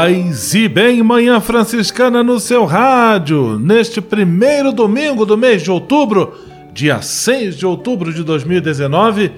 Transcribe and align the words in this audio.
Paz 0.00 0.54
e 0.54 0.68
bem, 0.68 1.02
Manhã 1.02 1.40
Franciscana 1.40 2.22
no 2.22 2.38
seu 2.38 2.64
rádio, 2.64 3.58
neste 3.58 4.00
primeiro 4.00 4.70
domingo 4.70 5.26
do 5.26 5.36
mês 5.36 5.60
de 5.60 5.72
outubro, 5.72 6.34
dia 6.72 7.02
6 7.02 7.56
de 7.56 7.66
outubro 7.66 8.14
de 8.14 8.22
2019, 8.22 9.32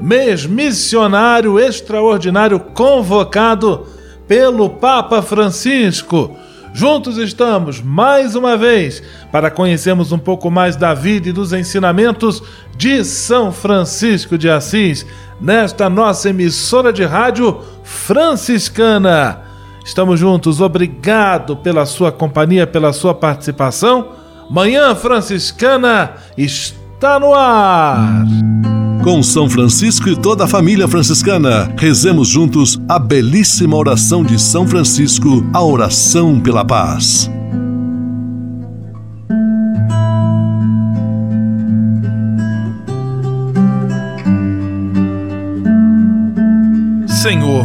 mês 0.00 0.46
missionário 0.46 1.60
extraordinário 1.60 2.58
convocado 2.58 3.86
pelo 4.26 4.70
Papa 4.70 5.20
Francisco. 5.20 6.34
Juntos 6.72 7.18
estamos 7.18 7.82
mais 7.82 8.34
uma 8.34 8.56
vez 8.56 9.02
para 9.30 9.50
conhecermos 9.50 10.12
um 10.12 10.18
pouco 10.18 10.50
mais 10.50 10.76
da 10.76 10.94
vida 10.94 11.28
e 11.28 11.32
dos 11.32 11.52
ensinamentos 11.52 12.42
de 12.74 13.04
São 13.04 13.52
Francisco 13.52 14.38
de 14.38 14.48
Assis, 14.48 15.04
nesta 15.38 15.90
nossa 15.90 16.30
emissora 16.30 16.90
de 16.90 17.04
rádio 17.04 17.60
franciscana. 17.84 19.44
Estamos 19.86 20.18
juntos, 20.18 20.60
obrigado 20.60 21.56
pela 21.56 21.86
sua 21.86 22.10
companhia, 22.10 22.66
pela 22.66 22.92
sua 22.92 23.14
participação. 23.14 24.08
Manhã 24.50 24.96
Franciscana 24.96 26.14
está 26.36 27.20
no 27.20 27.32
ar. 27.32 28.24
Com 29.04 29.22
São 29.22 29.48
Francisco 29.48 30.08
e 30.08 30.16
toda 30.16 30.42
a 30.42 30.48
família 30.48 30.88
franciscana, 30.88 31.72
rezemos 31.78 32.26
juntos 32.26 32.80
a 32.88 32.98
belíssima 32.98 33.76
oração 33.76 34.24
de 34.24 34.40
São 34.40 34.66
Francisco, 34.66 35.48
a 35.54 35.62
oração 35.62 36.40
pela 36.40 36.64
paz. 36.64 37.30
Senhor, 47.22 47.64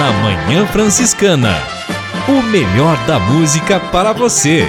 Na 0.00 0.10
Manhã 0.12 0.66
Franciscana. 0.66 1.52
O 2.26 2.42
melhor 2.44 2.96
da 3.06 3.18
música 3.18 3.78
para 3.78 4.14
você. 4.14 4.66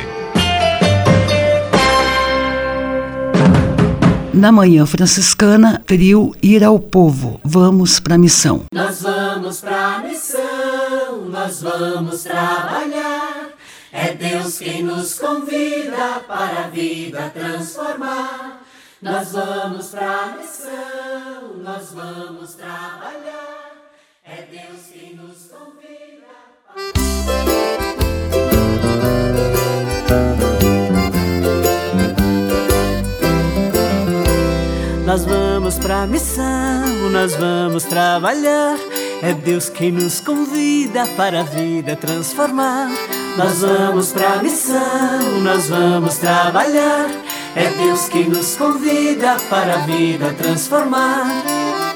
Na 4.34 4.52
Manhã 4.52 4.86
Franciscana, 4.86 5.82
trio 5.86 6.36
Ir 6.44 6.66
ao 6.66 6.78
Povo. 6.78 7.40
Vamos 7.46 7.98
para 7.98 8.16
a 8.16 8.18
missão. 8.18 8.66
Nós 8.74 9.04
vamos 9.04 9.62
para 9.62 9.96
a 9.96 10.00
missão, 10.00 11.30
nós 11.30 11.62
vamos 11.62 12.24
trabalhar. 12.24 13.52
É 13.94 14.14
Deus 14.14 14.58
quem 14.58 14.84
nos 14.84 15.18
convida 15.18 16.20
para 16.28 16.66
a 16.66 16.68
vida 16.68 17.32
transformar. 17.34 18.64
Nós 19.02 19.32
vamos 19.32 19.88
para 19.92 20.12
a 20.12 20.38
missão, 20.38 21.64
nós 21.64 21.94
vamos 21.94 22.54
trabalhar. 22.56 23.61
É 24.34 24.48
Deus 24.50 24.88
quem 24.94 25.14
nos 25.16 25.52
convida. 25.52 26.26
Nós 35.06 35.26
vamos 35.26 35.78
pra 35.80 36.08
missão, 36.08 37.10
nós 37.12 37.36
vamos 37.36 37.84
trabalhar. 37.84 38.78
É 39.22 39.34
Deus 39.34 39.68
quem 39.68 39.92
nos 39.92 40.22
convida 40.22 41.06
para 41.18 41.42
a 41.42 41.44
vida 41.44 41.98
transformar. 41.98 42.90
Nós 43.38 43.60
vamos 43.60 44.14
pra 44.14 44.42
missão, 44.42 45.42
nós 45.44 45.68
vamos 45.68 46.18
trabalhar. 46.20 47.10
É 47.54 47.70
Deus 47.84 48.08
quem 48.08 48.30
nos 48.30 48.56
convida 48.56 49.36
para 49.50 49.74
a 49.74 49.78
vida 49.80 50.34
transformar. 50.38 51.91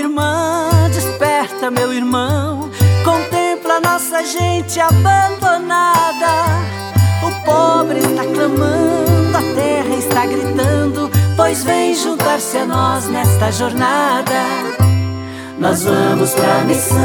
Irmã, 0.00 0.70
desperta, 0.92 1.70
meu 1.70 1.92
irmão. 1.92 2.70
Contempla 3.04 3.80
nossa 3.80 4.24
gente 4.24 4.80
abandonada. 4.80 6.32
O 7.22 7.44
pobre 7.44 8.00
está 8.00 8.24
clamando, 8.24 9.36
a 9.36 9.54
terra 9.54 9.96
está 9.96 10.26
gritando. 10.26 11.10
Pois 11.36 11.62
vem 11.64 11.94
juntar-se 11.94 12.56
a 12.58 12.66
nós 12.66 13.06
nesta 13.08 13.50
jornada. 13.52 14.40
Nós 15.58 15.84
vamos 15.84 16.32
pra 16.32 16.64
missão, 16.64 16.98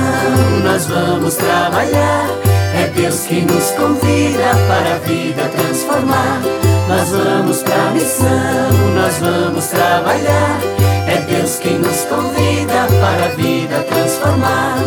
nós 0.64 0.88
vamos 0.88 1.36
trabalhar. 1.36 2.28
É 2.74 2.88
Deus 2.96 3.22
que 3.22 3.42
nos 3.42 3.72
convida 3.72 4.52
para 4.68 4.96
a 4.96 5.00
vida 5.00 5.50
transformar. 5.56 6.42
Nós 6.88 7.10
vamos 7.10 7.64
pra 7.64 7.92
missão, 7.92 8.72
nós 8.96 9.18
vamos 9.20 9.66
trabalhar. 9.68 10.95
Deus 11.46 11.60
quem 11.60 11.78
nos 11.78 12.02
convida 12.06 12.88
para 13.00 13.26
a 13.26 13.36
vida 13.36 13.86
transformar. 13.88 14.78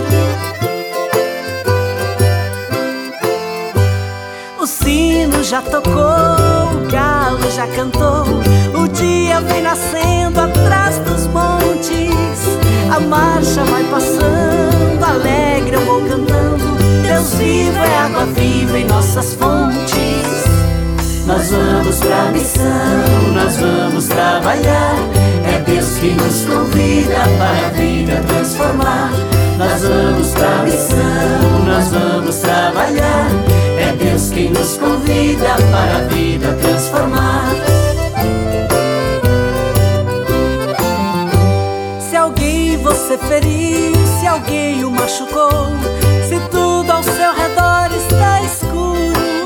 O 4.59 4.66
sino 4.66 5.44
já 5.44 5.62
tocou, 5.62 5.92
o 5.94 6.91
galo 6.91 7.48
já 7.53 7.65
cantou. 7.68 8.24
O 8.74 8.88
dia 8.88 9.41
vem 9.42 9.62
nascendo 9.62 10.41
atrás 10.41 10.98
dos 10.98 11.28
montes. 11.28 12.41
A 12.92 12.98
marcha 12.98 13.62
vai 13.62 13.84
passando, 13.84 15.04
alegre 15.04 15.77
eu 15.77 15.84
vou 15.86 16.00
cantando. 16.00 16.77
Deus 17.03 17.34
vivo 17.34 17.78
é 17.78 17.98
água 17.98 18.27
viva 18.27 18.80
em 18.80 18.84
nossas 18.84 19.34
fontes. 19.34 20.09
Nós 21.24 21.53
vamos 21.53 22.00
pra 22.00 22.33
missão, 22.33 23.33
nós 23.33 23.56
vamos 23.59 24.09
trabalhar. 24.09 24.97
Deus 25.68 25.98
que 25.98 26.10
nos 26.12 26.44
convida 26.47 27.18
para 27.38 27.66
a 27.66 27.70
vida 27.70 28.22
transformar. 28.26 29.12
Nós 29.59 29.82
vamos 29.82 30.30
pra 30.30 30.62
missão, 30.62 31.65
nós 31.66 31.88
vamos 31.88 32.36
trabalhar. 32.36 33.28
É 33.78 33.92
Deus 33.92 34.30
quem 34.30 34.50
nos 34.50 34.78
convida 34.78 35.56
para 35.70 35.97
a 35.97 36.09
vida 36.09 36.56
transformar. 36.62 37.50
Se 42.00 42.16
alguém 42.16 42.78
você 42.78 43.18
feriu, 43.18 43.94
se 44.18 44.26
alguém 44.26 44.84
o 44.84 44.91
machucou, 44.91 45.68
se 46.28 46.41
tudo 46.50 46.91
ao 46.91 47.03
seu 47.03 47.34
redor 47.34 47.91
está 47.94 48.42
escuro 48.42 49.38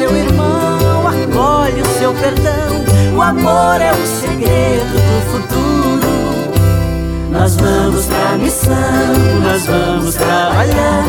seu 0.00 0.16
irmão, 0.16 1.06
acolhe 1.06 1.82
o 1.82 1.98
seu 1.98 2.14
perdão. 2.14 2.79
O 3.20 3.22
amor 3.22 3.78
é 3.82 3.92
o 3.92 4.06
segredo 4.06 4.94
do 4.94 5.20
futuro. 5.30 6.08
Nós 7.30 7.54
vamos 7.54 8.06
pra 8.06 8.38
missão, 8.38 8.74
nós 9.44 9.66
vamos 9.66 10.14
trabalhar. 10.14 11.04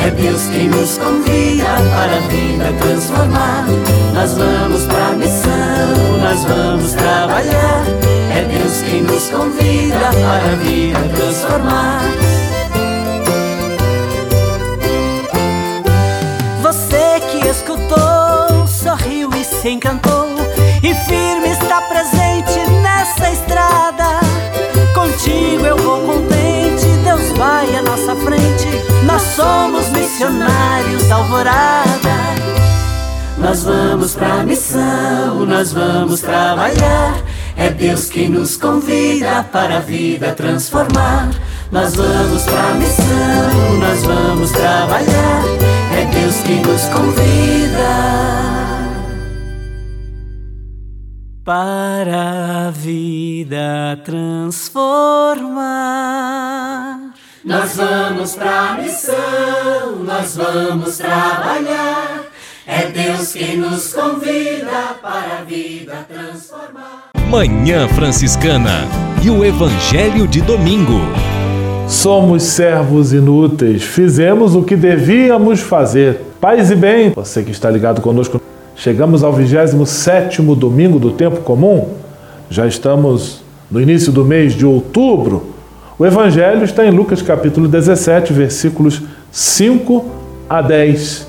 É 0.00 0.10
Deus 0.10 0.42
quem 0.46 0.68
nos 0.68 0.96
convida 0.96 1.64
para 1.64 2.18
a 2.18 2.20
vida 2.28 2.72
transformar. 2.80 3.66
Nós 4.14 4.34
vamos 4.34 4.84
pra 4.84 5.10
missão, 5.14 6.18
nós 6.22 6.44
vamos 6.44 6.92
trabalhar. 6.92 7.84
É 8.30 8.44
Deus 8.44 8.82
quem 8.82 9.02
nos 9.02 9.28
convida 9.28 9.98
para 9.98 10.52
a 10.52 10.56
vida 10.62 11.00
transformar. 11.16 12.00
Você 16.62 17.20
que 17.28 17.44
escutou, 17.48 18.68
sorriu 18.68 19.30
e 19.34 19.42
se 19.42 19.68
encantou. 19.70 20.25
Missionários 30.16 31.06
da 31.08 31.16
alvorada. 31.16 32.16
Nós 33.36 33.64
vamos 33.64 34.14
pra 34.14 34.42
missão, 34.42 35.44
nós 35.44 35.74
vamos 35.74 36.22
trabalhar. 36.22 37.22
É 37.54 37.68
Deus 37.68 38.08
quem 38.08 38.30
nos 38.30 38.56
convida 38.56 39.44
para 39.52 39.76
a 39.76 39.80
vida 39.80 40.32
transformar. 40.32 41.28
Nós 41.70 41.94
vamos 41.96 42.44
pra 42.44 42.72
missão, 42.74 43.76
nós 43.78 44.02
vamos 44.04 44.52
trabalhar. 44.52 45.42
É 45.94 46.06
Deus 46.06 46.36
quem 46.40 46.62
nos 46.62 46.84
convida 46.86 48.16
para 51.44 52.68
a 52.68 52.70
vida 52.70 54.00
transformar. 54.02 55.56
Nós 57.46 57.76
vamos 57.76 58.34
pra 58.34 58.76
missão, 58.82 60.02
nós 60.04 60.36
vamos 60.36 60.98
trabalhar. 60.98 62.24
É 62.66 62.86
Deus 62.88 63.34
quem 63.34 63.56
nos 63.58 63.92
convida 63.92 64.96
para 65.00 65.38
a 65.38 65.44
vida 65.44 66.04
transformar. 66.08 67.10
Manhã 67.30 67.86
Franciscana 67.86 68.88
e 69.24 69.30
o 69.30 69.44
Evangelho 69.44 70.26
de 70.26 70.40
Domingo. 70.40 70.98
Somos 71.88 72.42
servos 72.42 73.12
inúteis, 73.12 73.84
fizemos 73.84 74.56
o 74.56 74.64
que 74.64 74.74
devíamos 74.74 75.60
fazer. 75.60 76.22
Paz 76.40 76.72
e 76.72 76.74
bem, 76.74 77.10
você 77.10 77.44
que 77.44 77.52
está 77.52 77.70
ligado 77.70 78.00
conosco 78.00 78.42
Chegamos 78.74 79.22
ao 79.22 79.32
27 79.32 80.42
domingo 80.42 80.98
do 80.98 81.12
tempo 81.12 81.42
comum. 81.42 81.94
Já 82.50 82.66
estamos 82.66 83.40
no 83.70 83.80
início 83.80 84.10
do 84.10 84.24
mês 84.24 84.52
de 84.52 84.66
outubro. 84.66 85.55
O 85.98 86.04
evangelho 86.04 86.62
está 86.62 86.84
em 86.84 86.90
Lucas 86.90 87.22
capítulo 87.22 87.66
17, 87.66 88.30
versículos 88.30 89.00
5 89.32 90.04
a 90.46 90.60
10. 90.60 91.26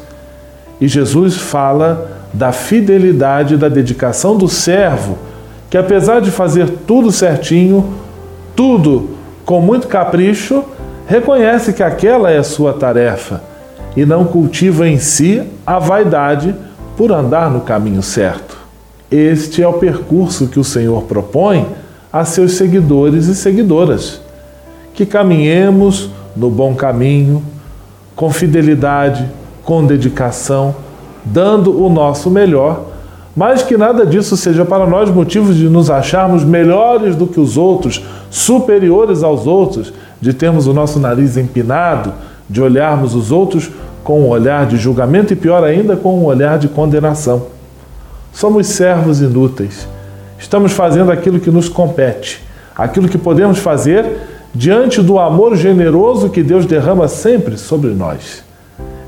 E 0.81 0.89
Jesus 0.89 1.37
fala 1.37 2.11
da 2.33 2.51
fidelidade 2.51 3.53
e 3.53 3.57
da 3.57 3.69
dedicação 3.69 4.35
do 4.35 4.49
servo, 4.49 5.17
que 5.69 5.77
apesar 5.77 6.19
de 6.19 6.31
fazer 6.31 6.69
tudo 6.85 7.13
certinho, 7.13 7.93
tudo 8.57 9.11
com 9.45 9.61
muito 9.61 9.87
capricho, 9.87 10.65
reconhece 11.07 11.71
que 11.71 11.81
aquela 11.81 12.29
é 12.29 12.37
a 12.37 12.43
sua 12.43 12.73
tarefa 12.73 13.41
e 13.95 14.05
não 14.05 14.25
cultiva 14.25 14.85
em 14.85 14.99
si 14.99 15.41
a 15.65 15.79
vaidade 15.79 16.53
por 16.97 17.13
andar 17.13 17.49
no 17.49 17.61
caminho 17.61 18.03
certo. 18.03 18.57
Este 19.09 19.63
é 19.63 19.67
o 19.67 19.73
percurso 19.73 20.47
que 20.47 20.59
o 20.59 20.63
Senhor 20.63 21.03
propõe 21.03 21.65
a 22.11 22.25
seus 22.25 22.55
seguidores 22.55 23.27
e 23.27 23.35
seguidoras. 23.35 24.26
Que 24.97 25.05
caminhemos 25.05 26.09
no 26.35 26.49
bom 26.49 26.73
caminho, 26.73 27.43
com 28.15 28.31
fidelidade, 28.31 29.29
com 29.63 29.85
dedicação, 29.85 30.75
dando 31.23 31.85
o 31.85 31.87
nosso 31.87 32.31
melhor, 32.31 32.83
mas 33.35 33.61
que 33.61 33.77
nada 33.77 34.03
disso 34.03 34.35
seja 34.35 34.65
para 34.65 34.87
nós 34.87 35.11
motivos 35.11 35.55
de 35.55 35.69
nos 35.69 35.91
acharmos 35.91 36.43
melhores 36.43 37.15
do 37.15 37.27
que 37.27 37.39
os 37.39 37.57
outros, 37.57 38.03
superiores 38.31 39.21
aos 39.21 39.45
outros, 39.45 39.93
de 40.19 40.33
termos 40.33 40.65
o 40.65 40.73
nosso 40.73 40.99
nariz 40.99 41.37
empinado, 41.37 42.11
de 42.49 42.59
olharmos 42.59 43.13
os 43.13 43.31
outros 43.31 43.69
com 44.03 44.21
um 44.21 44.29
olhar 44.29 44.65
de 44.65 44.77
julgamento 44.77 45.31
e, 45.31 45.35
pior 45.35 45.63
ainda, 45.63 45.95
com 45.95 46.17
um 46.17 46.25
olhar 46.25 46.57
de 46.57 46.67
condenação. 46.67 47.45
Somos 48.33 48.65
servos 48.65 49.21
inúteis. 49.21 49.87
Estamos 50.39 50.71
fazendo 50.71 51.11
aquilo 51.11 51.39
que 51.39 51.51
nos 51.51 51.69
compete, 51.69 52.43
aquilo 52.75 53.07
que 53.07 53.19
podemos 53.19 53.59
fazer 53.59 54.26
diante 54.53 55.01
do 55.01 55.19
amor 55.19 55.55
generoso 55.55 56.29
que 56.29 56.41
Deus 56.41 56.65
derrama 56.65 57.07
sempre 57.07 57.57
sobre 57.57 57.91
nós. 57.91 58.43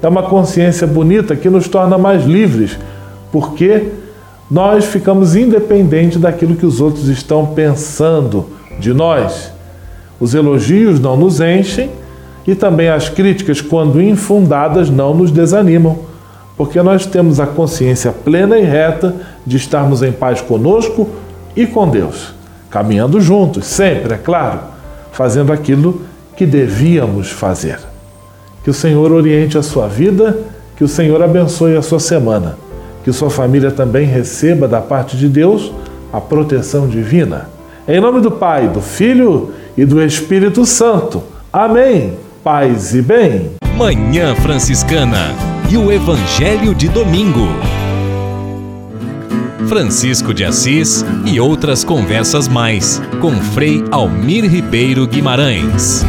É 0.02 0.08
uma 0.08 0.24
consciência 0.24 0.88
bonita 0.88 1.36
que 1.36 1.50
nos 1.50 1.68
torna 1.68 1.98
mais 1.98 2.26
livres, 2.26 2.78
porque 3.32 3.88
nós 4.50 4.86
ficamos 4.86 5.36
independentes 5.36 6.20
daquilo 6.20 6.56
que 6.56 6.66
os 6.66 6.80
outros 6.80 7.08
estão 7.08 7.48
pensando 7.48 8.48
de 8.80 8.94
nós. 8.94 9.52
Os 10.20 10.34
elogios 10.34 11.00
não 11.00 11.16
nos 11.18 11.40
enchem 11.40 11.90
e 12.48 12.56
também 12.56 12.90
as 12.90 13.10
críticas, 13.10 13.62
quando 13.62 14.02
infundadas, 14.02 14.90
não 14.90 15.14
nos 15.14 15.32
desanimam, 15.32 16.00
porque 16.58 16.82
nós 16.82 17.06
temos 17.06 17.40
a 17.40 17.46
consciência 17.46 18.12
plena 18.12 18.58
e 18.58 18.64
reta 18.64 19.16
de 19.46 19.58
estarmos 19.58 20.02
em 20.02 20.12
paz 20.12 20.42
conosco 20.42 21.08
e 21.56 21.68
com 21.68 21.88
Deus, 21.88 22.34
caminhando 22.70 23.22
juntos, 23.22 23.66
sempre, 23.66 24.14
é 24.14 24.18
claro, 24.18 24.62
fazendo 25.12 25.52
aquilo 25.52 26.02
que 26.36 26.46
devíamos 26.46 27.32
fazer. 27.32 27.80
Que 28.64 28.70
o 28.70 28.74
Senhor 28.74 29.12
oriente 29.12 29.58
a 29.58 29.64
sua 29.64 29.88
vida, 29.88 30.38
que 30.76 30.84
o 30.84 30.88
Senhor 30.88 31.22
abençoe 31.22 31.76
a 31.76 31.82
sua 31.82 32.00
semana, 32.00 32.58
que 33.04 33.12
sua 33.12 33.30
família 33.30 33.72
também 33.72 34.06
receba 34.06 34.68
da 34.68 34.82
parte 34.82 35.18
de 35.18 35.28
Deus 35.28 35.72
a 36.12 36.20
proteção 36.20 36.88
divina. 36.88 37.50
Em 37.88 38.00
nome 38.00 38.22
do 38.22 38.32
Pai, 38.32 38.68
do 38.68 38.82
Filho 38.82 39.54
e 39.78 39.86
do 39.86 40.02
Espírito 40.02 40.66
Santo. 40.66 41.24
Amém 41.52 42.30
paz 42.44 42.96
e 42.96 43.02
bem. 43.02 43.52
Manhã 43.76 44.36
Franciscana 44.36 45.36
e 45.70 45.78
o 45.78 45.92
Evangelho 45.92 46.74
de 46.74 46.88
Domingo. 46.88 47.48
Francisco 49.68 50.34
de 50.34 50.46
Assis 50.46 51.04
e 51.26 51.40
outras 51.40 51.84
conversas 51.84 52.48
mais 52.48 53.02
com 53.20 53.36
Frei 53.36 53.84
Almir 53.92 54.46
Ribeiro 54.50 55.06
Guimarães. 55.06 56.06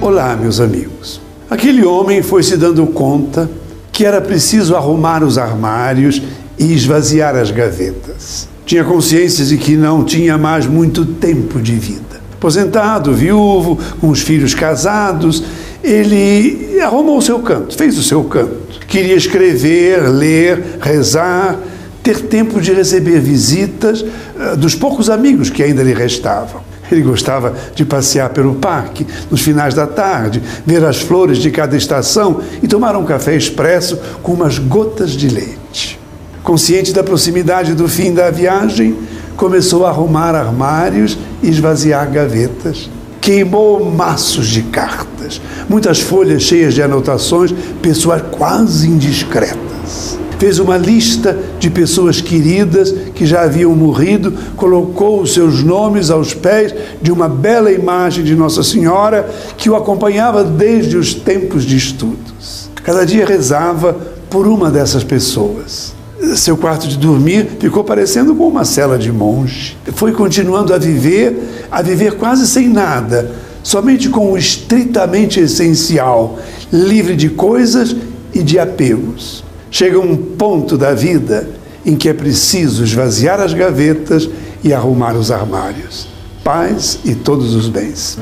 Olá, 0.00 0.36
meus 0.36 0.60
amigos. 0.60 1.20
Aquele 1.50 1.84
homem 1.84 2.22
foi 2.22 2.42
se 2.42 2.56
dando 2.56 2.86
conta 2.86 3.50
que 3.92 4.04
era 4.04 4.20
preciso 4.20 4.74
arrumar 4.74 5.22
os 5.22 5.38
armários 5.38 6.22
e 6.58 6.72
esvaziar 6.72 7.36
as 7.36 7.50
gavetas. 7.50 8.48
Tinha 8.64 8.84
consciência 8.84 9.44
de 9.44 9.56
que 9.58 9.76
não 9.76 10.04
tinha 10.04 10.36
mais 10.38 10.66
muito 10.66 11.04
tempo 11.04 11.60
de 11.60 11.74
vida 11.76 12.06
aposentado, 12.46 13.12
viúvo, 13.12 13.78
com 14.00 14.08
os 14.08 14.20
filhos 14.20 14.54
casados, 14.54 15.42
ele 15.82 16.80
arrumou 16.80 17.18
o 17.18 17.22
seu 17.22 17.38
canto, 17.40 17.76
fez 17.76 17.98
o 17.98 18.02
seu 18.02 18.24
canto. 18.24 18.80
Queria 18.86 19.14
escrever, 19.14 20.08
ler, 20.08 20.78
rezar, 20.80 21.58
ter 22.02 22.20
tempo 22.22 22.60
de 22.60 22.72
receber 22.72 23.20
visitas 23.20 24.00
uh, 24.02 24.56
dos 24.56 24.74
poucos 24.74 25.10
amigos 25.10 25.50
que 25.50 25.62
ainda 25.62 25.82
lhe 25.82 25.92
restavam. 25.92 26.60
Ele 26.90 27.02
gostava 27.02 27.52
de 27.74 27.84
passear 27.84 28.30
pelo 28.30 28.54
parque 28.54 29.04
nos 29.30 29.40
finais 29.40 29.74
da 29.74 29.86
tarde, 29.86 30.40
ver 30.64 30.84
as 30.84 31.00
flores 31.00 31.38
de 31.38 31.50
cada 31.50 31.76
estação 31.76 32.40
e 32.62 32.68
tomar 32.68 32.96
um 32.96 33.04
café 33.04 33.34
expresso 33.34 33.98
com 34.22 34.32
umas 34.32 34.58
gotas 34.58 35.10
de 35.10 35.28
leite. 35.28 35.98
Consciente 36.44 36.92
da 36.92 37.02
proximidade 37.02 37.74
do 37.74 37.88
fim 37.88 38.14
da 38.14 38.30
viagem, 38.30 38.96
começou 39.36 39.84
a 39.84 39.88
arrumar 39.88 40.34
armários 40.34 41.18
e 41.42 41.48
esvaziar 41.48 42.08
gavetas. 42.08 42.88
Queimou 43.26 43.84
maços 43.84 44.46
de 44.46 44.62
cartas, 44.62 45.40
muitas 45.68 45.98
folhas 45.98 46.44
cheias 46.44 46.74
de 46.74 46.80
anotações, 46.80 47.52
pessoas 47.82 48.22
quase 48.30 48.86
indiscretas. 48.86 50.16
Fez 50.38 50.60
uma 50.60 50.76
lista 50.76 51.36
de 51.58 51.68
pessoas 51.68 52.20
queridas 52.20 52.94
que 53.16 53.26
já 53.26 53.42
haviam 53.42 53.74
morrido, 53.74 54.32
colocou 54.54 55.22
os 55.22 55.34
seus 55.34 55.64
nomes 55.64 56.08
aos 56.08 56.34
pés 56.34 56.72
de 57.02 57.10
uma 57.10 57.28
bela 57.28 57.72
imagem 57.72 58.22
de 58.22 58.36
Nossa 58.36 58.62
Senhora 58.62 59.28
que 59.56 59.68
o 59.68 59.74
acompanhava 59.74 60.44
desde 60.44 60.96
os 60.96 61.12
tempos 61.12 61.64
de 61.64 61.76
estudos. 61.76 62.70
Cada 62.76 63.04
dia 63.04 63.26
rezava 63.26 63.92
por 64.30 64.46
uma 64.46 64.70
dessas 64.70 65.02
pessoas 65.02 65.95
seu 66.34 66.56
quarto 66.56 66.88
de 66.88 66.96
dormir 66.96 67.46
ficou 67.60 67.84
parecendo 67.84 68.34
com 68.34 68.48
uma 68.48 68.64
cela 68.64 68.98
de 68.98 69.12
monge. 69.12 69.76
Foi 69.94 70.12
continuando 70.12 70.72
a 70.72 70.78
viver, 70.78 71.66
a 71.70 71.82
viver 71.82 72.16
quase 72.16 72.46
sem 72.46 72.68
nada, 72.68 73.32
somente 73.62 74.08
com 74.08 74.32
o 74.32 74.38
estritamente 74.38 75.38
essencial, 75.40 76.38
livre 76.72 77.14
de 77.14 77.28
coisas 77.28 77.94
e 78.32 78.42
de 78.42 78.58
apegos. 78.58 79.44
Chega 79.70 79.98
um 79.98 80.16
ponto 80.16 80.76
da 80.78 80.94
vida 80.94 81.48
em 81.84 81.94
que 81.94 82.08
é 82.08 82.14
preciso 82.14 82.82
esvaziar 82.82 83.40
as 83.40 83.54
gavetas 83.54 84.28
e 84.64 84.72
arrumar 84.72 85.14
os 85.14 85.30
armários. 85.30 86.08
Paz 86.42 86.98
e 87.04 87.14
todos 87.14 87.54
os 87.54 87.68
bens. 87.68 88.18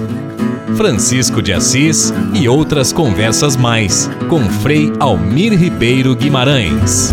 Francisco 0.76 1.40
de 1.40 1.52
Assis 1.52 2.12
e 2.34 2.48
outras 2.48 2.92
conversas 2.92 3.56
mais 3.56 4.10
com 4.28 4.40
Frei 4.40 4.92
Almir 4.98 5.52
Ribeiro 5.52 6.14
Guimarães. 6.16 7.12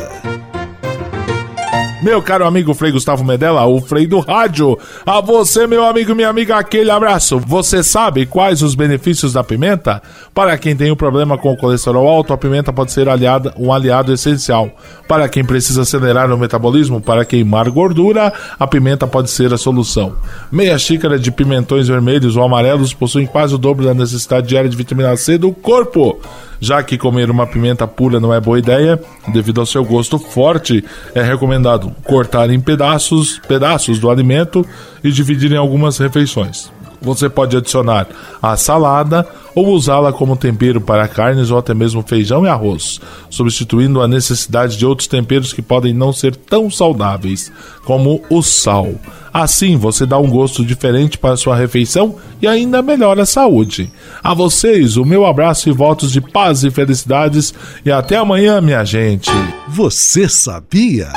Meu 2.01 2.19
caro 2.19 2.47
amigo 2.47 2.73
Frei 2.73 2.91
Gustavo 2.91 3.23
Medella, 3.23 3.63
o 3.67 3.79
Frei 3.79 4.07
do 4.07 4.19
Rádio. 4.19 4.75
A 5.05 5.21
você, 5.21 5.67
meu 5.67 5.85
amigo, 5.85 6.15
minha 6.15 6.29
amiga, 6.29 6.57
aquele 6.57 6.89
abraço. 6.89 7.37
Você 7.37 7.83
sabe 7.83 8.25
quais 8.25 8.63
os 8.63 8.73
benefícios 8.73 9.33
da 9.33 9.43
pimenta? 9.43 10.01
Para 10.33 10.57
quem 10.57 10.75
tem 10.75 10.91
um 10.91 10.95
problema 10.95 11.37
com 11.37 11.53
o 11.53 11.57
colesterol 11.57 12.07
alto, 12.07 12.33
a 12.33 12.37
pimenta 12.39 12.73
pode 12.73 12.91
ser 12.91 13.07
aliada, 13.07 13.53
um 13.55 13.71
aliado 13.71 14.11
essencial. 14.11 14.71
Para 15.07 15.29
quem 15.29 15.45
precisa 15.45 15.83
acelerar 15.83 16.31
o 16.31 16.37
metabolismo, 16.39 16.99
para 16.99 17.23
queimar 17.23 17.69
gordura, 17.69 18.33
a 18.59 18.65
pimenta 18.65 19.05
pode 19.05 19.29
ser 19.29 19.53
a 19.53 19.57
solução. 19.57 20.15
Meia 20.51 20.79
xícara 20.79 21.19
de 21.19 21.31
pimentões 21.31 21.87
vermelhos 21.87 22.35
ou 22.35 22.41
amarelos 22.43 22.95
possuem 22.95 23.27
quase 23.27 23.53
o 23.53 23.59
dobro 23.59 23.85
da 23.85 23.93
necessidade 23.93 24.47
diária 24.47 24.69
de 24.69 24.75
vitamina 24.75 25.15
C 25.15 25.37
do 25.37 25.51
corpo 25.51 26.19
já 26.61 26.81
que 26.83 26.97
comer 26.97 27.29
uma 27.31 27.47
pimenta 27.47 27.87
pura 27.87 28.19
não 28.19 28.33
é 28.33 28.39
boa 28.39 28.59
ideia, 28.59 29.01
devido 29.33 29.59
ao 29.59 29.65
seu 29.65 29.83
gosto 29.83 30.19
forte, 30.19 30.85
é 31.15 31.21
recomendado 31.21 31.93
cortar 32.03 32.51
em 32.51 32.59
pedaços, 32.59 33.41
pedaços 33.47 33.99
do 33.99 34.09
alimento 34.09 34.65
e 35.03 35.11
dividir 35.11 35.51
em 35.51 35.57
algumas 35.57 35.97
refeições. 35.97 36.71
Você 37.01 37.27
pode 37.27 37.57
adicionar 37.57 38.07
a 38.41 38.55
salada 38.55 39.27
ou 39.55 39.69
usá-la 39.69 40.13
como 40.13 40.37
tempero 40.37 40.79
para 40.79 41.07
carnes 41.07 41.49
ou 41.49 41.57
até 41.57 41.73
mesmo 41.73 42.03
feijão 42.07 42.45
e 42.45 42.49
arroz, 42.49 42.99
substituindo 43.29 44.01
a 44.01 44.07
necessidade 44.07 44.77
de 44.77 44.85
outros 44.85 45.07
temperos 45.07 45.51
que 45.51 45.61
podem 45.61 45.93
não 45.93 46.13
ser 46.13 46.35
tão 46.35 46.69
saudáveis, 46.69 47.51
como 47.83 48.21
o 48.29 48.41
sal. 48.41 48.93
Assim, 49.33 49.77
você 49.77 50.05
dá 50.05 50.17
um 50.17 50.29
gosto 50.29 50.63
diferente 50.63 51.17
para 51.17 51.37
sua 51.37 51.55
refeição 51.55 52.15
e 52.41 52.47
ainda 52.47 52.81
melhora 52.81 53.23
a 53.23 53.25
saúde. 53.25 53.91
A 54.23 54.33
vocês, 54.33 54.97
o 54.97 55.05
meu 55.05 55.25
abraço 55.25 55.69
e 55.69 55.71
votos 55.71 56.11
de 56.11 56.21
paz 56.21 56.63
e 56.63 56.69
felicidades 56.69 57.53
e 57.85 57.91
até 57.91 58.17
amanhã, 58.17 58.59
minha 58.61 58.83
gente. 58.83 59.31
Você 59.69 60.27
sabia? 60.27 61.09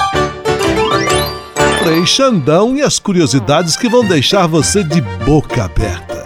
Frei 1.85 2.07
Xandão 2.07 2.75
e 2.75 2.81
as 2.81 2.99
curiosidades 2.99 3.77
que 3.77 3.91
vão 3.91 4.03
deixar 4.03 4.47
você 4.47 4.83
de 4.83 5.03
boca 5.03 5.65
aberta. 5.65 6.25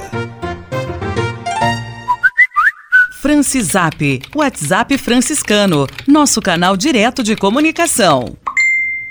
Francisap, 3.21 4.23
WhatsApp 4.37 4.97
franciscano, 4.97 5.89
nosso 6.07 6.41
canal 6.41 6.77
direto 6.77 7.25
de 7.25 7.35
comunicação. 7.35 8.37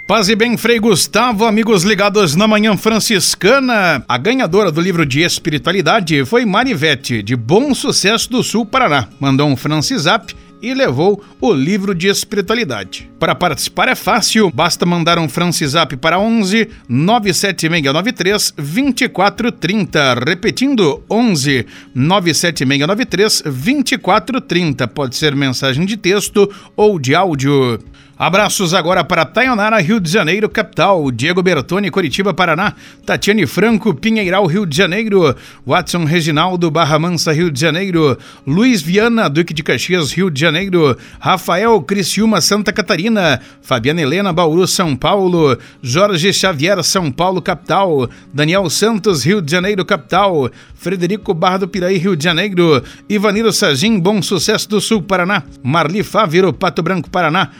Paz 0.07 0.29
e 0.29 0.37
bem, 0.37 0.55
Frei 0.55 0.79
Gustavo, 0.79 1.43
amigos 1.43 1.83
ligados 1.83 2.33
na 2.33 2.47
Manhã 2.47 2.77
Franciscana. 2.77 4.05
A 4.07 4.17
ganhadora 4.17 4.71
do 4.71 4.79
livro 4.79 5.05
de 5.05 5.23
espiritualidade 5.23 6.23
foi 6.23 6.45
Marivete, 6.45 7.21
de 7.21 7.35
Bom 7.35 7.75
Sucesso 7.75 8.31
do 8.31 8.41
Sul, 8.41 8.65
Paraná. 8.65 9.09
Mandou 9.19 9.49
um 9.49 9.57
Francisap 9.57 10.33
e 10.61 10.73
levou 10.73 11.23
o 11.39 11.53
livro 11.53 11.93
de 11.93 12.07
espiritualidade. 12.07 13.09
Para 13.19 13.35
participar 13.35 13.87
é 13.89 13.95
fácil, 13.95 14.51
basta 14.51 14.85
mandar 14.85 15.17
um 15.19 15.29
Francisap 15.29 15.95
para 15.97 16.19
11 16.19 16.69
97693 16.87 18.53
2430. 18.55 20.13
Repetindo, 20.25 21.03
11 21.09 21.65
97693 21.93 23.41
2430. 23.41 24.87
Pode 24.87 25.15
ser 25.15 25.35
mensagem 25.35 25.85
de 25.85 25.97
texto 25.97 26.49
ou 26.75 26.99
de 26.99 27.15
áudio. 27.15 27.79
Abraços 28.19 28.73
agora 28.73 29.03
para 29.03 29.25
Taionara, 29.25 29.79
Rio 29.79 29.99
de 29.99 30.09
Janeiro, 30.09 30.49
capital. 30.49 31.11
Diego 31.11 31.43
Bertoni, 31.43 31.91
Curitiba, 31.91 32.33
Paraná. 32.33 32.73
Tatiane 33.05 33.45
Franco, 33.45 33.93
Pinheiral, 33.93 34.47
Rio 34.47 34.65
de 34.65 34.75
Janeiro. 34.75 35.35
Watson 35.63 36.03
Reginaldo, 36.03 36.71
Barra 36.71 36.97
Mansa, 36.97 37.31
Rio 37.31 37.51
de 37.51 37.59
Janeiro. 37.59 38.17
Luiz 38.45 38.81
Viana, 38.81 39.29
Duque 39.29 39.53
de 39.53 39.61
Caxias, 39.61 40.11
Rio 40.11 40.31
de 40.31 40.41
Janeiro. 40.41 40.97
Rafael 41.19 41.79
Criciúma, 41.83 42.41
Santa 42.41 42.73
Catarina. 42.73 43.39
Fabiana 43.61 44.01
Helena, 44.01 44.33
Bauru, 44.33 44.65
São 44.65 44.95
Paulo. 44.95 45.55
Jorge 45.83 46.33
Xavier, 46.33 46.83
São 46.83 47.11
Paulo, 47.11 47.39
capital. 47.39 48.09
Daniel 48.33 48.67
Santos, 48.71 49.23
Rio 49.23 49.43
de 49.43 49.51
Janeiro, 49.51 49.85
capital. 49.85 50.49
Frederico 50.73 51.35
Barra 51.35 51.57
do 51.57 51.67
Piraí, 51.67 51.97
Rio 51.99 52.15
de 52.15 52.23
Janeiro. 52.23 52.83
Ivanilo 53.07 53.53
Sagim, 53.53 53.99
Bom 53.99 54.23
Sucesso 54.23 54.67
do 54.67 54.81
Sul, 54.81 55.03
Paraná. 55.03 55.43
Marli 55.61 56.01
Fávero, 56.01 56.51
Pato 56.51 56.81
Branco, 56.81 57.11
Paraná. 57.11 57.51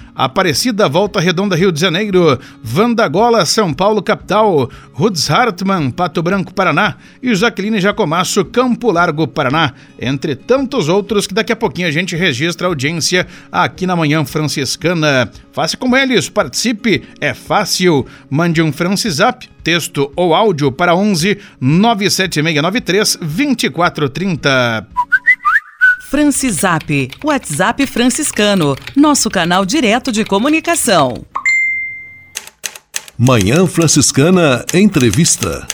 Aparecida, 0.48 0.88
Volta 0.88 1.20
Redonda, 1.20 1.58
Rio 1.58 1.74
de 1.74 1.82
Janeiro. 1.82 2.40
Vandagola, 2.64 3.46
São 3.46 3.74
Paulo, 3.74 4.02
capital. 4.02 4.70
Rudes 4.94 5.30
Hartmann, 5.30 5.92
Pato 5.92 6.24
Branco, 6.24 6.54
Paraná. 6.54 6.96
E 7.22 7.36
Jaqueline 7.36 7.82
Jacomasso, 7.82 8.46
Campo 8.46 8.90
Largo, 8.90 9.28
Paraná. 9.28 9.74
Entre 10.00 10.38
tantos 10.38 10.88
outros 10.88 11.28
que 11.28 11.34
daqui 11.34 11.52
a 11.52 11.56
pouquinho 11.56 11.90
a 11.90 11.92
gente 11.92 12.16
registra 12.16 12.66
a 12.66 12.70
audiência 12.70 13.28
aqui 13.52 13.86
na 13.86 13.94
Manhã 13.94 14.24
Franciscana. 14.24 15.30
Faça 15.52 15.76
como 15.76 15.98
eles, 15.98 16.30
participe, 16.30 17.04
é 17.20 17.34
fácil. 17.34 18.06
Mande 18.30 18.62
um 18.62 18.72
Francisap, 18.72 19.50
texto 19.62 20.10
ou 20.16 20.34
áudio 20.34 20.72
para 20.72 20.96
11 20.96 21.40
97693 21.60 23.18
2430. 23.18 24.88
Francisap, 26.10 27.12
WhatsApp 27.22 27.86
franciscano, 27.86 28.78
nosso 28.96 29.30
canal 29.30 29.66
direto 29.66 30.10
de 30.10 30.24
comunicação. 30.24 31.26
Manhã 33.18 33.68
Franciscana 33.68 34.66
Entrevista. 34.74 35.68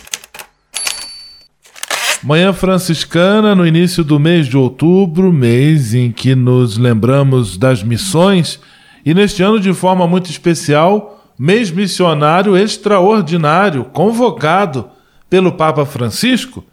Manhã 2.24 2.52
Franciscana, 2.52 3.54
no 3.54 3.64
início 3.64 4.04
do 4.04 4.20
mês 4.20 4.48
de 4.48 4.58
outubro, 4.58 5.32
mês 5.32 5.94
em 5.94 6.12
que 6.12 6.34
nos 6.34 6.80
lembramos 6.80 7.56
das 7.56 7.84
missões, 7.84 8.60
e 9.06 9.14
neste 9.14 9.44
ano, 9.44 9.60
de 9.60 9.72
forma 9.72 10.08
muito 10.08 10.32
especial, 10.32 11.32
mês 11.38 11.70
missionário 11.70 12.58
extraordinário, 12.58 13.84
convocado 13.86 14.90
pelo 15.30 15.52
Papa 15.52 15.86
Francisco, 15.86 16.66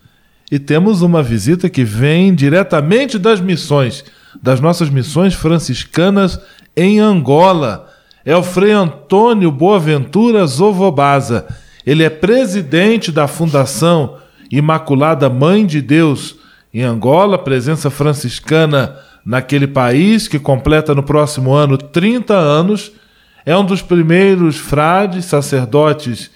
e 0.51 0.59
temos 0.59 1.01
uma 1.01 1.23
visita 1.23 1.71
que 1.71 1.85
vem 1.85 2.35
diretamente 2.35 3.19
das 3.19 3.41
missões, 3.41 4.05
das 4.43 4.61
nossas 4.61 4.91
missões 4.91 5.33
franciscanas 5.33 6.41
em 6.77 6.99
Angola. 6.99 7.89
É 8.25 8.37
o 8.37 8.43
Frei 8.43 8.73
Antônio 8.73 9.53
Boaventura 9.53 10.45
Zovobaza. 10.47 11.47
Ele 11.87 12.03
é 12.03 12.11
presidente 12.11 13.13
da 13.13 13.29
Fundação 13.29 14.17
Imaculada 14.51 15.31
Mãe 15.31 15.65
de 15.65 15.81
Deus 15.81 16.37
em 16.75 16.83
Angola, 16.83 17.39
presença 17.39 17.89
franciscana 17.89 18.97
naquele 19.25 19.67
país 19.67 20.27
que 20.27 20.39
completa 20.39 20.95
no 20.95 21.03
próximo 21.03 21.53
ano 21.53 21.79
30 21.79 22.35
anos. 22.35 22.91
É 23.47 23.57
um 23.57 23.65
dos 23.65 23.83
primeiros 23.83 24.57
frades, 24.57 25.25
sacerdotes, 25.25 26.31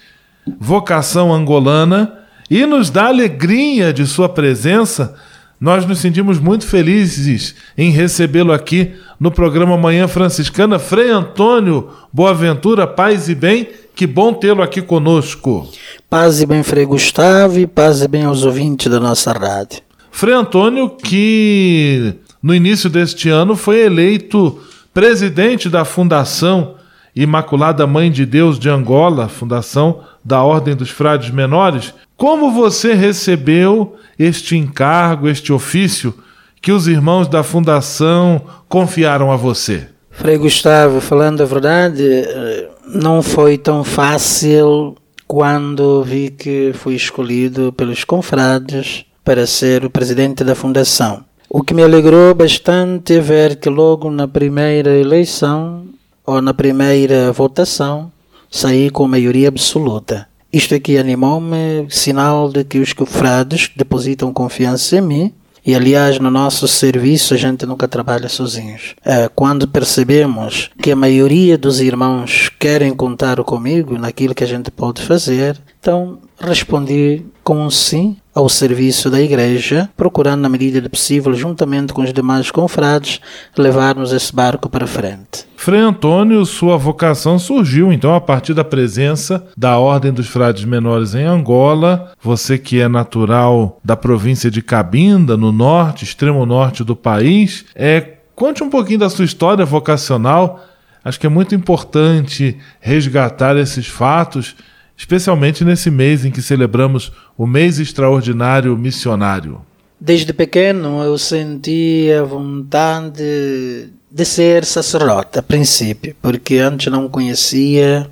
vocação 0.59 1.33
angolana 1.33 2.24
e 2.49 2.65
nos 2.65 2.89
dá 2.89 3.07
alegria 3.07 3.91
de 3.91 4.05
sua 4.05 4.29
presença. 4.29 5.15
Nós 5.59 5.85
nos 5.85 5.99
sentimos 5.99 6.39
muito 6.39 6.65
felizes 6.67 7.55
em 7.77 7.89
recebê-lo 7.89 8.51
aqui 8.51 8.93
no 9.19 9.31
programa 9.31 9.77
Manhã 9.77 10.07
Franciscana. 10.07 10.77
Frei 10.77 11.09
Antônio 11.09 11.89
Boaventura, 12.11 12.85
paz 12.85 13.29
e 13.29 13.35
bem, 13.35 13.67
que 13.95 14.05
bom 14.05 14.33
tê-lo 14.33 14.61
aqui 14.61 14.81
conosco. 14.81 15.67
Paz 16.09 16.41
e 16.41 16.45
bem, 16.45 16.61
Frei 16.61 16.85
Gustavo, 16.85 17.57
e 17.59 17.65
paz 17.65 18.01
e 18.01 18.07
bem 18.07 18.25
aos 18.25 18.43
ouvintes 18.43 18.91
da 18.91 18.99
nossa 18.99 19.31
rádio. 19.31 19.79
Frei 20.11 20.33
Antônio, 20.33 20.89
que 20.89 22.13
no 22.43 22.53
início 22.53 22.89
deste 22.89 23.29
ano 23.29 23.55
foi 23.55 23.79
eleito 23.79 24.59
presidente 24.93 25.69
da 25.69 25.83
Fundação 25.83 26.74
Imaculada 27.15 27.87
Mãe 27.87 28.11
de 28.11 28.25
Deus 28.25 28.59
de 28.59 28.69
Angola, 28.69 29.29
Fundação 29.29 30.01
da 30.23 30.43
Ordem 30.43 30.75
dos 30.75 30.89
Frades 30.89 31.29
Menores. 31.29 31.93
Como 32.17 32.51
você 32.51 32.93
recebeu 32.93 33.95
este 34.19 34.57
encargo, 34.57 35.29
este 35.29 35.53
ofício 35.53 36.13
que 36.61 36.71
os 36.71 36.87
irmãos 36.87 37.27
da 37.27 37.43
Fundação 37.43 38.41
confiaram 38.67 39.31
a 39.31 39.35
você? 39.35 39.87
Frei 40.11 40.37
Gustavo, 40.37 40.99
falando 40.99 41.41
a 41.41 41.45
verdade, 41.45 42.03
eh, 42.03 42.69
não 42.85 43.21
foi 43.21 43.57
tão 43.57 43.83
fácil 43.83 44.95
quando 45.27 46.03
vi 46.03 46.29
que 46.29 46.71
fui 46.73 46.95
escolhido 46.95 47.73
pelos 47.73 48.03
confrades 48.03 49.05
para 49.23 49.45
ser 49.45 49.83
o 49.83 49.89
presidente 49.89 50.43
da 50.43 50.55
fundação. 50.55 51.25
O 51.49 51.61
que 51.61 51.73
me 51.73 51.83
alegrou 51.83 52.33
bastante 52.33 53.15
é 53.15 53.19
ver 53.19 53.55
que 53.57 53.69
logo 53.69 54.09
na 54.09 54.27
primeira 54.27 54.91
eleição 54.91 55.85
ou 56.25 56.41
na 56.41 56.53
primeira 56.53 57.31
votação 57.31 58.11
saí 58.49 58.89
com 58.89 59.07
maioria 59.07 59.47
absoluta. 59.47 60.27
Isto 60.51 60.75
aqui 60.75 60.97
animou-me, 60.97 61.85
sinal 61.89 62.49
de 62.49 62.63
que 62.63 62.79
os 62.79 62.93
confrades 62.93 63.69
depositam 63.75 64.33
confiança 64.33 64.97
em 64.97 65.01
mim 65.01 65.33
e 65.65 65.73
aliás, 65.73 66.19
no 66.19 66.29
nosso 66.29 66.67
serviço 66.67 67.33
a 67.33 67.37
gente 67.37 67.65
nunca 67.65 67.87
trabalha 67.87 68.29
sozinhos. 68.29 68.93
É, 69.03 69.27
quando 69.33 69.67
percebemos 69.67 70.69
que 70.79 70.91
a 70.91 70.95
maioria 70.95 71.57
dos 71.57 71.81
irmãos 71.81 72.51
querem 72.59 72.93
contar 72.93 73.43
comigo 73.43 73.97
naquilo 73.97 74.35
que 74.35 74.43
a 74.43 74.47
gente 74.47 74.69
pode 74.69 75.01
fazer, 75.01 75.59
então 75.79 76.19
respondi 76.39 77.25
com 77.43 77.65
um 77.65 77.71
sim 77.71 78.15
ao 78.35 78.49
serviço 78.49 79.09
da 79.09 79.21
igreja, 79.21 79.89
procurando 79.95 80.41
na 80.41 80.49
medida 80.49 80.81
do 80.81 80.89
possível, 80.89 81.33
juntamente 81.33 81.93
com 81.93 82.01
os 82.01 82.11
demais 82.11 82.51
confrades, 82.51 83.21
levarmos 83.57 84.11
esse 84.11 84.35
barco 84.35 84.67
para 84.67 84.85
frente. 84.85 85.45
Frei 85.55 85.79
Antônio, 85.79 86.45
sua 86.45 86.77
vocação 86.77 87.39
surgiu 87.39 87.93
então 87.93 88.13
a 88.13 88.19
partir 88.19 88.53
da 88.53 88.63
presença 88.63 89.47
da 89.55 89.79
Ordem 89.79 90.11
dos 90.11 90.27
Frades 90.27 90.65
Menores 90.65 91.15
em 91.15 91.23
Angola. 91.23 92.11
Você 92.21 92.57
que 92.57 92.81
é 92.81 92.89
natural 92.89 93.79
da 93.81 93.95
província 93.95 94.51
de 94.51 94.61
Cabinda, 94.61 95.37
no 95.37 95.53
norte, 95.53 96.03
extremo 96.03 96.45
norte 96.45 96.83
do 96.83 96.95
país, 96.95 97.65
é 97.73 98.15
conte 98.35 98.61
um 98.61 98.69
pouquinho 98.69 98.99
da 98.99 99.09
sua 99.09 99.23
história 99.23 99.65
vocacional. 99.65 100.63
Acho 101.03 101.19
que 101.19 101.25
é 101.25 101.29
muito 101.29 101.55
importante 101.55 102.57
resgatar 102.81 103.55
esses 103.55 103.87
fatos 103.87 104.55
especialmente 104.97 105.63
nesse 105.63 105.89
mês 105.89 106.25
em 106.25 106.31
que 106.31 106.41
celebramos 106.41 107.11
o 107.37 107.45
mês 107.45 107.79
extraordinário 107.79 108.77
missionário? 108.77 109.61
Desde 109.99 110.33
pequeno 110.33 111.01
eu 111.03 111.17
sentia 111.17 112.23
vontade 112.23 113.89
de 114.11 114.25
ser 114.25 114.63
sacerdote, 114.65 115.39
a 115.39 115.43
princípio, 115.43 116.15
porque 116.21 116.57
antes 116.57 116.91
não 116.91 117.07
conhecia 117.07 118.09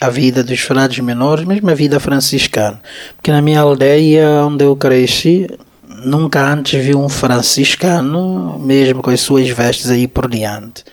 a 0.00 0.10
vida 0.10 0.42
dos 0.42 0.60
frades 0.60 0.98
menores, 0.98 1.44
mesmo 1.44 1.70
a 1.70 1.74
vida 1.74 2.00
franciscana. 2.00 2.80
Porque 3.16 3.30
na 3.30 3.40
minha 3.40 3.60
aldeia 3.60 4.28
onde 4.44 4.64
eu 4.64 4.74
cresci, 4.74 5.46
nunca 6.04 6.44
antes 6.44 6.84
vi 6.84 6.94
um 6.94 7.08
franciscano, 7.08 8.58
mesmo 8.58 9.02
com 9.02 9.10
as 9.10 9.20
suas 9.20 9.48
vestes 9.48 9.90
aí 9.90 10.08
por 10.08 10.28
diante. 10.28 10.84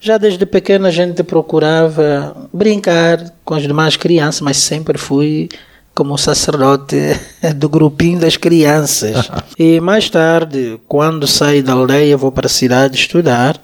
Já 0.00 0.18
desde 0.18 0.44
pequena 0.46 0.88
a 0.88 0.90
gente 0.90 1.22
procurava 1.22 2.48
brincar 2.52 3.32
com 3.44 3.54
as 3.54 3.62
demais 3.62 3.96
crianças, 3.96 4.40
mas 4.40 4.56
sempre 4.58 4.98
fui 4.98 5.48
como 5.94 6.18
sacerdote 6.18 6.96
do 7.56 7.68
grupinho 7.68 8.20
das 8.20 8.36
crianças. 8.36 9.30
e 9.58 9.80
mais 9.80 10.10
tarde, 10.10 10.78
quando 10.86 11.26
saí 11.26 11.62
da 11.62 11.72
aldeia, 11.72 12.16
vou 12.16 12.30
para 12.30 12.46
a 12.46 12.50
cidade 12.50 12.96
estudar. 12.96 13.60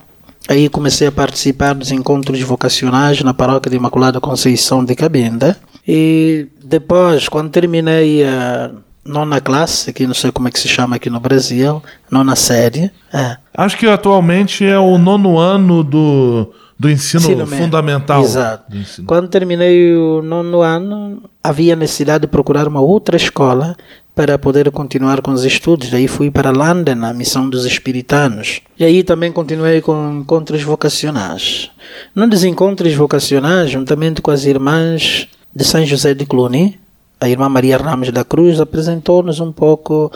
Aí 0.49 0.69
comecei 0.69 1.07
a 1.07 1.13
participar 1.13 1.75
dos 1.75 1.93
encontros 1.93 2.41
vocacionais 2.41 3.23
na 3.23 3.33
paróquia 3.33 3.71
de 3.71 3.77
Imaculada 3.77 4.21
Conceição 4.21 4.85
de 4.85 4.95
Cabinda. 4.97 5.57
E 5.87 6.49
depois, 6.65 7.29
quando 7.29 7.51
terminei 7.51 8.25
a 8.25 8.73
nona 9.05 9.41
classe, 9.41 9.91
aqui 9.91 10.07
não 10.07 10.15
sei 10.15 10.31
como 10.31 10.49
é 10.49 10.51
que 10.51 10.61
se 10.61 10.69
chama 10.69 10.97
aqui 10.97 11.11
no 11.11 11.21
Brasil, 11.21 11.83
nona 12.11 12.37
série. 12.37 12.91
É. 13.13 13.37
Acho 13.55 13.77
que 13.77 13.87
atualmente 13.87 14.65
é 14.65 14.79
o 14.79 14.97
nono 14.99 15.39
ano 15.39 15.83
do, 15.83 16.53
do 16.79 16.91
ensino, 16.91 17.23
ensino 17.23 17.47
fundamental. 17.47 18.23
Exato. 18.23 18.65
Quando 19.07 19.29
terminei 19.29 19.95
o 19.95 20.23
nono 20.23 20.63
ano, 20.63 21.23
havia 21.43 21.77
necessidade 21.77 22.23
de 22.23 22.29
procurar 22.29 22.69
uma 22.69 22.81
outra 22.81 23.17
escola 23.17 23.77
para 24.15 24.39
poder 24.39 24.71
continuar 24.71 25.21
com 25.23 25.33
os 25.33 25.45
estudos. 25.45 25.91
Daí 25.91 26.07
fui 26.07 26.31
para 26.31 26.51
London, 26.51 27.05
a 27.05 27.13
missão 27.13 27.49
dos 27.49 27.65
espiritanos. 27.65 28.61
E 28.79 28.85
aí 28.85 29.03
também 29.03 29.33
continuei 29.33 29.81
com 29.81 30.21
encontros 30.21 30.63
vocacionais. 30.63 31.71
Num 32.15 32.29
dos 32.29 32.45
encontros 32.45 32.95
vocacionais, 32.95 33.71
juntamente 33.71 34.21
com 34.21 34.31
as 34.31 34.45
irmãs 34.45 35.29
de 35.55 35.65
São 35.65 35.85
José 35.85 36.15
de 36.15 36.27
Cluny, 36.27 36.79
a 37.23 37.29
irmã 37.29 37.49
Maria 37.49 37.77
Ramos 37.77 38.11
da 38.11 38.25
Cruz 38.25 38.61
apresentou-nos 38.61 39.39
um 39.39 39.53
pouco 39.53 40.11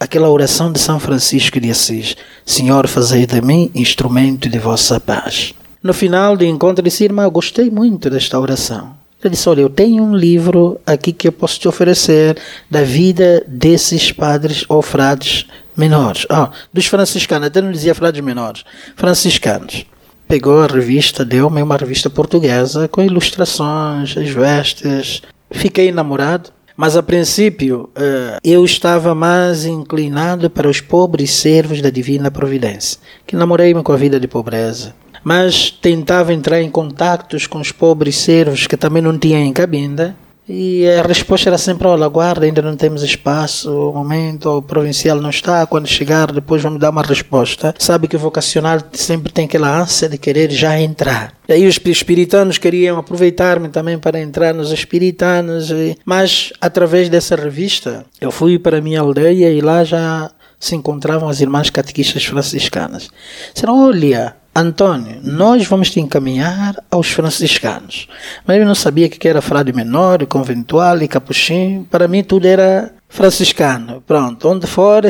aquela 0.00 0.28
oração 0.28 0.72
de 0.72 0.80
São 0.80 0.98
Francisco 0.98 1.60
de 1.60 1.70
Assis: 1.70 2.16
Senhor, 2.44 2.88
fazei 2.88 3.26
de 3.26 3.40
mim 3.40 3.70
instrumento 3.76 4.48
de 4.48 4.58
vossa 4.58 4.98
paz. 4.98 5.54
No 5.80 5.94
final 5.94 6.36
do 6.36 6.44
encontro, 6.44 6.82
disse: 6.82 7.04
Irmã, 7.04 7.22
eu 7.22 7.30
gostei 7.30 7.70
muito 7.70 8.10
desta 8.10 8.40
oração. 8.40 8.90
Ele 9.22 9.30
disse: 9.30 9.48
Olha, 9.48 9.60
eu 9.60 9.70
tenho 9.70 10.02
um 10.02 10.16
livro 10.16 10.80
aqui 10.84 11.12
que 11.12 11.28
eu 11.28 11.32
posso 11.32 11.60
te 11.60 11.68
oferecer 11.68 12.36
da 12.68 12.82
vida 12.82 13.44
desses 13.46 14.10
padres 14.10 14.64
ou 14.68 14.82
frades 14.82 15.46
menores. 15.76 16.26
Oh, 16.28 16.48
dos 16.72 16.86
franciscanos, 16.86 17.46
até 17.46 17.60
não 17.60 17.70
dizia 17.70 17.94
frades 17.94 18.20
menores, 18.20 18.64
franciscanos. 18.96 19.86
Pegou 20.26 20.60
a 20.60 20.66
revista, 20.66 21.24
deu-me 21.24 21.62
uma 21.62 21.76
revista 21.76 22.10
portuguesa 22.10 22.88
com 22.88 23.00
ilustrações, 23.00 24.16
as 24.16 24.28
vestes, 24.28 25.22
Fiquei 25.50 25.90
namorado, 25.90 26.50
mas 26.76 26.96
a 26.96 27.02
princípio 27.02 27.90
uh, 27.96 28.38
eu 28.44 28.64
estava 28.64 29.14
mais 29.14 29.64
inclinado 29.64 30.48
para 30.48 30.68
os 30.68 30.80
pobres 30.80 31.30
servos 31.32 31.82
da 31.82 31.90
Divina 31.90 32.30
Providência, 32.30 33.00
que 33.26 33.34
namorei-me 33.34 33.82
com 33.82 33.92
a 33.92 33.96
vida 33.96 34.20
de 34.20 34.28
pobreza. 34.28 34.94
Mas 35.24 35.70
tentava 35.70 36.32
entrar 36.32 36.62
em 36.62 36.70
contactos 36.70 37.46
com 37.46 37.60
os 37.60 37.72
pobres 37.72 38.16
servos 38.16 38.66
que 38.66 38.76
também 38.76 39.02
não 39.02 39.18
tinham 39.18 39.52
cabinda 39.52 40.16
e 40.48 40.88
a 40.88 41.02
resposta 41.02 41.50
era 41.50 41.58
sempre: 41.58 41.86
olha, 41.86 42.08
guarda, 42.08 42.46
ainda 42.46 42.62
não 42.62 42.74
temos 42.74 43.02
espaço, 43.02 43.70
o 43.70 43.92
momento, 43.92 44.48
o 44.48 44.62
provincial 44.62 45.20
não 45.20 45.30
está, 45.30 45.66
quando 45.66 45.86
chegar, 45.86 46.32
depois 46.32 46.62
vamos 46.62 46.80
dar 46.80 46.90
uma 46.90 47.02
resposta. 47.02 47.74
Sabe 47.78 48.08
que 48.08 48.16
o 48.16 48.18
vocacional 48.18 48.78
sempre 48.92 49.32
tem 49.32 49.44
aquela 49.44 49.80
ânsia 49.82 50.08
de 50.08 50.16
querer 50.16 50.50
já 50.50 50.80
entrar. 50.80 51.34
E 51.48 51.52
aí 51.52 51.66
os 51.66 51.78
espiritanos 51.84 52.56
queriam 52.56 52.98
aproveitar-me 52.98 53.68
também 53.68 53.98
para 53.98 54.20
entrar 54.20 54.54
nos 54.54 54.72
espiritanos, 54.72 55.70
mas 56.04 56.52
através 56.60 57.08
dessa 57.08 57.36
revista 57.36 58.06
eu 58.20 58.30
fui 58.30 58.58
para 58.58 58.78
a 58.78 58.80
minha 58.80 59.00
aldeia 59.00 59.50
e 59.50 59.60
lá 59.60 59.84
já 59.84 60.30
se 60.58 60.74
encontravam 60.74 61.28
as 61.28 61.40
irmãs 61.40 61.70
catequistas 61.70 62.24
franciscanas. 62.24 63.08
Disseram: 63.52 63.86
olha, 63.86 64.34
Antônio, 64.60 65.18
nós 65.22 65.66
vamos 65.66 65.90
te 65.90 66.00
encaminhar 66.00 66.74
aos 66.90 67.10
franciscanos. 67.10 68.08
Mas 68.46 68.58
eu 68.58 68.66
não 68.66 68.74
sabia 68.74 69.08
que 69.08 69.28
era 69.28 69.40
frade 69.40 69.72
menor, 69.72 70.26
conventual 70.26 71.00
e 71.02 71.08
capuchinho. 71.08 71.86
Para 71.90 72.08
mim 72.08 72.22
tudo 72.22 72.46
era 72.46 72.92
franciscano. 73.08 74.02
Pronto, 74.06 74.48
onde 74.48 74.66
for 74.66 75.02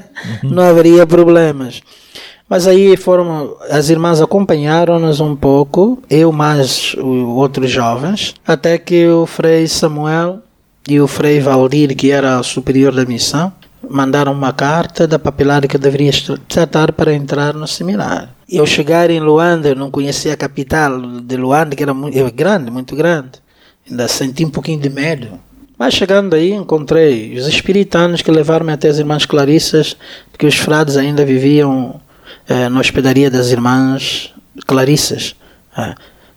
não 0.42 0.62
haveria 0.62 1.06
problemas. 1.06 1.82
Mas 2.48 2.66
aí 2.66 2.96
foram, 2.96 3.56
as 3.70 3.88
irmãs 3.88 4.20
acompanharam-nos 4.20 5.18
um 5.18 5.34
pouco, 5.34 6.02
eu 6.10 6.30
mais 6.30 6.94
os 6.94 7.28
outros 7.36 7.70
jovens, 7.70 8.34
até 8.46 8.76
que 8.76 9.08
o 9.08 9.24
Frei 9.24 9.66
Samuel 9.66 10.40
e 10.88 11.00
o 11.00 11.08
Frei 11.08 11.40
Valdir, 11.40 11.96
que 11.96 12.10
era 12.10 12.38
o 12.38 12.44
superior 12.44 12.94
da 12.94 13.06
missão, 13.06 13.50
mandaram 13.90 14.32
uma 14.32 14.52
carta 14.52 15.06
da 15.06 15.18
papelada 15.18 15.66
que 15.66 15.76
eu 15.76 15.80
deveria 15.80 16.10
tratar 16.48 16.92
para 16.92 17.12
entrar 17.14 17.54
no 17.54 17.66
seminário. 17.66 18.28
Eu 18.48 18.66
chegar 18.66 19.10
em 19.10 19.20
Luanda, 19.20 19.70
eu 19.70 19.76
não 19.76 19.90
conhecia 19.90 20.34
a 20.34 20.36
capital 20.36 21.00
de 21.00 21.36
Luanda, 21.36 21.74
que 21.74 21.82
era 21.82 21.94
muito, 21.94 22.16
é 22.16 22.30
grande, 22.30 22.70
muito 22.70 22.94
grande. 22.94 23.32
Ainda 23.88 24.08
senti 24.08 24.44
um 24.44 24.50
pouquinho 24.50 24.80
de 24.80 24.88
medo. 24.88 25.38
Mas 25.78 25.94
chegando 25.94 26.34
aí, 26.34 26.52
encontrei 26.52 27.36
os 27.36 27.46
espiritanos 27.46 28.22
que 28.22 28.30
levaram-me 28.30 28.72
até 28.72 28.88
as 28.88 28.98
irmãs 28.98 29.26
Clarissas, 29.26 29.96
porque 30.30 30.46
os 30.46 30.56
frades 30.56 30.96
ainda 30.96 31.24
viviam 31.24 32.00
eh, 32.48 32.68
na 32.68 32.80
hospedaria 32.80 33.30
das 33.30 33.50
irmãs 33.50 34.32
Clarissas. 34.66 35.34
É. 35.76 35.94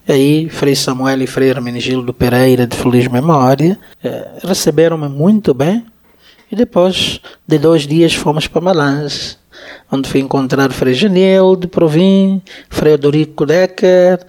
E 0.08 0.12
aí, 0.12 0.50
Frei 0.50 0.76
Samuel 0.76 1.22
e 1.22 1.28
Frei 1.28 1.50
Hermenegildo 1.50 2.14
Pereira, 2.14 2.66
de 2.66 2.76
feliz 2.76 3.08
memória, 3.08 3.78
eh, 4.04 4.28
receberam-me 4.44 5.08
muito 5.08 5.54
bem 5.54 5.86
e 6.52 6.56
depois 6.56 7.20
de 7.48 7.58
dois 7.58 7.86
dias 7.86 8.14
fomos 8.14 8.48
para 8.48 8.62
Malange, 8.62 9.38
onde 9.92 10.10
fui 10.10 10.22
encontrar 10.22 10.72
Frei 10.72 10.94
Janel 10.94 11.56
de 11.56 11.68
Provim, 11.68 12.42
Frei 12.70 12.94
Odorico 12.94 13.46
Decker 13.46 14.20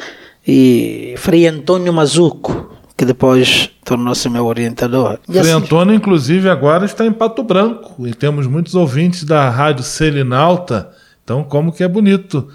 e 0.46 1.14
Frei 1.16 1.46
Antônio 1.46 1.92
Mazuco, 1.92 2.72
que 2.96 3.04
depois 3.04 3.70
tornou-se 3.85 4.28
meu 4.28 4.46
orientador. 4.46 5.18
E 5.28 5.33
Frei 5.33 5.40
assim... 5.40 5.52
Antônio, 5.52 5.94
inclusive, 5.94 6.48
agora 6.48 6.85
está 6.85 7.07
em 7.07 7.12
Pato 7.12 7.42
Branco 7.42 8.07
e 8.07 8.14
temos 8.14 8.46
muitos 8.46 8.74
ouvintes 8.74 9.24
da 9.24 9.48
Rádio 9.48 9.85
Selinalta. 9.85 10.90
Então, 11.22 11.44
como 11.44 11.72
que 11.72 11.85
é 11.85 11.88
bonito 11.88 12.48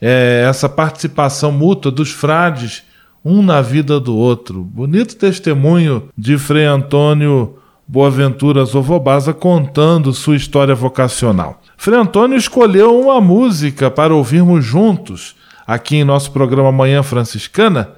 é, 0.00 0.46
essa 0.48 0.68
participação 0.68 1.52
mútua 1.52 1.92
dos 1.92 2.10
frades, 2.10 2.82
um 3.24 3.42
na 3.42 3.60
vida 3.60 4.00
do 4.00 4.16
outro. 4.16 4.62
Bonito 4.62 5.16
testemunho 5.16 6.08
de 6.16 6.38
Frei 6.38 6.64
Antônio 6.64 7.59
Boaventura 7.92 8.64
Zovobaza 8.64 9.34
contando 9.34 10.12
sua 10.12 10.36
história 10.36 10.76
vocacional. 10.76 11.60
Frei 11.76 11.98
Antônio 11.98 12.38
escolheu 12.38 12.96
uma 12.96 13.20
música 13.20 13.90
para 13.90 14.14
ouvirmos 14.14 14.64
juntos 14.64 15.34
aqui 15.66 15.96
em 15.96 16.04
nosso 16.04 16.30
programa 16.30 16.70
Manhã 16.70 17.02
Franciscana. 17.02 17.90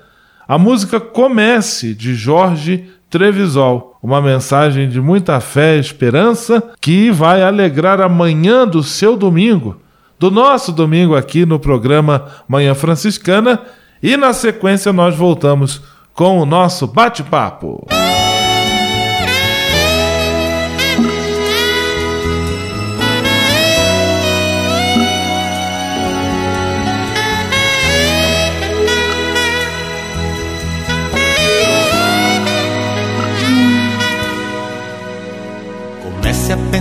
A 0.49 0.57
música 0.57 0.99
Comece, 0.99 1.95
de 1.95 2.15
Jorge 2.15 2.89
Trevisol, 3.11 3.99
uma 4.03 4.23
mensagem 4.23 4.89
de 4.89 4.99
muita 4.99 5.39
fé 5.41 5.77
e 5.77 5.81
esperança 5.81 6.71
que 6.81 7.11
vai 7.11 7.43
alegrar 7.43 8.01
a 8.01 8.09
manhã 8.09 8.67
do 8.67 8.83
seu 8.83 9.15
domingo, 9.15 9.77
do 10.19 10.31
nosso 10.31 10.73
domingo 10.73 11.15
aqui 11.15 11.45
no 11.45 11.59
programa 11.59 12.29
Manhã 12.49 12.75
Franciscana, 12.75 13.61
e 14.03 14.17
na 14.17 14.33
sequência 14.33 14.91
nós 14.91 15.15
voltamos 15.15 15.83
com 16.15 16.39
o 16.39 16.47
nosso 16.47 16.87
bate-papo. 16.87 17.87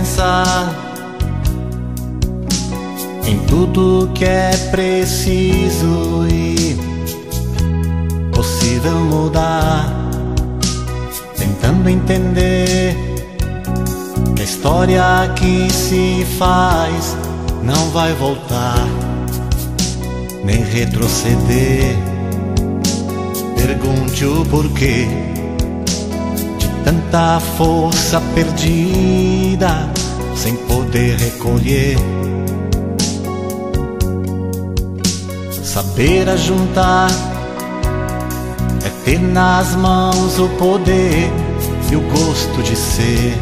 pensar 0.02 0.68
em 3.24 3.38
tudo 3.46 4.10
que 4.12 4.24
é 4.24 4.50
preciso 4.72 6.26
e 6.28 6.76
possível 8.34 8.96
mudar, 8.96 9.88
tentando 11.36 11.88
entender 11.88 12.96
que 14.34 14.42
a 14.42 14.44
história 14.44 15.32
que 15.36 15.72
se 15.72 16.26
faz 16.36 17.16
não 17.62 17.90
vai 17.90 18.12
voltar 18.14 18.84
nem 20.44 20.64
retroceder. 20.64 21.96
Pergunte 23.54 24.24
o 24.24 24.44
porquê 24.46 25.06
tanta 26.84 27.40
força 27.56 28.20
perdida 28.34 29.90
sem 30.34 30.56
poder 30.56 31.16
recolher. 31.16 31.96
Saber 35.62 36.28
ajuntar 36.28 37.10
é 38.84 38.88
ter 39.04 39.20
nas 39.20 39.74
mãos 39.74 40.38
o 40.38 40.48
poder 40.50 41.30
e 41.92 41.96
o 41.96 42.00
gosto 42.00 42.62
de 42.62 42.74
ser, 42.74 43.34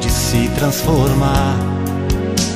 de 0.00 0.10
se 0.10 0.48
transformar, 0.56 1.54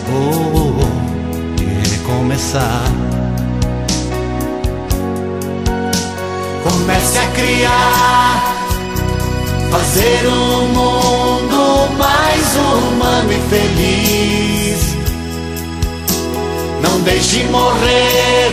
oh, 0.09 0.59
oh, 0.59 0.75
oh 0.81 1.55
de 1.55 1.65
recomeçar. 1.91 2.83
Comece 6.65 7.19
a 7.19 7.27
criar, 7.29 8.40
fazer 9.71 10.27
um 10.27 10.67
mundo 10.69 11.97
mais 11.97 12.57
humano 12.57 13.33
e 13.33 13.41
feliz. 13.49 14.97
Não 16.83 17.01
deixe 17.03 17.45
morrer 17.45 18.53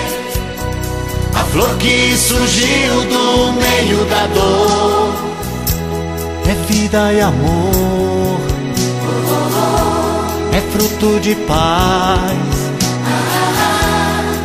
a 1.34 1.44
flor 1.46 1.76
que 1.78 2.16
surgiu 2.16 3.02
do 3.10 3.54
meio 3.54 4.06
da 4.06 4.28
dor. 4.28 5.14
É 6.50 6.54
vida 6.72 7.12
e 7.12 7.20
amor, 7.20 8.40
é 10.54 10.62
fruto 10.72 11.20
de 11.20 11.36
paz, 11.36 12.38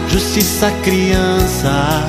justiça, 0.09 0.73
criança. 0.83 2.09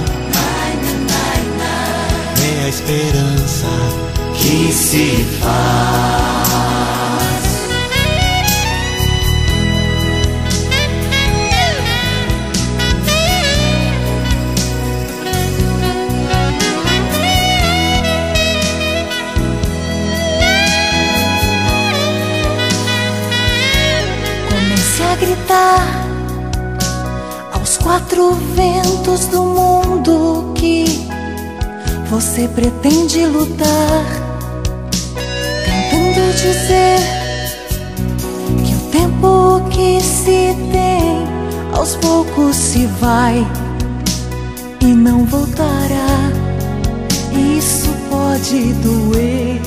É 2.46 2.66
a 2.66 2.70
esperança 2.70 4.13
que 4.44 4.74
se 4.74 5.24
faz. 5.40 6.44
Comece 24.50 25.04
a 25.04 25.16
gritar 25.16 25.88
aos 27.54 27.78
quatro 27.78 28.34
ventos 28.54 29.28
do 29.28 29.44
mundo 29.44 30.52
que 30.54 31.08
você 32.10 32.50
pretende 32.50 33.26
lutar, 33.26 34.23
tentando 36.14 36.34
dizer 36.34 37.00
que 38.64 38.76
o 38.76 38.80
tempo 38.92 39.62
que 39.70 40.00
se 40.02 40.56
tem 40.72 41.26
aos 41.74 41.96
poucos 41.96 42.56
se 42.56 42.86
vai 43.02 43.46
e 44.80 44.86
não 44.86 45.26
voltará. 45.26 46.32
Isso 47.58 47.90
pode 48.10 48.74
doer, 48.74 49.60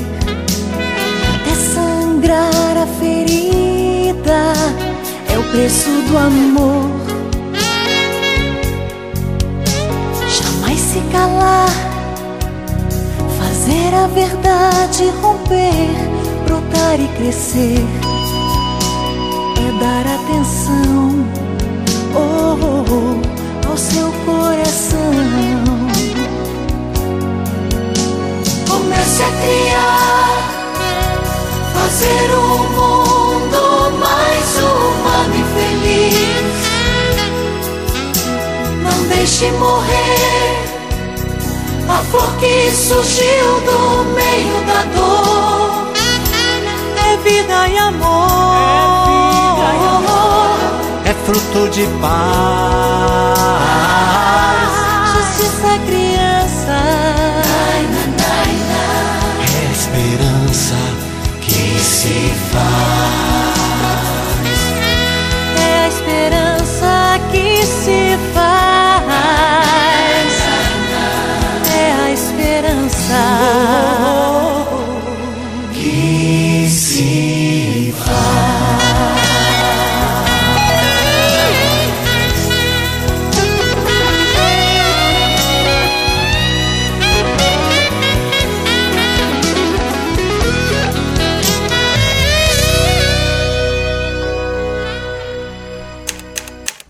até 1.35 1.55
sangrar 1.55 2.77
a 2.77 2.87
ferida. 3.01 4.53
É 5.29 5.39
o 5.39 5.43
preço 5.51 5.91
do 6.09 6.19
amor. 6.19 6.91
Jamais 10.29 10.81
se 10.81 11.01
calar 11.13 11.87
fazer 13.39 13.95
a 13.95 14.07
verdade 14.07 15.11
romper, 15.23 16.16
brotar 16.77 17.01
e 17.01 17.09
crescer, 17.17 17.85
é 19.59 19.73
dar 19.81 20.07
atenção 20.07 21.27
oh, 22.15 22.57
oh, 22.63 22.85
oh, 22.91 23.69
ao 23.69 23.77
seu 23.77 24.13
coração. 24.25 24.97
Comece 28.69 29.23
a 29.23 29.31
criar, 29.43 30.39
fazer 31.73 32.31
o 32.35 32.59
mundo 32.77 33.63
mais 33.99 34.57
humano 34.59 35.35
e 35.35 35.45
feliz. 35.55 36.57
Não 38.83 38.99
deixe 39.09 39.51
morrer 39.53 40.57
a 41.89 41.99
flor 42.11 42.37
que 42.39 42.71
surgiu 42.71 43.61
do 43.65 44.05
meio 44.15 44.61
da 44.67 44.83
dor. 44.95 45.16
É 47.27 47.29
vida 47.29 47.69
e 47.69 47.77
amor, 47.77 48.55
é, 48.55 48.87
vida 49.11 49.69
e 49.75 49.85
amor. 49.97 50.59
é 51.05 51.13
fruto 51.25 51.69
de 51.71 51.85
paz, 52.01 53.39
justiça, 55.13 55.77
criança, 55.87 56.79
é 59.43 59.73
esperança 59.73 60.79
que 61.41 61.81
se 61.81 62.33
faz, 62.53 62.96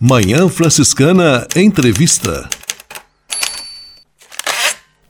Manhã 0.09 0.49
Franciscana 0.49 1.49
Entrevista. 1.57 2.49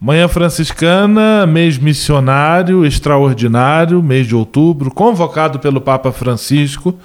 Manhã 0.00 0.26
Franciscana, 0.26 1.46
mês 1.46 1.76
missionário 1.76 2.82
extraordinário, 2.82 4.02
mês 4.02 4.26
de 4.26 4.34
outubro, 4.34 4.90
convocado 4.90 5.58
pelo 5.58 5.82
Papa 5.82 6.10
Francisco. 6.12 6.98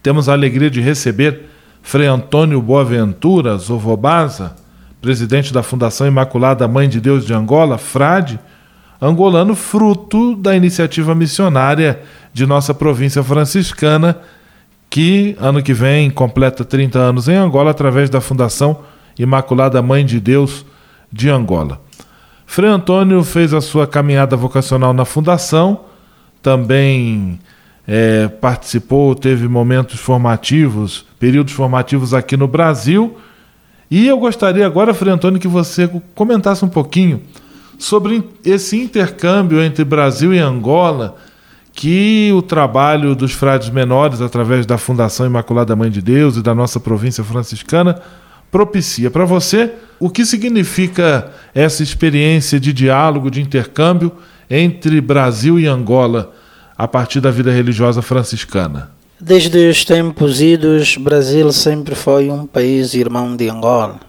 Temos 0.00 0.28
a 0.28 0.34
alegria 0.34 0.70
de 0.70 0.80
receber 0.80 1.46
Frei 1.82 2.06
Antônio 2.06 2.62
Boaventura 2.62 3.58
Zovobaza, 3.58 4.54
presidente 5.00 5.52
da 5.52 5.64
Fundação 5.64 6.06
Imaculada 6.06 6.68
Mãe 6.68 6.88
de 6.88 7.00
Deus 7.00 7.26
de 7.26 7.34
Angola, 7.34 7.76
frade, 7.76 8.38
angolano 9.00 9.56
fruto 9.56 10.36
da 10.36 10.54
iniciativa 10.54 11.12
missionária 11.12 12.02
de 12.32 12.46
nossa 12.46 12.72
província 12.72 13.20
franciscana, 13.20 14.20
que 14.92 15.34
ano 15.40 15.62
que 15.62 15.72
vem 15.72 16.10
completa 16.10 16.66
30 16.66 16.98
anos 16.98 17.26
em 17.26 17.34
Angola 17.34 17.70
através 17.70 18.10
da 18.10 18.20
Fundação 18.20 18.80
Imaculada 19.18 19.80
Mãe 19.80 20.04
de 20.04 20.20
Deus 20.20 20.66
de 21.10 21.30
Angola. 21.30 21.80
Frei 22.44 22.68
Antônio 22.68 23.24
fez 23.24 23.54
a 23.54 23.62
sua 23.62 23.86
caminhada 23.86 24.36
vocacional 24.36 24.92
na 24.92 25.06
fundação, 25.06 25.86
também 26.42 27.40
é, 27.88 28.28
participou, 28.28 29.14
teve 29.14 29.48
momentos 29.48 29.98
formativos, 29.98 31.06
períodos 31.18 31.54
formativos 31.54 32.12
aqui 32.12 32.36
no 32.36 32.46
Brasil. 32.46 33.16
E 33.90 34.06
eu 34.06 34.18
gostaria 34.18 34.66
agora, 34.66 34.92
Frei 34.92 35.14
Antônio, 35.14 35.40
que 35.40 35.48
você 35.48 35.90
comentasse 36.14 36.66
um 36.66 36.68
pouquinho 36.68 37.22
sobre 37.78 38.22
esse 38.44 38.78
intercâmbio 38.78 39.62
entre 39.62 39.86
Brasil 39.86 40.34
e 40.34 40.38
Angola, 40.38 41.16
que 41.72 42.30
o 42.34 42.42
trabalho 42.42 43.14
dos 43.14 43.32
frades 43.32 43.70
menores, 43.70 44.20
através 44.20 44.66
da 44.66 44.76
Fundação 44.76 45.26
Imaculada 45.26 45.74
Mãe 45.74 45.90
de 45.90 46.02
Deus 46.02 46.36
e 46.36 46.42
da 46.42 46.54
nossa 46.54 46.78
província 46.78 47.24
franciscana, 47.24 48.00
propicia. 48.50 49.10
Para 49.10 49.24
você, 49.24 49.72
o 49.98 50.10
que 50.10 50.26
significa 50.26 51.32
essa 51.54 51.82
experiência 51.82 52.60
de 52.60 52.72
diálogo, 52.72 53.30
de 53.30 53.40
intercâmbio 53.40 54.12
entre 54.50 55.00
Brasil 55.00 55.58
e 55.58 55.66
Angola 55.66 56.32
a 56.76 56.86
partir 56.86 57.20
da 57.20 57.30
vida 57.30 57.50
religiosa 57.50 58.02
franciscana? 58.02 58.90
Desde 59.18 59.68
os 59.70 59.84
tempos 59.84 60.40
idos, 60.40 60.96
Brasil 60.96 61.50
sempre 61.52 61.94
foi 61.94 62.28
um 62.28 62.46
país 62.46 62.92
irmão 62.92 63.34
de 63.36 63.48
Angola. 63.48 64.00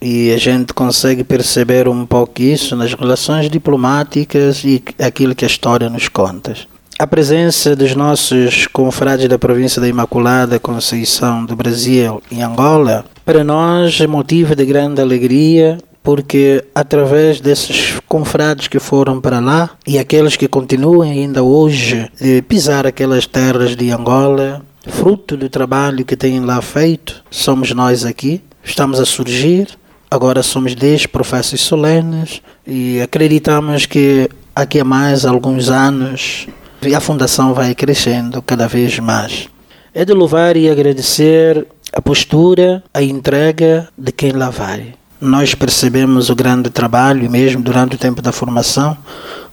E 0.00 0.32
a 0.32 0.38
gente 0.38 0.72
consegue 0.72 1.22
perceber 1.22 1.86
um 1.86 2.06
pouco 2.06 2.40
isso 2.40 2.74
nas 2.74 2.94
relações 2.94 3.50
diplomáticas 3.50 4.64
e 4.64 4.82
aquilo 4.98 5.34
que 5.34 5.44
a 5.44 5.48
história 5.48 5.90
nos 5.90 6.08
conta. 6.08 6.54
A 7.00 7.06
presença 7.06 7.74
dos 7.74 7.94
nossos 7.94 8.66
confrades 8.66 9.26
da 9.26 9.38
província 9.38 9.80
da 9.80 9.88
Imaculada 9.88 10.60
Conceição 10.60 11.46
do 11.46 11.56
Brasil 11.56 12.22
em 12.30 12.42
Angola, 12.42 13.06
para 13.24 13.42
nós 13.42 13.98
é 14.02 14.06
motivo 14.06 14.54
de 14.54 14.66
grande 14.66 15.00
alegria 15.00 15.78
porque 16.02 16.62
através 16.74 17.40
desses 17.40 17.98
confrades 18.06 18.68
que 18.68 18.78
foram 18.78 19.18
para 19.18 19.40
lá 19.40 19.70
e 19.86 19.98
aqueles 19.98 20.36
que 20.36 20.46
continuam 20.46 21.10
ainda 21.10 21.42
hoje 21.42 22.06
de 22.20 22.42
pisar 22.42 22.86
aquelas 22.86 23.24
terras 23.24 23.74
de 23.74 23.90
Angola, 23.90 24.60
fruto 24.86 25.38
do 25.38 25.48
trabalho 25.48 26.04
que 26.04 26.14
têm 26.14 26.40
lá 26.40 26.60
feito, 26.60 27.24
somos 27.30 27.72
nós 27.72 28.04
aqui, 28.04 28.42
estamos 28.62 29.00
a 29.00 29.06
surgir. 29.06 29.68
Agora 30.10 30.42
somos 30.42 30.74
10 30.74 31.06
professos 31.06 31.62
solenes 31.62 32.42
e 32.66 33.00
acreditamos 33.00 33.86
que 33.86 34.28
aqui 34.54 34.80
a 34.80 34.84
mais 34.84 35.24
alguns 35.24 35.70
anos 35.70 36.46
a 36.94 37.00
fundação 37.00 37.54
vai 37.54 37.74
crescendo 37.74 38.40
cada 38.42 38.66
vez 38.66 38.98
mais. 38.98 39.48
É 39.92 40.04
de 40.04 40.12
louvar 40.12 40.56
e 40.56 40.70
agradecer 40.70 41.66
a 41.92 42.00
postura, 42.00 42.82
a 42.94 43.02
entrega 43.02 43.88
de 43.98 44.12
quem 44.12 44.32
lá 44.32 44.50
vai 44.50 44.94
nós 45.20 45.54
percebemos 45.54 46.30
o 46.30 46.34
grande 46.34 46.70
trabalho, 46.70 47.24
e 47.24 47.28
mesmo 47.28 47.62
durante 47.62 47.94
o 47.94 47.98
tempo 47.98 48.22
da 48.22 48.32
formação, 48.32 48.96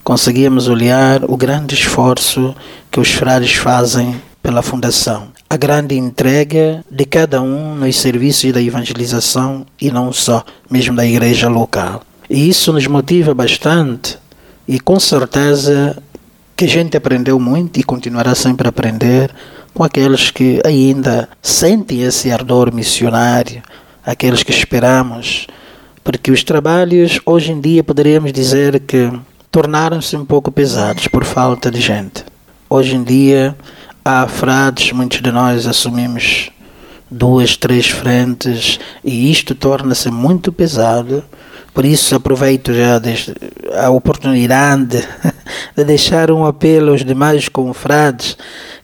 conseguíamos 0.02 0.66
olhar 0.66 1.22
o 1.24 1.36
grande 1.36 1.74
esforço 1.74 2.54
que 2.90 2.98
os 2.98 3.12
frades 3.12 3.52
fazem 3.52 4.20
pela 4.42 4.62
Fundação. 4.62 5.28
A 5.50 5.56
grande 5.56 5.94
entrega 5.94 6.82
de 6.90 7.04
cada 7.04 7.42
um 7.42 7.74
nos 7.74 7.96
serviços 7.96 8.52
da 8.52 8.62
evangelização 8.62 9.66
e 9.80 9.90
não 9.90 10.10
só, 10.12 10.42
mesmo 10.70 10.96
da 10.96 11.04
igreja 11.04 11.48
local. 11.48 12.02
E 12.30 12.48
isso 12.48 12.72
nos 12.72 12.86
motiva 12.86 13.34
bastante 13.34 14.18
e 14.66 14.78
com 14.80 14.98
certeza 15.00 15.96
que 16.58 16.66
a 16.66 16.68
gente 16.68 16.96
aprendeu 16.96 17.38
muito 17.40 17.78
e 17.80 17.82
continuará 17.82 18.34
sempre 18.34 18.66
a 18.66 18.70
aprender 18.70 19.30
com 19.72 19.82
aqueles 19.82 20.30
que 20.30 20.60
ainda 20.66 21.28
sentem 21.40 22.02
esse 22.02 22.30
ardor 22.30 22.74
missionário, 22.74 23.62
aqueles 24.04 24.42
que 24.42 24.50
esperamos 24.50 25.46
porque 26.08 26.30
os 26.30 26.42
trabalhos 26.42 27.20
hoje 27.26 27.52
em 27.52 27.60
dia 27.60 27.84
poderíamos 27.84 28.32
dizer 28.32 28.80
que 28.80 29.12
tornaram-se 29.52 30.16
um 30.16 30.24
pouco 30.24 30.50
pesados 30.50 31.06
por 31.06 31.22
falta 31.22 31.70
de 31.70 31.82
gente. 31.82 32.24
Hoje 32.68 32.96
em 32.96 33.04
dia 33.04 33.54
há 34.02 34.26
frades, 34.26 34.90
muitos 34.90 35.20
de 35.20 35.30
nós 35.30 35.66
assumimos 35.66 36.50
duas, 37.10 37.58
três 37.58 37.88
frentes 37.88 38.80
e 39.04 39.30
isto 39.30 39.54
torna-se 39.54 40.10
muito 40.10 40.50
pesado. 40.50 41.22
Por 41.72 41.84
isso 41.84 42.14
aproveito 42.16 42.72
já 42.72 43.00
a 43.82 43.90
oportunidade 43.90 45.06
de 45.76 45.84
deixar 45.84 46.30
um 46.30 46.44
apelo 46.44 46.90
aos 46.90 47.04
demais 47.04 47.48
confrades 47.48 48.36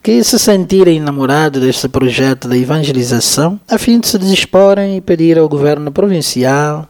que 0.03 0.23
se 0.23 0.39
sentirem 0.39 0.99
enamorados 0.99 1.61
deste 1.61 1.89
projeto 1.89 2.49
de 2.49 2.59
evangelização, 2.59 3.59
a 3.69 3.79
fim 3.79 3.99
de 3.99 4.07
se 4.07 4.19
disporem 4.19 4.97
e 4.97 5.01
pedir 5.01 5.39
ao 5.39 5.49
governo 5.49 5.91
provincial 5.91 6.89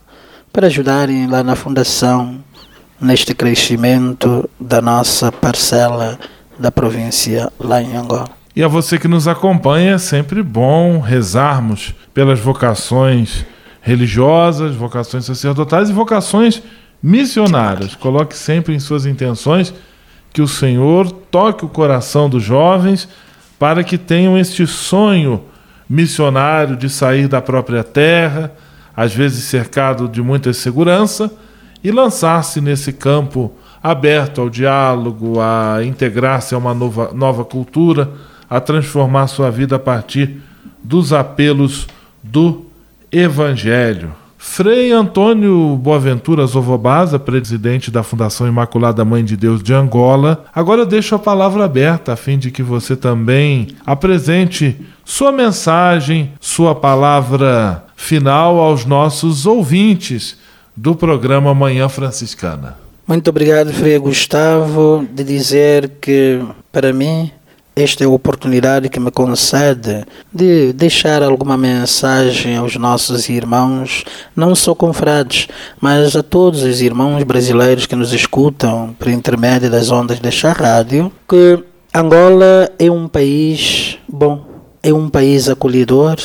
para 0.52 0.66
ajudarem 0.66 1.26
lá 1.26 1.42
na 1.42 1.56
fundação 1.56 2.36
neste 3.00 3.34
crescimento 3.34 4.48
da 4.58 4.80
nossa 4.80 5.32
parcela 5.32 6.18
da 6.58 6.70
província 6.70 7.52
lá 7.58 7.82
em 7.82 7.96
Angola. 7.96 8.28
E 8.56 8.62
a 8.62 8.68
você 8.68 8.98
que 8.98 9.08
nos 9.08 9.26
acompanha, 9.26 9.94
é 9.94 9.98
sempre 9.98 10.42
bom 10.42 11.00
rezarmos 11.00 11.92
pelas 12.12 12.38
vocações 12.38 13.44
religiosas, 13.84 14.74
vocações 14.74 15.26
sacerdotais 15.26 15.90
e 15.90 15.92
vocações 15.92 16.62
missionárias. 17.02 17.94
Coloque 17.94 18.34
sempre 18.34 18.74
em 18.74 18.80
suas 18.80 19.04
intenções 19.04 19.74
que 20.32 20.40
o 20.40 20.48
Senhor 20.48 21.12
toque 21.12 21.66
o 21.66 21.68
coração 21.68 22.28
dos 22.28 22.42
jovens 22.42 23.06
para 23.58 23.84
que 23.84 23.98
tenham 23.98 24.38
este 24.38 24.66
sonho 24.66 25.44
missionário 25.88 26.76
de 26.76 26.88
sair 26.88 27.28
da 27.28 27.42
própria 27.42 27.84
terra, 27.84 28.52
às 28.96 29.14
vezes 29.14 29.44
cercado 29.44 30.08
de 30.08 30.22
muita 30.22 30.50
segurança, 30.54 31.30
e 31.82 31.90
lançar-se 31.90 32.62
nesse 32.62 32.90
campo 32.90 33.52
aberto 33.82 34.40
ao 34.40 34.48
diálogo, 34.48 35.38
a 35.38 35.84
integrar-se 35.84 36.54
a 36.54 36.58
uma 36.58 36.72
nova, 36.72 37.12
nova 37.12 37.44
cultura, 37.44 38.10
a 38.48 38.58
transformar 38.60 39.26
sua 39.26 39.50
vida 39.50 39.76
a 39.76 39.78
partir 39.78 40.40
dos 40.82 41.12
apelos 41.12 41.86
do 42.22 42.63
Evangelho. 43.16 44.12
Frei 44.36 44.90
Antônio 44.90 45.76
Boaventura 45.76 46.44
Zovobaza, 46.46 47.18
presidente 47.18 47.90
da 47.90 48.02
Fundação 48.02 48.46
Imaculada 48.46 49.04
Mãe 49.04 49.24
de 49.24 49.36
Deus 49.36 49.62
de 49.62 49.72
Angola, 49.72 50.44
agora 50.54 50.84
deixo 50.84 51.14
a 51.14 51.18
palavra 51.18 51.64
aberta 51.64 52.12
a 52.12 52.16
fim 52.16 52.36
de 52.38 52.50
que 52.50 52.62
você 52.62 52.96
também 52.96 53.68
apresente 53.86 54.76
sua 55.04 55.30
mensagem, 55.30 56.32
sua 56.40 56.74
palavra 56.74 57.84
final 57.96 58.58
aos 58.58 58.84
nossos 58.84 59.46
ouvintes 59.46 60.36
do 60.76 60.94
programa 60.94 61.54
Manhã 61.54 61.88
Franciscana. 61.88 62.76
Muito 63.06 63.28
obrigado, 63.30 63.72
Frei 63.72 63.98
Gustavo, 63.98 65.06
de 65.12 65.22
dizer 65.22 65.92
que, 66.00 66.40
para 66.72 66.92
mim, 66.92 67.30
esta 67.76 68.04
é 68.04 68.06
a 68.06 68.10
oportunidade 68.10 68.88
que 68.88 69.00
me 69.00 69.10
concede 69.10 70.04
de 70.32 70.72
deixar 70.72 71.22
alguma 71.22 71.56
mensagem 71.56 72.56
aos 72.56 72.76
nossos 72.76 73.28
irmãos, 73.28 74.04
não 74.34 74.54
só 74.54 74.74
confrades, 74.74 75.48
mas 75.80 76.14
a 76.14 76.22
todos 76.22 76.62
os 76.62 76.80
irmãos 76.80 77.22
brasileiros 77.24 77.86
que 77.86 77.96
nos 77.96 78.12
escutam 78.12 78.94
por 78.98 79.08
intermédio 79.08 79.70
das 79.70 79.90
ondas 79.90 80.20
desta 80.20 80.52
rádio, 80.52 81.10
que 81.28 81.58
Angola 81.92 82.70
é 82.78 82.90
um 82.90 83.08
país 83.08 83.98
bom, 84.08 84.44
é 84.82 84.92
um 84.92 85.08
país 85.08 85.48
acolhedor, 85.48 86.16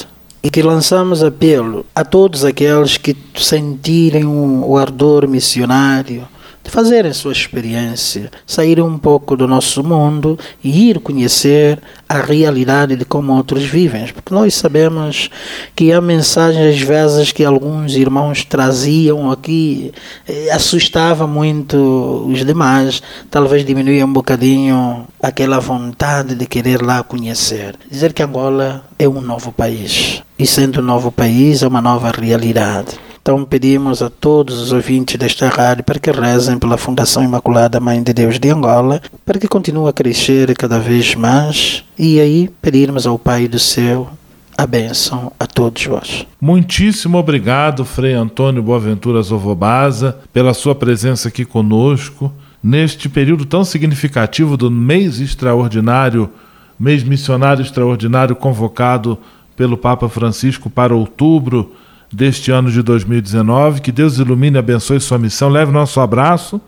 e 0.41 0.49
que 0.49 0.61
lançamos 0.61 1.21
apelo 1.21 1.85
a 1.93 2.05
todos 2.05 2.45
aqueles 2.45 2.95
que 2.95 3.15
sentirem 3.35 4.25
o 4.25 4.77
ardor 4.77 5.27
missionário 5.27 6.27
de 6.69 6.71
fazerem 6.71 7.11
sua 7.11 7.31
experiência, 7.31 8.29
sair 8.45 8.79
um 8.79 8.97
pouco 8.97 9.35
do 9.35 9.47
nosso 9.47 9.83
mundo 9.83 10.37
e 10.63 10.89
ir 10.89 10.99
conhecer 10.99 11.79
a 12.07 12.21
realidade 12.21 12.95
de 12.95 13.03
como 13.03 13.33
outros 13.33 13.63
vivem. 13.63 14.05
Porque 14.07 14.33
nós 14.33 14.53
sabemos 14.53 15.29
que 15.75 15.91
há 15.91 15.99
mensagens 15.99 16.75
às 16.75 16.81
vezes 16.81 17.31
que 17.31 17.43
alguns 17.43 17.95
irmãos 17.95 18.45
traziam 18.45 19.31
aqui, 19.31 19.91
eh, 20.27 20.51
assustava 20.51 21.25
muito 21.25 22.25
os 22.27 22.45
demais, 22.45 23.01
talvez 23.31 23.65
diminuía 23.65 24.05
um 24.05 24.13
bocadinho 24.13 25.07
aquela 25.21 25.59
vontade 25.59 26.35
de 26.35 26.45
querer 26.45 26.81
lá 26.83 27.03
conhecer. 27.03 27.75
Dizer 27.89 28.13
que 28.13 28.21
Angola 28.21 28.85
é 28.97 29.09
um 29.09 29.21
novo 29.21 29.51
país. 29.51 30.21
E 30.37 30.45
sendo 30.45 30.81
um 30.81 30.83
novo 30.83 31.11
país, 31.11 31.63
é 31.63 31.67
uma 31.67 31.81
nova 31.81 32.11
realidade. 32.11 33.08
Então 33.21 33.43
pedimos 33.45 34.01
a 34.01 34.09
todos 34.09 34.59
os 34.59 34.71
ouvintes 34.71 35.17
desta 35.17 35.47
rádio 35.49 35.83
para 35.83 35.99
que 35.99 36.09
rezem 36.11 36.57
pela 36.57 36.77
Fundação 36.77 37.23
Imaculada 37.23 37.79
Mãe 37.79 38.01
de 38.01 38.13
Deus 38.13 38.39
de 38.39 38.49
Angola, 38.49 39.01
para 39.25 39.37
que 39.37 39.47
continue 39.47 39.89
a 39.89 39.93
crescer 39.93 40.55
cada 40.55 40.79
vez 40.79 41.15
mais 41.15 41.83
e 41.97 42.19
aí 42.19 42.49
pedirmos 42.61 43.05
ao 43.05 43.19
Pai 43.19 43.47
do 43.47 43.59
céu 43.59 44.09
a 44.57 44.65
bênção 44.65 45.31
a 45.39 45.47
todos 45.47 45.85
vós. 45.85 46.27
Muitíssimo 46.41 47.17
obrigado, 47.17 47.85
Frei 47.85 48.13
Antônio 48.13 48.61
Boaventura 48.61 49.21
Zovobaza, 49.21 50.17
pela 50.33 50.53
sua 50.53 50.75
presença 50.75 51.29
aqui 51.29 51.45
conosco, 51.45 52.29
neste 52.61 53.07
período 53.07 53.45
tão 53.45 53.63
significativo 53.63 54.57
do 54.57 54.69
mês 54.69 55.21
extraordinário, 55.21 56.29
mês 56.77 57.03
missionário 57.03 57.61
extraordinário 57.61 58.35
convocado 58.35 59.17
pelo 59.55 59.77
Papa 59.77 60.09
Francisco 60.09 60.69
para 60.69 60.95
outubro 60.95 61.73
deste 62.11 62.51
ano 62.51 62.71
de 62.71 62.81
2019. 62.81 63.81
Que 63.81 63.91
Deus 63.91 64.17
ilumine 64.17 64.57
e 64.57 64.59
abençoe 64.59 64.99
sua 64.99 65.17
missão. 65.17 65.49
Leve 65.49 65.71
nosso 65.71 65.99
abraço 65.99 66.61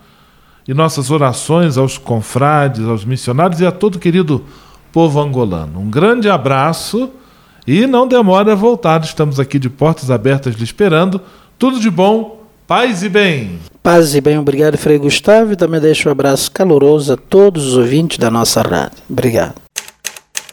e 0.68 0.74
nossas 0.74 1.10
orações 1.10 1.78
aos 1.78 1.98
confrades, 1.98 2.86
aos 2.86 3.04
missionários 3.04 3.60
e 3.60 3.66
a 3.66 3.72
todo 3.72 4.00
querido 4.00 4.44
povo 4.92 5.20
angolano. 5.20 5.80
Um 5.80 5.90
grande 5.90 6.30
abraço 6.30 7.10
e 7.66 7.88
não 7.88 8.08
demore 8.08 8.52
a 8.52 8.56
voltar. 8.56 9.02
Estamos 9.02 9.40
aqui 9.40 9.58
de 9.58 9.70
portas 9.70 10.12
abertas 10.12 10.56
lhe 10.56 10.64
esperando. 10.64 11.22
Tudo 11.58 11.80
de 11.80 11.90
bom, 11.90 12.44
paz 12.68 13.04
e 13.04 13.10
bem. 13.10 13.60
Paz 13.84 14.14
e 14.14 14.22
bem, 14.22 14.38
obrigado, 14.38 14.78
Frei 14.78 14.98
Gustavo. 14.98 15.54
E 15.54 15.56
também 15.56 15.80
deixo 15.80 16.10
um 16.10 16.12
abraço 16.12 16.52
caloroso 16.52 17.14
a 17.14 17.18
todos 17.18 17.68
os 17.68 17.78
ouvintes 17.78 18.18
da 18.18 18.30
nossa 18.30 18.62
rádio. 18.62 18.98
Obrigado. 19.10 19.56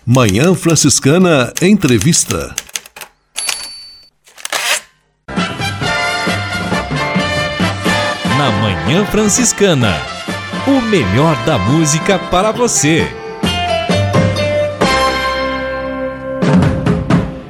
Manhã 0.06 0.54
Franciscana 0.54 1.52
Entrevista. 1.60 2.54
na 8.38 8.52
Manhã 8.52 9.04
Franciscana. 9.04 9.96
O 10.64 10.80
melhor 10.80 11.36
da 11.44 11.58
música 11.58 12.20
para 12.20 12.52
você. 12.52 13.04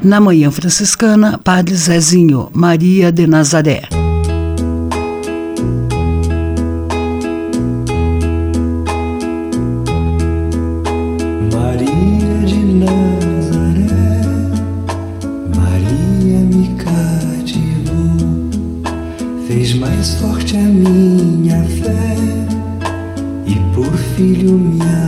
Na 0.03 0.19
Manhã 0.19 0.51
Franciscana, 0.51 1.39
Padre 1.45 1.75
Zezinho, 1.75 2.49
Maria 2.55 3.13
de 3.13 3.27
Nazaré. 3.27 3.98
Filho 24.19 24.59
me 24.59 25.08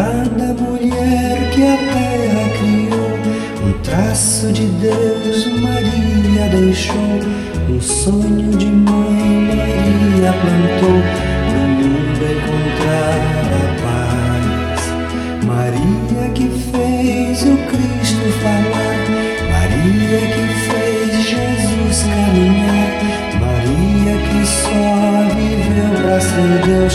cada 0.00 0.54
mulher 0.54 1.50
que 1.52 1.62
a 1.62 1.76
terra 1.76 2.44
criou, 2.56 3.12
um 3.68 3.72
traço 3.82 4.50
de 4.50 4.64
Deus 4.66 5.46
Maria 5.60 6.48
deixou, 6.48 7.20
um 7.68 7.80
sonho 7.82 8.50
de 8.56 8.66
mãe 8.66 9.48
Maria 9.48 10.32
plantou 10.40 11.00
no 11.52 11.62
mundo 11.76 12.20
encontrar 12.34 13.18
a 13.56 13.72
paz. 13.82 14.80
Maria 15.44 16.30
que 16.34 16.48
fez 16.48 17.42
o 17.42 17.56
Cristo 17.68 18.26
falar, 18.42 19.00
Maria 19.52 20.20
que 20.32 20.44
fez 20.70 21.10
Jesus 21.28 22.02
caminhar, 22.04 22.90
Maria 23.38 24.14
que 24.28 24.40
só 24.46 25.34
viveu 25.34 25.90
pra 26.02 26.20
ser 26.20 26.52
Deus, 26.64 26.94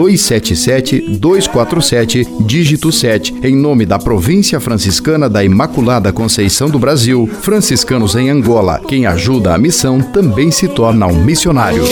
277-247, 0.01 2.45
dígito 2.45 2.91
7, 2.91 3.35
em 3.43 3.55
nome 3.55 3.85
da 3.85 3.99
Província 3.99 4.59
Franciscana 4.59 5.29
da 5.29 5.43
Imaculada 5.43 6.11
Conceição 6.11 6.71
do 6.71 6.79
Brasil, 6.79 7.29
franciscanos 7.41 8.15
em 8.15 8.31
Angola. 8.31 8.81
Quem 8.87 9.05
ajuda 9.05 9.53
a 9.53 9.59
missão 9.59 10.01
também 10.01 10.49
se 10.49 10.67
torna 10.67 11.05
um 11.05 11.23
missionário. 11.23 11.83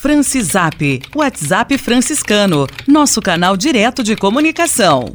Francisap, 0.00 1.02
WhatsApp 1.14 1.76
franciscano, 1.76 2.66
nosso 2.86 3.20
canal 3.20 3.54
direto 3.56 4.02
de 4.02 4.16
comunicação. 4.16 5.14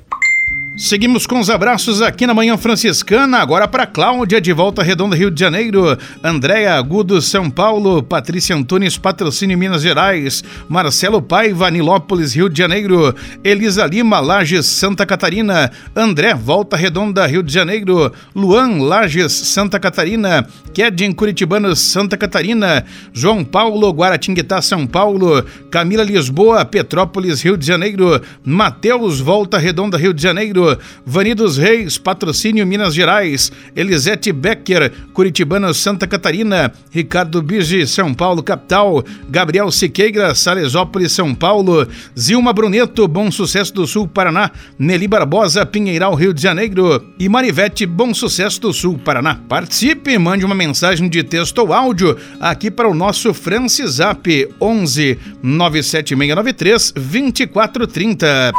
Seguimos 0.78 1.26
com 1.26 1.40
os 1.40 1.50
abraços 1.50 2.02
aqui 2.02 2.28
na 2.28 2.34
Manhã 2.34 2.58
Franciscana, 2.58 3.38
agora 3.38 3.66
para 3.66 3.88
Cláudia 3.88 4.42
de 4.42 4.52
Volta 4.52 4.84
Redonda, 4.84 5.16
Rio 5.16 5.32
de 5.32 5.40
Janeiro, 5.40 5.98
Andréa 6.22 6.74
Agudo, 6.74 7.22
São 7.22 7.50
Paulo, 7.50 8.04
Patrícia 8.04 8.54
Antunes, 8.54 8.98
Patrocínio 8.98 9.58
Minas 9.58 9.82
Gerais, 9.82 10.44
Marcelo 10.68 11.22
Paiva, 11.22 11.72
Nilópolis, 11.72 12.36
Rio 12.36 12.50
de 12.50 12.58
Janeiro, 12.58 13.16
Elisa 13.42 13.86
Lima, 13.86 14.20
Lages, 14.20 14.66
Santa 14.66 15.06
Catarina, 15.06 15.72
André, 15.96 16.34
Volta 16.34 16.76
Redonda, 16.76 17.26
Rio 17.26 17.42
de 17.42 17.54
Janeiro, 17.54 18.12
Luan, 18.36 18.82
Lages, 18.82 19.32
Santa 19.32 19.80
Catarina, 19.80 20.46
Kedin, 20.74 21.14
Curitibano, 21.14 21.74
Santa 21.74 22.18
Catarina, 22.18 22.84
João 23.14 23.46
Paulo, 23.46 23.90
Guaratinguetá, 23.92 24.62
São 24.62 24.86
Paulo, 24.86 25.42
Camila 25.72 26.04
Lisboa, 26.04 26.66
Petrópolis, 26.66 27.42
Rio 27.42 27.56
de 27.56 27.66
Janeiro, 27.66 28.22
Mateus, 28.44 29.22
Volta 29.22 29.58
Redonda, 29.58 29.98
Rio 29.98 30.14
de 30.14 30.22
Janeiro, 30.22 30.65
Vani 31.06 31.34
dos 31.34 31.58
Reis, 31.58 31.98
Patrocínio 31.98 32.66
Minas 32.66 32.94
Gerais, 32.94 33.52
Elisete 33.76 34.32
Becker, 34.32 34.92
Curitibano, 35.14 35.74
Santa 35.74 36.08
Catarina, 36.08 36.72
Ricardo 36.92 37.42
Bige, 37.42 37.86
São 37.88 38.14
Paulo, 38.14 38.44
capital, 38.44 39.04
Gabriel 39.30 39.72
Siqueira, 39.72 40.34
Salesópolis, 40.34 41.12
São 41.12 41.34
Paulo, 41.34 41.88
Zilma 42.18 42.54
Bruneto, 42.54 43.08
Bom 43.08 43.32
Sucesso 43.32 43.74
do 43.74 43.86
Sul, 43.86 44.08
Paraná, 44.08 44.52
Nelly 44.78 45.08
Barbosa, 45.08 45.66
Pinheiral, 45.66 46.16
Rio 46.16 46.34
de 46.34 46.42
Janeiro 46.42 47.04
e 47.20 47.30
Marivete, 47.30 47.86
Bom 47.86 48.14
Sucesso 48.14 48.62
do 48.62 48.74
Sul, 48.74 48.98
Paraná. 48.98 49.40
Participe, 49.48 50.18
mande 50.18 50.46
uma 50.46 50.56
mensagem 50.56 51.10
de 51.10 51.24
texto 51.24 51.60
ou 51.60 51.74
áudio 51.74 52.18
aqui 52.40 52.72
para 52.72 52.90
o 52.90 52.94
nosso 52.94 53.34
Francisap 53.34 54.26
11 54.60 55.18
97693 55.42 56.92
2430. 56.92 58.52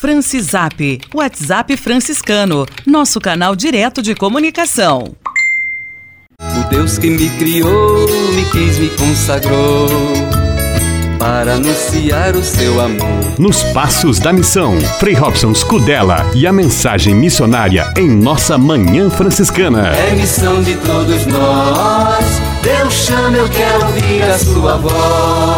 Francisap, 0.00 1.00
WhatsApp 1.12 1.76
franciscano, 1.76 2.64
nosso 2.86 3.20
canal 3.20 3.56
direto 3.56 4.00
de 4.00 4.14
comunicação. 4.14 5.16
O 6.40 6.68
Deus 6.70 6.98
que 6.98 7.10
me 7.10 7.28
criou, 7.30 8.06
me 8.32 8.44
quis, 8.44 8.78
me 8.78 8.90
consagrou. 8.90 9.88
para 11.18 11.54
anunciar 11.54 12.36
o 12.36 12.44
seu 12.44 12.80
amor. 12.80 13.40
Nos 13.40 13.64
Passos 13.72 14.20
da 14.20 14.32
Missão, 14.32 14.80
Frei 15.00 15.14
Robson 15.14 15.52
Scudella 15.52 16.24
e 16.32 16.46
a 16.46 16.52
mensagem 16.52 17.12
missionária 17.12 17.92
em 17.96 18.08
nossa 18.08 18.56
Manhã 18.56 19.10
Franciscana. 19.10 19.88
É 19.88 20.14
missão 20.14 20.62
de 20.62 20.76
todos 20.76 21.26
nós, 21.26 22.24
Deus 22.62 22.94
chama, 22.94 23.36
eu 23.36 23.48
quero 23.48 23.84
ouvir 23.84 24.22
a 24.22 24.38
sua 24.38 24.76
voz. 24.76 25.57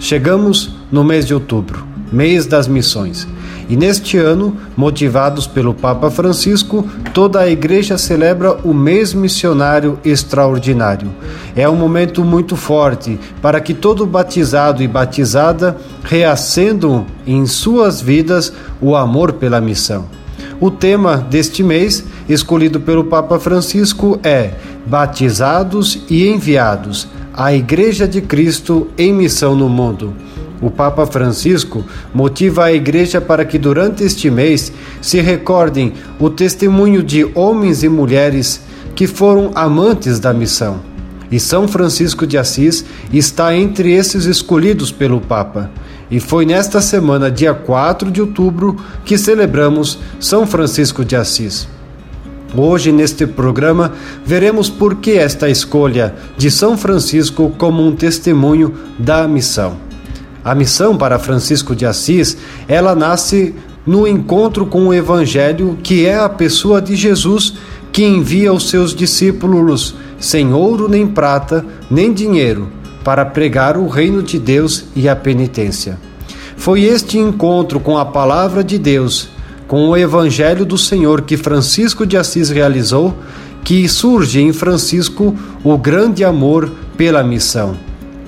Chegamos 0.00 0.70
no 0.90 1.04
mês 1.04 1.26
de 1.26 1.34
outubro, 1.34 1.86
mês 2.10 2.46
das 2.46 2.66
missões. 2.66 3.28
E 3.68 3.76
neste 3.76 4.16
ano, 4.16 4.56
motivados 4.74 5.46
pelo 5.46 5.74
Papa 5.74 6.10
Francisco, 6.10 6.88
toda 7.12 7.38
a 7.38 7.50
Igreja 7.50 7.98
celebra 7.98 8.54
o 8.64 8.72
mês 8.72 9.12
missionário 9.12 9.98
extraordinário. 10.02 11.10
É 11.54 11.68
um 11.68 11.76
momento 11.76 12.24
muito 12.24 12.56
forte 12.56 13.20
para 13.42 13.60
que 13.60 13.74
todo 13.74 14.06
batizado 14.06 14.82
e 14.82 14.88
batizada 14.88 15.76
reacendam 16.02 17.04
em 17.26 17.44
suas 17.44 18.00
vidas 18.00 18.54
o 18.80 18.96
amor 18.96 19.34
pela 19.34 19.60
missão. 19.60 20.06
O 20.58 20.70
tema 20.70 21.18
deste 21.18 21.62
mês, 21.62 22.02
escolhido 22.26 22.80
pelo 22.80 23.04
Papa 23.04 23.38
Francisco, 23.38 24.18
é 24.22 24.52
Batizados 24.86 26.02
e 26.08 26.26
Enviados 26.26 27.06
a 27.34 27.54
Igreja 27.54 28.06
de 28.06 28.20
Cristo 28.20 28.88
em 28.98 29.12
missão 29.12 29.54
no 29.54 29.68
mundo. 29.68 30.14
O 30.60 30.70
Papa 30.70 31.06
Francisco 31.06 31.84
motiva 32.12 32.64
a 32.64 32.72
Igreja 32.72 33.20
para 33.20 33.44
que 33.44 33.58
durante 33.58 34.04
este 34.04 34.30
mês 34.30 34.72
se 35.00 35.20
recordem 35.20 35.94
o 36.18 36.28
testemunho 36.28 37.02
de 37.02 37.24
homens 37.34 37.82
e 37.82 37.88
mulheres 37.88 38.60
que 38.94 39.06
foram 39.06 39.50
amantes 39.54 40.18
da 40.18 40.34
missão. 40.34 40.80
E 41.30 41.38
São 41.38 41.66
Francisco 41.68 42.26
de 42.26 42.36
Assis 42.36 42.84
está 43.12 43.56
entre 43.56 43.92
esses 43.92 44.26
escolhidos 44.26 44.90
pelo 44.90 45.20
Papa. 45.20 45.70
E 46.10 46.18
foi 46.18 46.44
nesta 46.44 46.80
semana, 46.80 47.30
dia 47.30 47.54
4 47.54 48.10
de 48.10 48.20
outubro, 48.20 48.76
que 49.04 49.16
celebramos 49.16 49.98
São 50.18 50.44
Francisco 50.44 51.04
de 51.04 51.14
Assis. 51.14 51.68
Hoje, 52.56 52.90
neste 52.90 53.26
programa, 53.26 53.92
veremos 54.24 54.68
por 54.68 54.96
que 54.96 55.12
esta 55.12 55.48
escolha 55.48 56.14
de 56.36 56.50
São 56.50 56.76
Francisco 56.76 57.52
como 57.56 57.86
um 57.86 57.94
testemunho 57.94 58.74
da 58.98 59.28
missão. 59.28 59.76
A 60.44 60.54
missão 60.54 60.96
para 60.96 61.18
Francisco 61.18 61.76
de 61.76 61.86
Assis, 61.86 62.36
ela 62.66 62.94
nasce 62.94 63.54
no 63.86 64.06
encontro 64.06 64.66
com 64.66 64.88
o 64.88 64.94
evangelho, 64.94 65.78
que 65.82 66.06
é 66.06 66.18
a 66.18 66.28
pessoa 66.28 66.82
de 66.82 66.96
Jesus 66.96 67.54
que 67.92 68.04
envia 68.04 68.52
os 68.52 68.68
seus 68.68 68.94
discípulos 68.94 69.94
sem 70.18 70.52
ouro 70.52 70.88
nem 70.88 71.06
prata, 71.06 71.64
nem 71.90 72.12
dinheiro, 72.12 72.68
para 73.02 73.24
pregar 73.24 73.76
o 73.76 73.88
reino 73.88 74.22
de 74.22 74.38
Deus 74.38 74.84
e 74.94 75.08
a 75.08 75.16
penitência. 75.16 75.98
Foi 76.56 76.82
este 76.82 77.18
encontro 77.18 77.80
com 77.80 77.96
a 77.96 78.04
palavra 78.04 78.62
de 78.62 78.78
Deus, 78.78 79.30
com 79.70 79.88
o 79.88 79.96
evangelho 79.96 80.66
do 80.66 80.76
Senhor 80.76 81.20
que 81.20 81.36
Francisco 81.36 82.04
de 82.04 82.16
Assis 82.16 82.50
realizou, 82.50 83.16
que 83.62 83.88
surge 83.88 84.40
em 84.40 84.52
Francisco 84.52 85.32
o 85.62 85.78
grande 85.78 86.24
amor 86.24 86.72
pela 86.96 87.22
missão. 87.22 87.76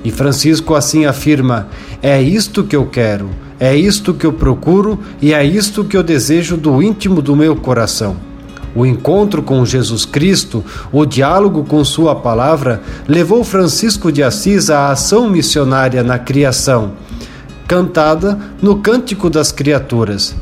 E 0.05 0.13
Francisco 0.13 0.73
assim 0.77 1.05
afirma: 1.05 1.67
é 2.01 2.23
isto 2.23 2.63
que 2.63 2.77
eu 2.77 2.87
quero, 2.87 3.29
é 3.59 3.75
isto 3.75 4.15
que 4.15 4.25
eu 4.25 4.33
procuro 4.33 5.01
e 5.21 5.35
é 5.35 5.45
isto 5.45 5.83
que 5.83 5.97
eu 5.97 6.03
desejo 6.05 6.57
do 6.57 6.81
íntimo 6.81 7.21
do 7.21 7.35
meu 7.35 7.57
coração. 7.57 8.15
O 8.73 8.87
encontro 8.87 9.43
com 9.43 9.67
Jesus 9.67 10.05
Cristo, 10.05 10.65
o 10.93 11.05
diálogo 11.05 11.65
com 11.65 11.85
Sua 11.85 12.15
palavra, 12.15 12.83
levou 13.09 13.43
Francisco 13.43 14.13
de 14.13 14.23
Assis 14.23 14.71
à 14.71 14.93
ação 14.93 15.29
missionária 15.29 16.05
na 16.05 16.21
criação, 16.21 16.93
cantada 17.67 18.39
no 18.63 18.77
Cântico 18.77 19.29
das 19.29 19.51
Criaturas. 19.51 20.37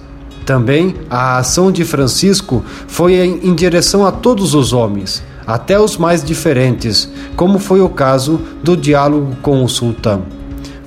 Também 0.51 0.97
a 1.09 1.39
ação 1.39 1.71
de 1.71 1.85
Francisco 1.85 2.65
foi 2.89 3.15
em 3.15 3.55
direção 3.55 4.05
a 4.05 4.11
todos 4.11 4.53
os 4.53 4.73
homens 4.73 5.23
até 5.47 5.79
os 5.79 5.97
mais 5.97 6.25
diferentes, 6.25 7.09
como 7.37 7.61
foi 7.61 7.81
o 7.81 7.89
caso 7.89 8.41
do 8.61 8.77
diálogo 8.77 9.37
com 9.43 9.63
o 9.63 9.69
sultão. 9.69 10.23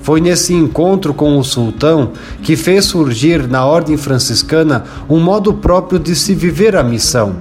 Foi 0.02 0.20
nesse 0.20 0.52
encontro 0.52 1.14
com 1.14 1.38
o 1.38 1.42
sultão 1.42 2.10
que 2.42 2.56
fez 2.56 2.84
surgir 2.84 3.48
na 3.48 3.64
ordem 3.64 3.96
franciscana 3.96 4.84
um 5.08 5.18
modo 5.18 5.54
próprio 5.54 5.98
de 5.98 6.14
se 6.14 6.34
viver 6.34 6.76
a 6.76 6.82
missão. 6.82 7.34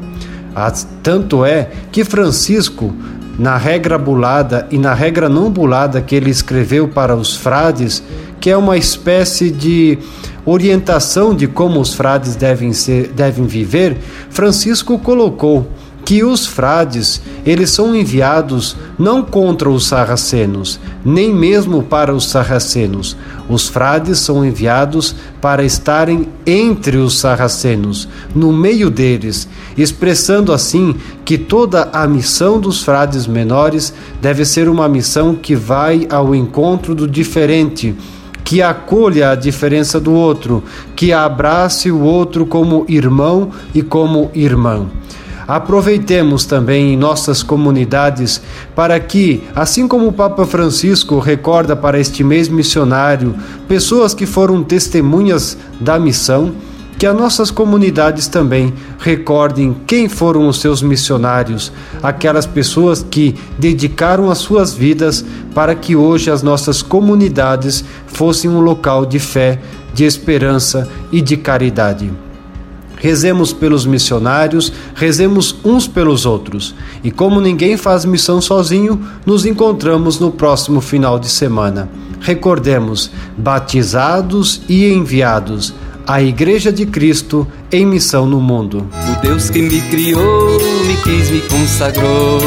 Tanto 1.03 1.43
é 1.43 1.71
que 1.91 2.05
Francisco, 2.05 2.93
na 3.37 3.57
regra 3.57 3.97
bulada 3.97 4.65
e 4.71 4.77
na 4.77 4.93
regra 4.93 5.27
não 5.27 5.51
bulada 5.51 6.01
que 6.01 6.15
ele 6.15 6.29
escreveu 6.29 6.87
para 6.87 7.17
os 7.17 7.35
frades, 7.35 8.01
que 8.43 8.49
é 8.49 8.57
uma 8.57 8.75
espécie 8.75 9.49
de 9.49 9.97
orientação 10.45 11.33
de 11.33 11.47
como 11.47 11.79
os 11.79 11.93
frades 11.93 12.35
devem, 12.35 12.73
ser, 12.73 13.07
devem 13.07 13.45
viver, 13.45 13.97
Francisco 14.29 14.99
colocou 14.99 15.65
que 16.03 16.25
os 16.25 16.45
frades, 16.45 17.21
eles 17.45 17.69
são 17.69 17.95
enviados 17.95 18.75
não 18.99 19.23
contra 19.23 19.69
os 19.69 19.87
sarracenos, 19.87 20.77
nem 21.05 21.33
mesmo 21.33 21.83
para 21.83 22.13
os 22.13 22.29
sarracenos. 22.29 23.15
Os 23.47 23.69
frades 23.69 24.19
são 24.19 24.43
enviados 24.43 25.15
para 25.39 25.63
estarem 25.63 26.27
entre 26.45 26.97
os 26.97 27.17
sarracenos, 27.17 28.09
no 28.35 28.51
meio 28.51 28.89
deles, 28.89 29.47
expressando 29.77 30.51
assim 30.51 30.93
que 31.23 31.37
toda 31.37 31.89
a 31.93 32.05
missão 32.05 32.59
dos 32.59 32.83
frades 32.83 33.25
menores 33.25 33.93
deve 34.21 34.43
ser 34.43 34.67
uma 34.67 34.89
missão 34.89 35.33
que 35.33 35.55
vai 35.55 36.05
ao 36.09 36.35
encontro 36.35 36.93
do 36.93 37.07
diferente, 37.07 37.95
que 38.53 38.61
acolha 38.61 39.31
a 39.31 39.35
diferença 39.35 39.99
do 39.99 40.13
outro, 40.13 40.63
que 40.95 41.11
abrace 41.11 41.89
o 41.89 42.01
outro 42.01 42.45
como 42.45 42.85
irmão 42.87 43.49
e 43.73 43.81
como 43.81 44.29
irmã. 44.31 44.85
Aproveitemos 45.47 46.45
também 46.45 46.93
em 46.93 46.95
nossas 46.95 47.41
comunidades 47.41 48.43
para 48.75 48.99
que, 48.99 49.41
assim 49.55 49.87
como 49.87 50.07
o 50.07 50.13
Papa 50.13 50.45
Francisco 50.45 51.17
recorda 51.17 51.75
para 51.75 51.99
este 51.99 52.23
mês 52.23 52.47
missionário 52.47 53.33
pessoas 53.67 54.13
que 54.13 54.27
foram 54.27 54.61
testemunhas 54.61 55.57
da 55.79 55.97
missão, 55.97 56.53
que 57.03 57.07
as 57.07 57.17
nossas 57.17 57.51
comunidades 57.51 58.29
também 58.29 58.73
recordem 58.97 59.75
quem 59.85 60.07
foram 60.07 60.47
os 60.47 60.61
seus 60.61 60.81
missionários, 60.81 61.69
aquelas 62.01 62.45
pessoas 62.45 63.05
que 63.11 63.35
dedicaram 63.59 64.31
as 64.31 64.37
suas 64.37 64.73
vidas 64.73 65.25
para 65.53 65.75
que 65.75 65.97
hoje 65.97 66.31
as 66.31 66.41
nossas 66.41 66.81
comunidades 66.81 67.83
fossem 68.07 68.49
um 68.49 68.61
local 68.61 69.05
de 69.05 69.19
fé, 69.19 69.59
de 69.93 70.05
esperança 70.05 70.87
e 71.11 71.19
de 71.19 71.35
caridade. 71.35 72.09
Rezemos 72.95 73.51
pelos 73.51 73.85
missionários, 73.85 74.71
rezemos 74.95 75.57
uns 75.61 75.85
pelos 75.85 76.25
outros. 76.25 76.73
E 77.03 77.11
como 77.11 77.41
ninguém 77.41 77.75
faz 77.75 78.05
missão 78.05 78.39
sozinho, 78.39 79.05
nos 79.25 79.45
encontramos 79.45 80.21
no 80.21 80.31
próximo 80.31 80.79
final 80.79 81.19
de 81.19 81.27
semana. 81.27 81.89
Recordemos, 82.21 83.11
batizados 83.37 84.61
e 84.69 84.85
enviados, 84.85 85.73
a 86.05 86.21
Igreja 86.21 86.71
de 86.71 86.85
Cristo 86.85 87.47
em 87.71 87.85
missão 87.85 88.25
no 88.25 88.39
mundo. 88.39 88.87
O 88.93 89.21
Deus 89.21 89.49
que 89.49 89.61
me 89.61 89.81
criou, 89.81 90.59
me 90.85 90.95
quis, 90.97 91.29
me 91.29 91.41
consagrou 91.41 92.39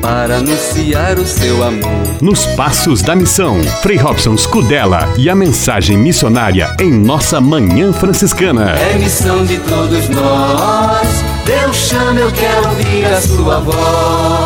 para 0.00 0.36
anunciar 0.36 1.18
o 1.18 1.26
seu 1.26 1.64
amor. 1.64 2.04
Nos 2.20 2.44
Passos 2.48 3.00
da 3.00 3.16
Missão, 3.16 3.62
Frei 3.80 3.96
Robson 3.96 4.36
Scudella 4.36 5.08
e 5.16 5.30
a 5.30 5.34
mensagem 5.34 5.96
missionária 5.96 6.76
em 6.78 6.92
nossa 6.92 7.40
Manhã 7.40 7.92
Franciscana. 7.92 8.72
É 8.72 8.98
missão 8.98 9.44
de 9.46 9.58
todos 9.60 10.08
nós, 10.10 11.24
Deus 11.46 11.76
chama, 11.76 12.20
eu 12.20 12.30
quero 12.32 12.68
ouvir 12.68 13.06
a 13.06 13.20
sua 13.20 13.60
voz. 13.60 14.43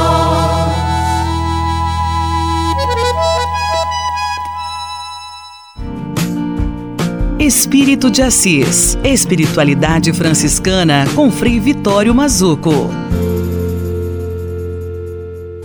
Espírito 7.49 8.11
de 8.11 8.21
Assis. 8.21 8.99
Espiritualidade 9.03 10.13
franciscana 10.13 11.07
com 11.15 11.31
Frei 11.31 11.59
Vitório 11.59 12.15
Mazuco. 12.15 12.71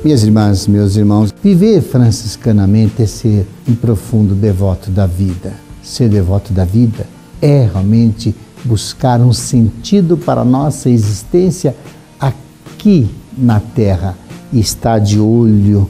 Minhas 0.01 0.23
irmãs, 0.23 0.65
meus 0.65 0.95
irmãos, 0.95 1.35
viver 1.43 1.81
franciscanamente 1.81 3.01
é 3.01 3.05
ser 3.05 3.45
um 3.67 3.75
profundo 3.75 4.33
devoto 4.33 4.89
da 4.89 5.05
vida. 5.05 5.55
Ser 5.83 6.07
devoto 6.07 6.53
da 6.53 6.63
vida 6.63 7.05
é 7.41 7.67
realmente 7.69 8.33
buscar 8.63 9.19
um 9.19 9.33
sentido 9.33 10.15
para 10.15 10.39
a 10.39 10.45
nossa 10.45 10.89
existência 10.89 11.75
aqui 12.17 13.09
na 13.37 13.59
Terra 13.59 14.17
e 14.53 14.59
estar 14.61 14.99
de 14.99 15.19
olho 15.19 15.89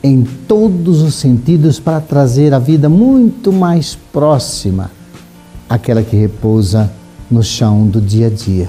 em 0.00 0.22
todos 0.46 1.02
os 1.02 1.16
sentidos 1.16 1.80
para 1.80 2.00
trazer 2.00 2.54
a 2.54 2.60
vida 2.60 2.88
muito 2.88 3.52
mais 3.52 3.98
próxima 4.12 4.92
aquela 5.68 6.02
que 6.02 6.16
repousa 6.16 6.90
no 7.30 7.42
chão 7.42 7.86
do 7.86 8.00
dia 8.00 8.26
a 8.26 8.30
dia. 8.30 8.68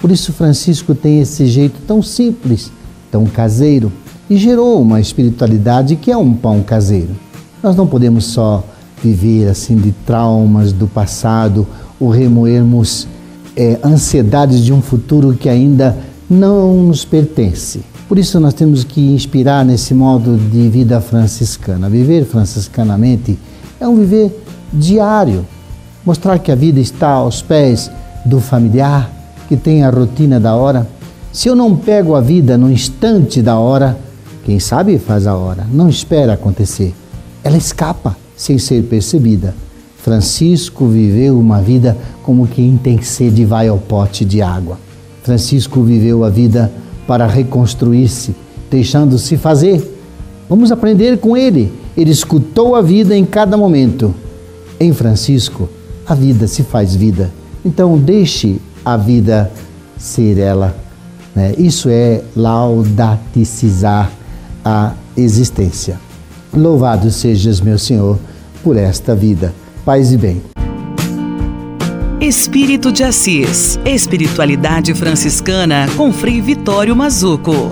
Por 0.00 0.10
isso, 0.10 0.32
Francisco 0.32 0.94
tem 0.94 1.20
esse 1.20 1.46
jeito 1.46 1.80
tão 1.86 2.02
simples, 2.02 2.72
tão 3.10 3.26
caseiro, 3.26 3.92
e 4.28 4.36
gerou 4.36 4.80
uma 4.80 5.00
espiritualidade 5.00 5.96
que 5.96 6.10
é 6.10 6.16
um 6.16 6.32
pão 6.32 6.62
caseiro. 6.62 7.10
Nós 7.62 7.76
não 7.76 7.86
podemos 7.86 8.24
só 8.24 8.64
viver 9.02 9.48
assim 9.48 9.76
de 9.76 9.92
traumas 10.06 10.72
do 10.72 10.86
passado 10.86 11.66
ou 11.98 12.08
remoermos 12.08 13.06
é, 13.56 13.78
ansiedades 13.84 14.64
de 14.64 14.72
um 14.72 14.80
futuro 14.80 15.34
que 15.34 15.48
ainda 15.48 15.96
não 16.28 16.84
nos 16.84 17.04
pertence. 17.04 17.82
Por 18.08 18.18
isso, 18.18 18.40
nós 18.40 18.54
temos 18.54 18.84
que 18.84 19.00
inspirar 19.00 19.64
nesse 19.64 19.94
modo 19.94 20.36
de 20.36 20.68
vida 20.68 21.00
franciscana. 21.00 21.88
Viver 21.88 22.24
franciscanamente 22.24 23.38
é 23.78 23.86
um 23.86 23.96
viver 23.96 24.42
diário, 24.72 25.46
mostrar 26.04 26.38
que 26.38 26.50
a 26.50 26.54
vida 26.54 26.80
está 26.80 27.08
aos 27.08 27.42
pés 27.42 27.90
do 28.24 28.40
familiar, 28.40 29.10
que 29.48 29.56
tem 29.56 29.82
a 29.84 29.90
rotina 29.90 30.38
da 30.38 30.54
hora. 30.54 30.86
Se 31.32 31.48
eu 31.48 31.54
não 31.54 31.76
pego 31.76 32.14
a 32.14 32.20
vida 32.20 32.56
no 32.56 32.70
instante 32.70 33.42
da 33.42 33.58
hora, 33.58 33.96
quem 34.44 34.58
sabe 34.58 34.98
faz 34.98 35.26
a 35.26 35.36
hora, 35.36 35.66
não 35.72 35.88
espera 35.88 36.34
acontecer. 36.34 36.94
Ela 37.44 37.56
escapa 37.56 38.16
sem 38.36 38.58
ser 38.58 38.82
percebida. 38.84 39.54
Francisco 39.98 40.86
viveu 40.86 41.38
uma 41.38 41.60
vida 41.60 41.96
como 42.22 42.46
quem 42.46 42.76
tem 42.76 43.02
sede 43.02 43.44
vai 43.44 43.68
ao 43.68 43.78
pote 43.78 44.24
de 44.24 44.40
água. 44.40 44.78
Francisco 45.22 45.82
viveu 45.82 46.24
a 46.24 46.30
vida 46.30 46.72
para 47.06 47.26
reconstruir-se, 47.26 48.34
deixando-se 48.70 49.36
fazer. 49.36 49.98
Vamos 50.48 50.72
aprender 50.72 51.18
com 51.18 51.36
ele. 51.36 51.72
Ele 51.96 52.10
escutou 52.10 52.74
a 52.74 52.80
vida 52.80 53.14
em 53.16 53.24
cada 53.24 53.56
momento. 53.56 54.14
Em 54.78 54.92
Francisco, 54.92 55.68
a 56.10 56.14
vida 56.14 56.48
se 56.48 56.64
faz 56.64 56.96
vida. 56.96 57.30
Então, 57.64 57.96
deixe 57.96 58.60
a 58.84 58.96
vida 58.96 59.48
ser 59.96 60.38
ela. 60.38 60.76
Né? 61.36 61.54
Isso 61.56 61.88
é 61.88 62.20
laudaticizar 62.34 64.10
a 64.64 64.94
existência. 65.16 66.00
Louvado 66.52 67.12
sejas, 67.12 67.60
meu 67.60 67.78
Senhor, 67.78 68.18
por 68.60 68.76
esta 68.76 69.14
vida. 69.14 69.54
Paz 69.84 70.12
e 70.12 70.16
bem. 70.16 70.42
Espírito 72.20 72.90
de 72.90 73.04
Assis. 73.04 73.78
Espiritualidade 73.84 74.92
franciscana 74.94 75.86
com 75.96 76.12
Frei 76.12 76.40
Vitório 76.40 76.96
Mazuco. 76.96 77.70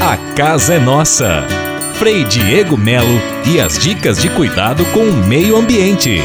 A 0.00 0.16
casa 0.34 0.74
é 0.74 0.80
nossa. 0.80 1.57
Frei 1.98 2.22
Diego 2.22 2.76
Melo 2.76 3.20
e 3.44 3.60
as 3.60 3.76
dicas 3.76 4.22
de 4.22 4.30
cuidado 4.30 4.84
com 4.92 5.00
o 5.00 5.12
meio 5.12 5.56
ambiente. 5.56 6.20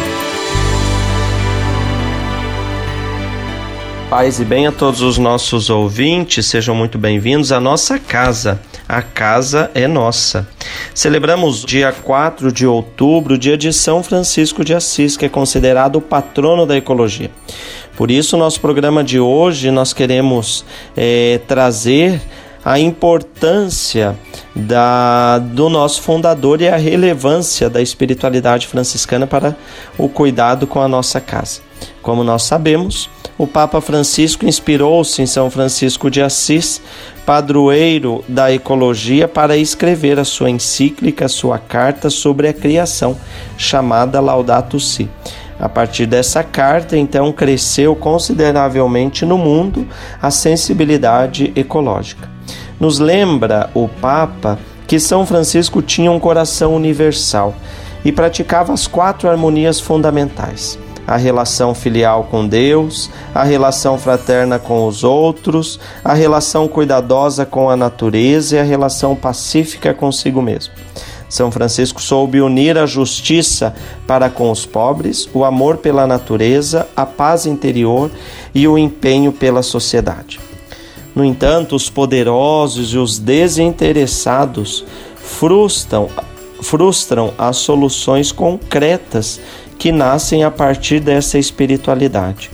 Paz 4.08 4.40
e 4.40 4.46
bem 4.46 4.68
a 4.68 4.72
todos 4.72 5.02
os 5.02 5.18
nossos 5.18 5.72
ouvintes, 5.72 6.46
sejam 6.46 6.76
muito 6.76 7.00
bem-vindos 7.00 7.52
à 7.52 7.60
nossa 7.60 7.98
casa. 7.98 8.62
A 8.88 9.02
casa 9.02 9.72
é 9.74 9.88
nossa. 9.88 10.48
Celebramos 10.94 11.66
dia 11.66 11.92
4 11.92 12.52
de 12.52 12.68
outubro, 12.68 13.36
dia 13.36 13.58
de 13.58 13.74
São 13.74 14.04
Francisco 14.04 14.64
de 14.64 14.76
Assis, 14.76 15.18
que 15.18 15.26
é 15.26 15.30
considerado 15.30 15.96
o 15.96 16.02
patrono 16.02 16.68
da 16.68 16.78
ecologia. 16.78 17.32
Por 17.98 18.12
isso, 18.12 18.38
nosso 18.38 18.62
programa 18.62 19.04
de 19.04 19.20
hoje 19.20 19.72
nós 19.72 19.92
queremos 19.92 20.64
é, 20.96 21.40
trazer 21.48 22.22
a 22.64 22.80
importância 22.80 24.18
da, 24.56 25.40
do 25.40 25.70
nosso 25.70 26.02
fundador 26.02 26.62
e 26.62 26.68
a 26.68 26.78
relevância 26.78 27.70
da 27.70 27.82
espiritualidade 27.82 28.68
franciscana 28.68 29.28
para 29.28 29.56
o 29.98 30.08
cuidado 30.08 30.66
com 30.66 30.82
a 30.82 30.88
nossa 30.88 31.20
casa. 31.20 31.62
Como 32.02 32.24
nós 32.24 32.44
sabemos, 32.44 33.10
o 33.38 33.48
Papa 33.48 33.82
Francisco 33.82 34.46
inspirou-se 34.46 35.22
em 35.22 35.26
São 35.26 35.50
Francisco 35.50 36.10
de 36.10 36.22
Assis, 36.22 36.82
padroeiro 37.26 38.24
da 38.28 38.52
ecologia, 38.52 39.28
para 39.28 39.58
escrever 39.58 40.20
a 40.20 40.24
sua 40.24 40.50
encíclica, 40.50 41.28
sua 41.28 41.58
carta 41.58 42.10
sobre 42.10 42.48
a 42.48 42.54
criação, 42.54 43.18
chamada 43.58 44.22
Laudato 44.22 44.80
Si. 44.80 45.10
A 45.60 45.70
partir 45.70 46.06
dessa 46.06 46.44
carta, 46.44 46.98
então, 46.98 47.32
cresceu 47.32 47.96
consideravelmente 47.96 49.26
no 49.26 49.38
mundo 49.38 49.88
a 50.22 50.30
sensibilidade 50.30 51.54
ecológica. 51.56 52.33
Nos 52.80 53.00
lembra 53.00 53.70
o 53.74 53.88
Papa 53.88 54.60
que 54.88 55.00
São 55.00 55.26
Francisco 55.26 55.82
tinha 55.82 56.12
um 56.12 56.20
coração 56.20 56.76
universal 56.76 57.56
e 58.04 58.12
praticava 58.12 58.74
as 58.74 58.88
quatro 58.88 59.30
harmonias 59.30 59.80
fundamentais: 59.80 60.78
a 61.08 61.18
relação 61.18 61.74
filial 61.74 62.26
com 62.30 62.48
Deus, 62.48 63.10
a 63.34 63.44
relação 63.44 63.98
fraterna 63.98 64.60
com 64.60 64.88
os 64.88 65.04
outros, 65.04 65.80
a 66.04 66.14
relação 66.14 66.68
cuidadosa 66.68 67.46
com 67.46 67.70
a 67.70 67.76
natureza 67.76 68.56
e 68.56 68.60
a 68.60 68.64
relação 68.64 69.16
pacífica 69.16 69.94
consigo 69.94 70.42
mesmo. 70.42 70.74
São 71.30 71.50
Francisco 71.50 72.00
soube 72.00 72.42
unir 72.42 72.78
a 72.78 72.86
justiça 72.86 73.74
para 74.06 74.30
com 74.30 74.52
os 74.52 74.68
pobres, 74.68 75.28
o 75.34 75.44
amor 75.44 75.78
pela 75.78 76.06
natureza, 76.06 76.88
a 76.96 77.08
paz 77.08 77.48
interior 77.48 78.12
e 78.54 78.68
o 78.68 78.78
empenho 78.78 79.32
pela 79.32 79.64
sociedade. 79.64 80.40
No 81.16 81.24
entanto, 81.24 81.76
os 81.76 81.90
poderosos 81.90 82.94
e 82.94 82.98
os 82.98 83.20
desinteressados 83.20 84.84
frustram, 85.16 86.10
frustram 86.62 87.34
as 87.38 87.58
soluções 87.58 88.32
concretas 88.32 89.40
que 89.78 89.92
nascem 89.92 90.44
a 90.44 90.52
partir 90.52 91.00
dessa 91.00 91.38
espiritualidade. 91.38 92.50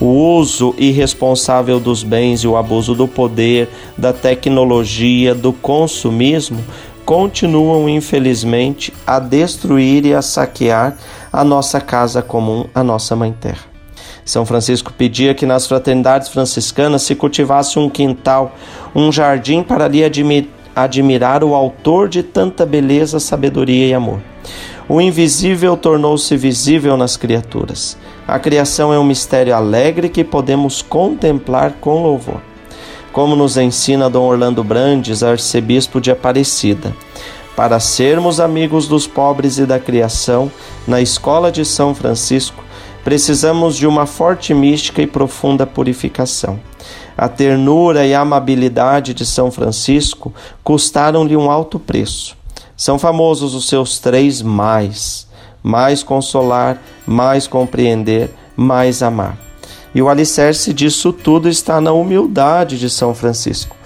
O 0.00 0.06
uso 0.06 0.74
irresponsável 0.78 1.78
dos 1.78 2.02
bens 2.02 2.40
e 2.40 2.48
o 2.48 2.56
abuso 2.56 2.94
do 2.94 3.06
poder, 3.06 3.68
da 3.96 4.12
tecnologia, 4.12 5.34
do 5.34 5.52
consumismo 5.52 6.64
continuam, 7.04 7.88
infelizmente, 7.88 8.92
a 9.06 9.18
destruir 9.18 10.06
e 10.06 10.14
a 10.14 10.22
saquear 10.22 10.96
a 11.32 11.44
nossa 11.44 11.80
casa 11.80 12.22
comum, 12.22 12.66
a 12.74 12.82
nossa 12.82 13.14
Mãe 13.14 13.34
Terra. 13.38 13.69
São 14.24 14.46
Francisco 14.46 14.92
pedia 14.92 15.34
que 15.34 15.46
nas 15.46 15.66
fraternidades 15.66 16.28
franciscanas 16.28 17.02
se 17.02 17.14
cultivasse 17.14 17.78
um 17.78 17.88
quintal, 17.88 18.54
um 18.94 19.10
jardim 19.10 19.62
para 19.62 19.84
ali 19.84 20.02
admirar 20.74 21.42
o 21.42 21.54
autor 21.54 22.08
de 22.08 22.22
tanta 22.22 22.64
beleza, 22.64 23.18
sabedoria 23.18 23.88
e 23.88 23.94
amor. 23.94 24.20
O 24.88 25.00
invisível 25.00 25.76
tornou-se 25.76 26.36
visível 26.36 26.96
nas 26.96 27.16
criaturas. 27.16 27.96
A 28.26 28.38
criação 28.38 28.92
é 28.92 28.98
um 28.98 29.04
mistério 29.04 29.54
alegre 29.54 30.08
que 30.08 30.24
podemos 30.24 30.82
contemplar 30.82 31.74
com 31.80 32.02
louvor. 32.02 32.40
Como 33.12 33.36
nos 33.36 33.56
ensina 33.56 34.10
Dom 34.10 34.24
Orlando 34.24 34.64
Brandes, 34.64 35.22
arcebispo 35.22 36.00
de 36.00 36.10
Aparecida. 36.10 36.94
Para 37.54 37.78
sermos 37.78 38.40
amigos 38.40 38.88
dos 38.88 39.06
pobres 39.06 39.58
e 39.58 39.66
da 39.66 39.78
criação, 39.78 40.50
na 40.88 41.00
escola 41.00 41.52
de 41.52 41.64
São 41.64 41.94
Francisco, 41.94 42.64
precisamos 43.04 43.76
de 43.76 43.86
uma 43.86 44.06
forte 44.06 44.52
mística 44.52 45.02
e 45.02 45.06
profunda 45.06 45.66
purificação. 45.66 46.58
A 47.16 47.28
ternura 47.28 48.06
e 48.06 48.14
a 48.14 48.20
amabilidade 48.20 49.12
de 49.12 49.26
São 49.26 49.50
Francisco 49.50 50.32
custaram-lhe 50.64 51.36
um 51.36 51.50
alto 51.50 51.78
preço. 51.78 52.36
São 52.76 52.98
famosos 52.98 53.54
os 53.54 53.68
seus 53.68 53.98
três 53.98 54.40
mais: 54.40 55.26
mais 55.62 56.02
consolar, 56.02 56.80
mais 57.06 57.46
compreender, 57.46 58.30
mais 58.56 59.02
amar. 59.02 59.36
E 59.94 60.00
o 60.00 60.08
alicerce 60.08 60.72
disso 60.72 61.12
tudo 61.12 61.48
está 61.48 61.80
na 61.80 61.92
humildade 61.92 62.78
de 62.78 62.88
São 62.88 63.14
Francisco. 63.14 63.76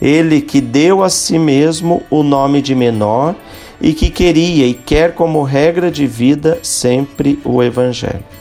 Ele 0.00 0.40
que 0.40 0.60
deu 0.60 1.02
a 1.02 1.08
si 1.08 1.38
mesmo 1.38 2.02
o 2.10 2.22
nome 2.22 2.60
de 2.60 2.74
menor 2.74 3.34
e 3.80 3.92
que 3.92 4.10
queria 4.10 4.66
e 4.66 4.74
quer 4.74 5.14
como 5.14 5.42
regra 5.42 5.90
de 5.90 6.06
vida 6.06 6.58
sempre 6.62 7.38
o 7.44 7.62
Evangelho. 7.62 8.33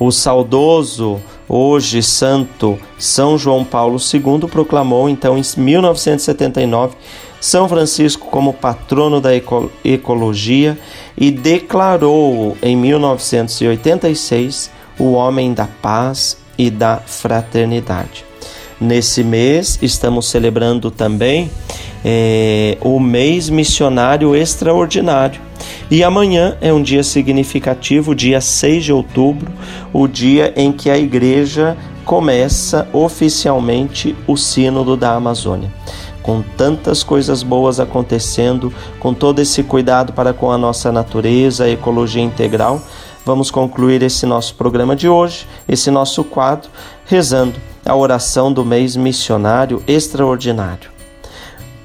O 0.00 0.12
saudoso, 0.12 1.20
hoje 1.48 2.04
santo 2.04 2.78
São 2.96 3.36
João 3.36 3.64
Paulo 3.64 3.98
II 3.98 4.48
proclamou 4.48 5.08
então 5.08 5.36
em 5.36 5.42
1979 5.56 6.94
São 7.40 7.68
Francisco 7.68 8.28
como 8.30 8.52
patrono 8.52 9.20
da 9.20 9.30
ecologia 9.84 10.78
e 11.16 11.32
declarou 11.32 12.56
em 12.62 12.76
1986 12.76 14.70
o 15.00 15.12
homem 15.12 15.52
da 15.52 15.66
paz 15.66 16.38
e 16.56 16.70
da 16.70 16.98
fraternidade. 16.98 18.24
Nesse 18.80 19.24
mês 19.24 19.80
estamos 19.82 20.28
celebrando 20.28 20.92
também 20.92 21.50
é, 22.04 22.76
o 22.80 22.98
mês 23.00 23.48
missionário 23.48 24.34
extraordinário. 24.34 25.40
E 25.90 26.04
amanhã 26.04 26.56
é 26.60 26.72
um 26.72 26.82
dia 26.82 27.02
significativo, 27.02 28.14
dia 28.14 28.40
6 28.40 28.84
de 28.84 28.92
outubro, 28.92 29.50
o 29.92 30.06
dia 30.06 30.52
em 30.56 30.70
que 30.70 30.90
a 30.90 30.98
igreja 30.98 31.76
começa 32.04 32.88
oficialmente 32.92 34.16
o 34.26 34.36
Sínodo 34.36 34.96
da 34.96 35.14
Amazônia. 35.14 35.72
Com 36.22 36.42
tantas 36.42 37.02
coisas 37.02 37.42
boas 37.42 37.80
acontecendo, 37.80 38.72
com 38.98 39.14
todo 39.14 39.40
esse 39.40 39.62
cuidado 39.62 40.12
para 40.12 40.32
com 40.32 40.50
a 40.50 40.58
nossa 40.58 40.92
natureza, 40.92 41.64
a 41.64 41.70
ecologia 41.70 42.22
integral, 42.22 42.82
vamos 43.24 43.50
concluir 43.50 44.02
esse 44.02 44.26
nosso 44.26 44.54
programa 44.54 44.94
de 44.94 45.08
hoje, 45.08 45.46
esse 45.66 45.90
nosso 45.90 46.22
quadro, 46.22 46.70
rezando 47.06 47.58
a 47.84 47.94
oração 47.94 48.52
do 48.52 48.64
mês 48.64 48.94
missionário 48.94 49.82
extraordinário. 49.86 50.97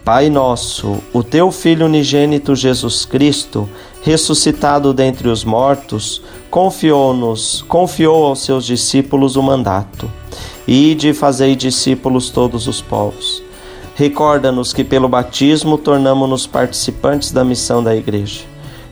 Pai 0.03 0.29
nosso, 0.29 0.97
o 1.13 1.23
teu 1.23 1.49
Filho 1.49 1.85
unigênito 1.85 2.57
Jesus 2.57 3.05
Cristo, 3.05 3.69
ressuscitado 4.01 4.93
dentre 4.93 5.29
os 5.29 5.45
mortos, 5.45 6.21
confiou-nos, 6.49 7.63
confiou 7.69 8.25
aos 8.25 8.43
seus 8.43 8.65
discípulos 8.65 9.37
o 9.37 9.41
mandato. 9.41 10.11
Ide 10.67 11.09
e 11.09 11.13
fazei 11.13 11.55
discípulos 11.55 12.29
todos 12.29 12.67
os 12.67 12.81
povos. 12.81 13.41
Recorda-nos 13.95 14.73
que 14.73 14.83
pelo 14.83 15.07
batismo 15.07 15.77
tornamo-nos 15.77 16.45
participantes 16.45 17.31
da 17.31 17.45
missão 17.45 17.81
da 17.81 17.95
Igreja. 17.95 18.41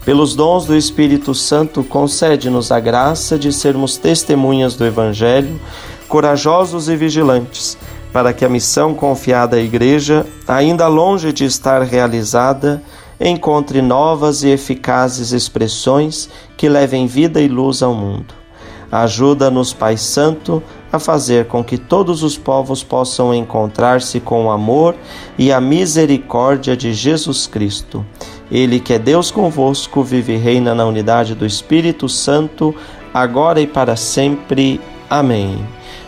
Pelos 0.06 0.34
dons 0.34 0.66
do 0.66 0.78
Espírito 0.78 1.36
Santo, 1.36 1.84
concede-nos 1.84 2.72
a 2.72 2.80
graça 2.80 3.38
de 3.38 3.52
sermos 3.52 3.98
testemunhas 3.98 4.76
do 4.76 4.86
Evangelho, 4.86 5.60
corajosos 6.08 6.88
e 6.88 6.96
vigilantes 6.96 7.78
para 8.12 8.34
que 8.34 8.44
a 8.44 8.50
missão 8.50 8.94
confiada 8.94 9.58
à 9.58 9.60
Igreja, 9.60 10.26
ainda 10.48 10.88
longe 10.88 11.32
de 11.32 11.46
estar 11.46 11.82
realizada, 11.82 12.82
encontre 13.20 13.82
novas 13.82 14.44
e 14.44 14.50
eficazes 14.50 15.32
expressões 15.32 16.30
que 16.58 16.68
levem 16.68 17.08
vida 17.08 17.40
e 17.40 17.48
luz 17.48 17.82
ao 17.82 17.94
mundo. 17.94 18.34
Ajuda-nos, 18.92 19.74
Pai 19.74 19.96
Santo, 19.96 20.62
a 20.92 21.00
fazer 21.00 21.46
com 21.46 21.64
que 21.64 21.78
todos 21.78 22.24
os 22.24 22.38
povos 22.38 22.84
possam 22.84 23.34
encontrar-se 23.34 24.20
com 24.20 24.48
o 24.48 24.52
amor 24.52 24.96
e 25.38 25.52
a 25.52 25.62
misericórdia 25.62 26.76
de 26.76 26.94
Jesus 26.94 27.48
Cristo. 27.48 28.06
Ele 28.52 28.82
que 28.82 28.94
é 28.94 29.00
Deus 29.00 29.32
convosco, 29.32 30.04
vive 30.04 30.34
e 30.34 30.38
reina 30.38 30.76
na 30.76 30.86
unidade 30.86 31.34
do 31.34 31.46
Espírito 31.46 32.10
Santo, 32.10 32.76
agora 33.14 33.62
e 33.62 33.68
para 33.68 33.96
sempre. 33.96 34.82
Amém. 35.10 35.66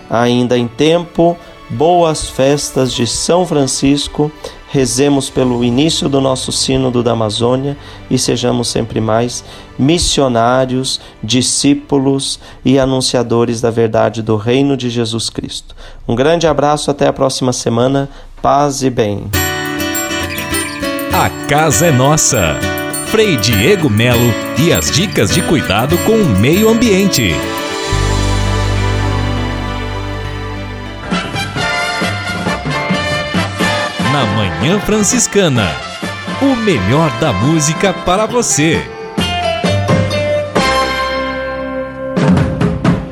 Ainda 0.10 0.58
em 0.58 0.68
tempo, 0.68 1.38
boas 1.74 2.30
festas 2.30 2.93
de 2.93 3.05
São 3.07 3.45
Francisco, 3.45 4.32
rezemos 4.69 5.30
pelo 5.30 5.63
início 5.63 6.07
do 6.07 6.21
nosso 6.21 6.51
Sínodo 6.51 7.03
da 7.03 7.11
Amazônia 7.11 7.78
e 8.09 8.17
sejamos 8.17 8.67
sempre 8.67 9.01
mais 9.01 9.43
missionários, 9.78 11.01
discípulos 11.24 12.39
e 12.63 12.80
anunciadores 12.80 13.59
da 13.59 13.71
verdade 13.71 14.21
do 14.21 14.36
Reino 14.36 14.78
de 14.78 14.89
Jesus 14.89 15.30
Cristo. 15.30 15.76
Um 16.07 16.15
grande 16.15 16.47
abraço, 16.47 16.91
até 16.91 17.07
a 17.07 17.13
próxima 17.13 17.51
semana, 17.51 18.09
paz 18.41 18.84
e 18.84 18.89
bem. 18.89 19.26
A 21.11 21.30
casa 21.47 21.88
é 21.88 21.91
nossa. 21.91 22.55
Frei 23.07 23.38
Diego 23.38 23.89
Melo 23.89 24.34
e 24.57 24.74
as 24.74 24.89
dicas 24.89 25.32
de 25.32 25.41
cuidado 25.43 25.97
com 25.99 26.13
o 26.13 26.26
meio 26.39 26.69
ambiente. 26.69 27.36
Na 34.14 34.28
Manhã 34.28 34.80
Franciscana. 34.80 35.68
O 36.39 36.55
melhor 36.55 37.09
da 37.20 37.34
música 37.34 37.91
para 37.91 38.28
você. 38.28 38.80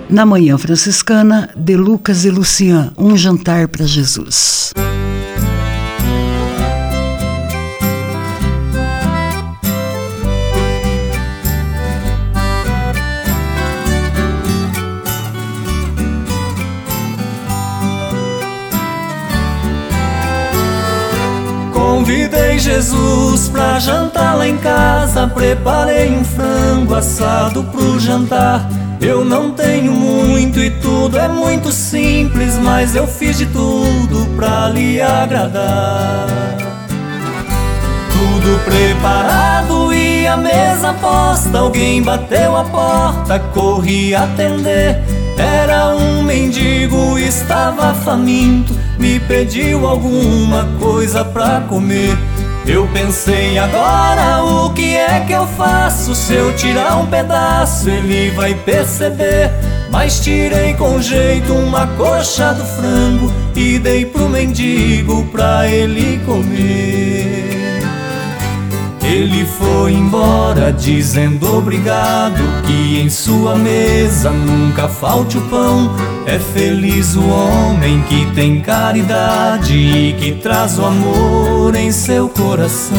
Na 0.07 0.27
Manhã 0.27 0.59
Franciscana, 0.59 1.49
de 1.55 1.75
Lucas 1.75 2.23
e 2.23 2.29
Lucian, 2.29 2.93
um 2.95 3.17
jantar 3.17 3.67
para 3.67 3.87
Jesus. 3.87 4.73
Convidei 22.01 22.57
Jesus 22.57 23.47
pra 23.49 23.77
jantar 23.77 24.35
lá 24.35 24.47
em 24.47 24.57
casa. 24.57 25.27
Preparei 25.27 26.09
um 26.09 26.23
frango 26.23 26.95
assado 26.95 27.63
pro 27.65 27.99
jantar. 27.99 28.67
Eu 28.99 29.23
não 29.23 29.51
tenho 29.51 29.91
muito 29.91 30.59
e 30.59 30.71
tudo 30.71 31.19
é 31.19 31.27
muito 31.27 31.71
simples, 31.71 32.57
mas 32.57 32.95
eu 32.95 33.05
fiz 33.05 33.37
de 33.37 33.45
tudo 33.45 34.25
pra 34.35 34.67
lhe 34.69 34.99
agradar. 34.99 36.25
Tudo 38.11 38.59
preparado 38.65 39.93
e 39.93 40.25
a 40.25 40.35
mesa 40.35 40.93
posta. 40.93 41.59
Alguém 41.59 42.01
bateu 42.01 42.57
a 42.57 42.63
porta, 42.63 43.37
corri 43.53 44.15
atender. 44.15 45.03
Era 45.37 45.95
um 45.95 46.23
mendigo, 46.23 47.19
estava 47.19 47.93
faminto 47.93 48.80
me 49.01 49.19
pediu 49.19 49.87
alguma 49.87 50.63
coisa 50.79 51.25
pra 51.25 51.61
comer. 51.61 52.15
Eu 52.67 52.87
pensei 52.93 53.57
agora 53.57 54.43
o 54.43 54.71
que 54.73 54.95
é 54.95 55.21
que 55.21 55.33
eu 55.33 55.47
faço 55.47 56.13
se 56.13 56.35
eu 56.35 56.55
tirar 56.55 56.97
um 56.97 57.07
pedaço 57.07 57.89
ele 57.89 58.29
vai 58.29 58.53
perceber. 58.53 59.49
Mas 59.89 60.19
tirei 60.19 60.75
com 60.75 61.01
jeito 61.01 61.51
uma 61.51 61.87
coxa 61.97 62.53
do 62.53 62.63
frango 62.63 63.33
e 63.55 63.79
dei 63.79 64.05
pro 64.05 64.29
mendigo 64.29 65.25
pra 65.31 65.67
ele 65.67 66.21
comer. 66.23 67.30
Ele 69.21 69.45
foi 69.45 69.93
embora 69.93 70.73
dizendo 70.73 71.55
obrigado 71.55 72.41
Que 72.65 72.99
em 72.99 73.07
sua 73.07 73.55
mesa 73.55 74.31
nunca 74.31 74.87
falte 74.87 75.37
o 75.37 75.41
pão. 75.41 75.95
É 76.25 76.39
feliz 76.39 77.15
o 77.15 77.23
homem 77.29 78.01
que 78.09 78.25
tem 78.33 78.59
caridade 78.61 79.77
E 79.77 80.13
que 80.13 80.31
traz 80.41 80.79
o 80.79 80.85
amor 80.85 81.75
em 81.75 81.91
seu 81.91 82.29
coração. 82.29 82.97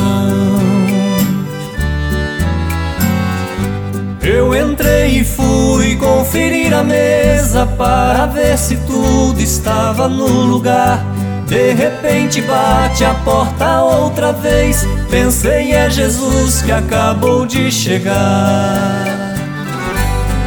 Eu 4.22 4.54
entrei 4.54 5.18
e 5.18 5.24
fui 5.24 5.96
conferir 5.96 6.72
a 6.72 6.84
mesa 6.84 7.66
Para 7.66 8.26
ver 8.26 8.56
se 8.56 8.76
tudo 8.76 9.40
estava 9.40 10.06
no 10.06 10.44
lugar 10.44 11.04
de 11.46 11.72
repente 11.72 12.40
bate 12.42 13.04
a 13.04 13.14
porta 13.14 13.82
outra 13.82 14.32
vez. 14.32 14.86
Pensei 15.10 15.72
é 15.72 15.90
Jesus 15.90 16.62
que 16.62 16.72
acabou 16.72 17.46
de 17.46 17.70
chegar. 17.70 19.04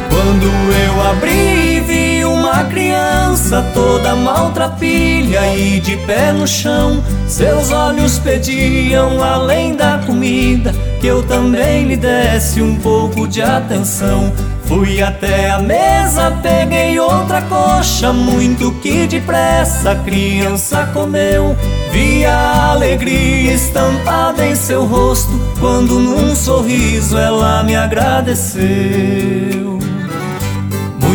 Quando 0.08 0.46
eu 0.46 1.10
abri, 1.10 1.80
vi 1.80 2.24
uma 2.24 2.64
criança 2.64 3.62
toda 3.74 4.16
maltrapilha 4.16 5.54
e 5.54 5.78
de 5.80 5.96
pé 5.98 6.32
no 6.32 6.46
chão. 6.46 7.02
Seus 7.28 7.70
olhos 7.70 8.18
pediam, 8.18 9.22
além 9.22 9.76
da 9.76 9.98
comida, 9.98 10.72
que 11.00 11.06
eu 11.06 11.22
também 11.22 11.86
lhe 11.86 11.96
desse 11.96 12.62
um 12.62 12.76
pouco 12.76 13.28
de 13.28 13.42
atenção. 13.42 14.32
Fui 14.66 15.00
até 15.00 15.50
a 15.50 15.60
mesa, 15.60 16.32
peguei 16.42 16.98
outra 16.98 17.40
coxa, 17.42 18.12
muito 18.12 18.72
que 18.80 19.06
depressa 19.06 19.92
a 19.92 19.96
criança 19.96 20.90
comeu. 20.92 21.56
Vi 21.92 22.26
a 22.26 22.72
alegria 22.72 23.54
estampada 23.54 24.44
em 24.44 24.56
seu 24.56 24.84
rosto, 24.84 25.32
quando 25.60 26.00
num 26.00 26.34
sorriso 26.34 27.16
ela 27.16 27.62
me 27.62 27.76
agradeceu. 27.76 28.56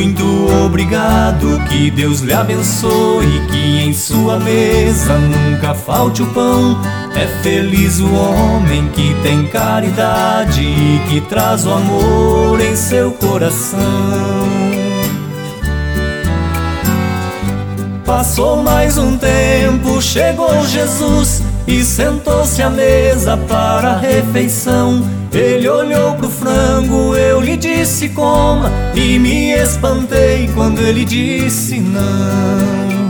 Muito 0.01 0.47
obrigado, 0.65 1.61
que 1.69 1.91
Deus 1.91 2.21
lhe 2.21 2.33
abençoe, 2.33 3.45
que 3.51 3.81
em 3.81 3.93
sua 3.93 4.39
mesa 4.39 5.15
nunca 5.15 5.75
falte 5.75 6.23
o 6.23 6.25
pão. 6.33 6.75
É 7.13 7.27
feliz 7.43 7.99
o 7.99 8.11
homem 8.11 8.87
que 8.87 9.13
tem 9.21 9.45
caridade 9.45 10.63
e 10.63 10.99
que 11.07 11.21
traz 11.21 11.67
o 11.67 11.71
amor 11.71 12.59
em 12.59 12.75
seu 12.75 13.11
coração. 13.11 13.79
Passou 18.03 18.63
mais 18.63 18.97
um 18.97 19.15
tempo, 19.15 20.01
chegou 20.01 20.65
Jesus 20.65 21.43
e 21.67 21.83
sentou-se 21.83 22.59
à 22.63 22.71
mesa 22.71 23.37
para 23.37 23.91
a 23.91 23.99
refeição. 23.99 25.20
Ele 25.33 25.67
olhou 25.69 26.15
pro 26.15 26.29
frango, 26.29 27.15
eu 27.15 27.39
lhe 27.39 27.55
disse 27.55 28.09
coma 28.09 28.69
e 28.93 29.17
me 29.17 29.53
espantei 29.53 30.49
quando 30.53 30.79
ele 30.79 31.05
disse 31.05 31.79
não. 31.79 33.01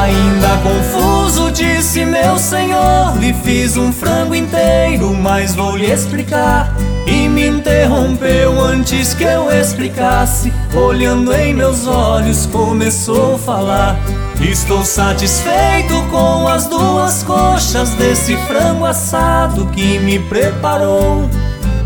Ainda 0.00 0.56
confuso 0.62 1.50
disse 1.50 2.04
meu 2.04 2.38
senhor, 2.38 3.18
lhe 3.18 3.34
fiz 3.34 3.76
um 3.76 3.92
frango 3.92 4.34
inteiro, 4.34 5.12
mas 5.12 5.54
vou 5.56 5.76
lhe 5.76 5.90
explicar. 5.90 6.72
E 7.06 7.28
me 7.28 7.48
interrompeu 7.48 8.60
antes 8.60 9.12
que 9.12 9.24
eu 9.24 9.50
explicasse, 9.50 10.52
olhando 10.74 11.32
em 11.32 11.52
meus 11.52 11.86
olhos, 11.88 12.46
começou 12.46 13.34
a 13.34 13.38
falar. 13.38 13.96
Estou 14.40 14.84
satisfeito 14.84 16.02
com 16.10 16.48
as 16.48 16.66
duas 16.66 17.22
coxas 17.22 17.90
desse 17.90 18.34
frango 18.46 18.86
assado 18.86 19.66
que 19.66 19.98
me 19.98 20.18
preparou. 20.18 21.28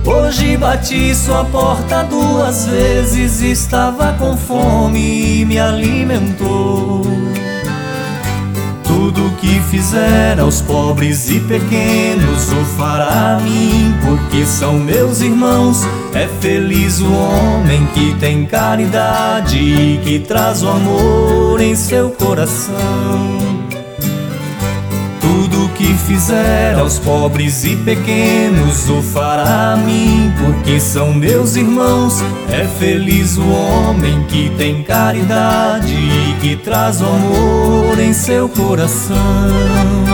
Hoje 0.07 0.57
bati 0.57 1.14
sua 1.14 1.44
porta 1.46 2.05
duas 2.05 2.66
vezes, 2.66 3.40
estava 3.40 4.12
com 4.12 4.36
fome 4.36 5.40
e 5.40 5.44
me 5.44 5.59
alimentou. 5.59 7.24
Tudo 9.05 9.36
que 9.36 9.61
fizer 9.61 10.40
aos 10.40 10.62
pobres 10.62 11.28
e 11.28 11.38
pequenos 11.38 12.50
o 12.50 12.64
fará 12.74 13.36
a 13.36 13.38
mim, 13.38 13.94
porque 14.02 14.46
são 14.46 14.78
meus 14.78 15.20
irmãos. 15.20 15.82
É 16.14 16.26
feliz 16.40 17.02
o 17.02 17.12
homem 17.12 17.86
que 17.88 18.14
tem 18.14 18.46
caridade 18.46 19.59
e 19.59 20.00
que 20.02 20.20
traz 20.20 20.62
o 20.62 20.70
amor 20.70 21.61
em 21.61 21.76
seu 21.76 22.12
coração 22.12 23.53
que 25.70 25.94
fizer 25.94 26.78
aos 26.78 26.98
pobres 26.98 27.64
e 27.64 27.76
pequenos 27.76 28.88
o 28.88 29.02
fará 29.02 29.72
a 29.72 29.76
mim, 29.76 30.32
porque 30.38 30.78
são 30.80 31.12
meus 31.12 31.56
irmãos. 31.56 32.22
É 32.50 32.64
feliz 32.78 33.36
o 33.36 33.48
homem 33.48 34.24
que 34.24 34.50
tem 34.56 34.82
caridade 34.82 35.94
e 35.94 36.36
que 36.40 36.56
traz 36.56 37.00
o 37.00 37.06
amor 37.06 37.98
em 37.98 38.12
seu 38.12 38.48
coração. 38.48 40.13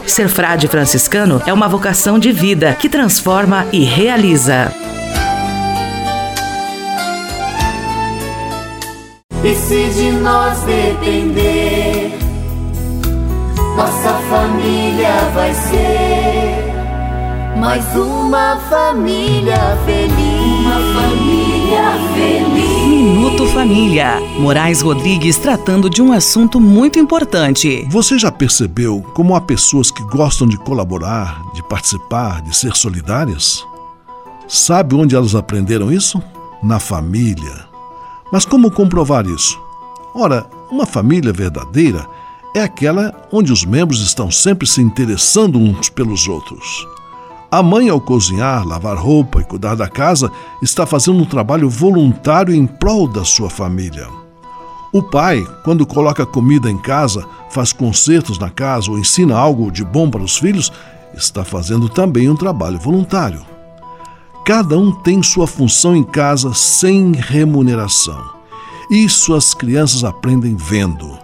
Ser 0.05 0.27
frade 0.27 0.67
franciscano 0.67 1.41
é 1.45 1.53
uma 1.53 1.67
vocação 1.67 2.19
de 2.19 2.31
vida 2.31 2.73
que 2.73 2.89
transforma 2.89 3.65
e 3.71 3.83
realiza. 3.83 4.73
E 9.43 9.55
se 9.55 9.89
de 9.95 10.11
nós 10.11 10.59
depender, 10.61 12.11
nossa 13.75 14.13
família 14.29 15.13
vai 15.33 15.53
ser 15.53 16.71
mais 17.57 17.83
uma 17.95 18.57
família 18.69 19.77
feliz. 19.85 20.30
Uma 20.71 21.01
família 21.01 21.99
feliz. 22.13 22.87
Minuto 22.87 23.45
Família. 23.47 24.21
Moraes 24.39 24.81
Rodrigues 24.81 25.37
tratando 25.37 25.89
de 25.89 26.01
um 26.01 26.13
assunto 26.13 26.61
muito 26.61 26.97
importante. 26.97 27.85
Você 27.89 28.17
já 28.17 28.31
percebeu 28.31 29.01
como 29.13 29.35
há 29.35 29.41
pessoas 29.41 29.91
que 29.91 30.01
gostam 30.03 30.47
de 30.47 30.57
colaborar, 30.57 31.43
de 31.53 31.61
participar, 31.61 32.41
de 32.41 32.55
ser 32.55 32.73
solidárias? 32.77 33.67
Sabe 34.47 34.95
onde 34.95 35.13
elas 35.13 35.35
aprenderam 35.35 35.91
isso? 35.91 36.23
Na 36.63 36.79
família. 36.79 37.65
Mas 38.31 38.45
como 38.45 38.71
comprovar 38.71 39.25
isso? 39.27 39.59
Ora, 40.15 40.45
uma 40.71 40.85
família 40.85 41.33
verdadeira 41.33 42.07
é 42.55 42.61
aquela 42.61 43.27
onde 43.29 43.51
os 43.51 43.65
membros 43.65 44.01
estão 44.01 44.31
sempre 44.31 44.65
se 44.65 44.81
interessando 44.81 45.59
uns 45.59 45.89
pelos 45.89 46.29
outros. 46.29 46.87
A 47.51 47.61
mãe, 47.61 47.89
ao 47.89 47.99
cozinhar, 47.99 48.65
lavar 48.65 48.95
roupa 48.95 49.41
e 49.41 49.43
cuidar 49.43 49.75
da 49.75 49.89
casa, 49.89 50.31
está 50.61 50.85
fazendo 50.85 51.21
um 51.21 51.25
trabalho 51.25 51.69
voluntário 51.69 52.55
em 52.55 52.65
prol 52.65 53.09
da 53.09 53.25
sua 53.25 53.49
família. 53.49 54.07
O 54.93 55.03
pai, 55.03 55.45
quando 55.65 55.85
coloca 55.85 56.25
comida 56.25 56.71
em 56.71 56.77
casa, 56.77 57.27
faz 57.49 57.73
concertos 57.73 58.39
na 58.39 58.49
casa 58.49 58.89
ou 58.89 58.97
ensina 58.97 59.37
algo 59.37 59.69
de 59.69 59.83
bom 59.83 60.09
para 60.09 60.21
os 60.21 60.37
filhos, 60.37 60.71
está 61.13 61.43
fazendo 61.43 61.89
também 61.89 62.29
um 62.29 62.37
trabalho 62.37 62.79
voluntário. 62.79 63.45
Cada 64.45 64.77
um 64.77 64.89
tem 64.89 65.21
sua 65.21 65.45
função 65.45 65.93
em 65.93 66.03
casa 66.03 66.53
sem 66.53 67.11
remuneração. 67.11 68.21
Isso 68.89 69.33
as 69.33 69.53
crianças 69.53 70.05
aprendem 70.05 70.55
vendo. 70.55 71.19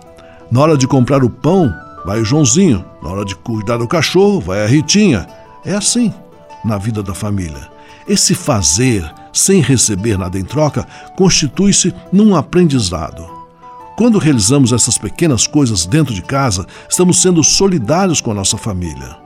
Na 0.52 0.60
hora 0.60 0.78
de 0.78 0.88
comprar 0.88 1.24
o 1.24 1.30
pão, 1.30 1.74
vai 2.06 2.20
o 2.20 2.26
Joãozinho. 2.26 2.84
Na 3.02 3.10
hora 3.10 3.24
de 3.24 3.34
cuidar 3.34 3.78
do 3.78 3.88
cachorro, 3.88 4.42
vai 4.42 4.64
a 4.64 4.68
Ritinha. 4.68 5.26
É 5.68 5.76
assim 5.76 6.14
na 6.64 6.78
vida 6.78 7.04
da 7.04 7.14
família. 7.14 7.70
Esse 8.08 8.34
fazer 8.34 9.14
sem 9.34 9.62
receber 9.62 10.18
nada 10.18 10.40
em 10.40 10.46
troca 10.46 10.88
constitui-se 11.18 11.94
num 12.12 12.38
aprendizado. 12.38 13.28
Quando 13.98 14.18
realizamos 14.18 14.72
essas 14.72 14.98
pequenas 14.98 15.46
coisas 15.46 15.86
dentro 15.86 16.14
de 16.14 16.22
casa, 16.22 16.66
estamos 16.90 17.22
sendo 17.22 17.44
solidários 17.44 18.22
com 18.22 18.32
a 18.32 18.34
nossa 18.34 18.58
família. 18.58 19.18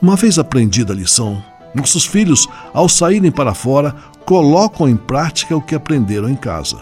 Uma 0.00 0.14
vez 0.14 0.38
aprendida 0.38 0.92
a 0.92 0.96
lição, 0.96 1.42
nossos 1.74 2.06
filhos, 2.06 2.46
ao 2.72 2.88
saírem 2.88 3.32
para 3.32 3.52
fora, 3.52 3.94
colocam 4.24 4.88
em 4.88 4.96
prática 4.96 5.56
o 5.56 5.62
que 5.62 5.74
aprenderam 5.74 6.28
em 6.28 6.36
casa. 6.36 6.78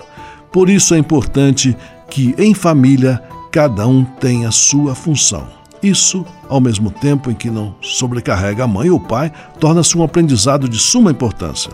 Por 0.53 0.69
isso 0.69 0.95
é 0.95 0.99
importante 0.99 1.75
que, 2.11 2.35
em 2.37 2.53
família, 2.53 3.23
cada 3.51 3.87
um 3.87 4.05
tenha 4.05 4.51
sua 4.51 4.95
função. 4.95 5.60
Isso, 5.83 6.27
ao 6.49 6.61
mesmo 6.61 6.91
tempo 6.91 7.31
em 7.31 7.35
que 7.35 7.51
não 7.51 7.75
sobrecarrega 7.81 8.65
a 8.65 8.67
mãe 8.67 8.91
ou 8.91 8.99
o 8.99 9.01
pai, 9.01 9.33
torna-se 9.59 9.97
um 9.97 10.03
aprendizado 10.03 10.69
de 10.69 10.79
suma 10.79 11.11
importância. 11.11 11.73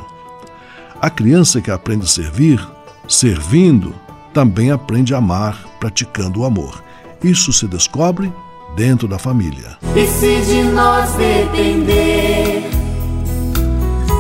A 1.00 1.10
criança 1.10 1.60
que 1.60 1.70
aprende 1.70 2.04
a 2.04 2.08
servir, 2.08 2.64
servindo, 3.08 3.94
também 4.32 4.70
aprende 4.70 5.14
a 5.14 5.18
amar, 5.18 5.58
praticando 5.80 6.40
o 6.40 6.44
amor. 6.44 6.82
Isso 7.22 7.52
se 7.52 7.66
descobre 7.66 8.32
dentro 8.76 9.08
da 9.08 9.18
família. 9.18 9.76
E 9.94 10.06
se 10.06 10.40
de 10.42 10.62
nós 10.62 11.10
depender, 11.14 12.70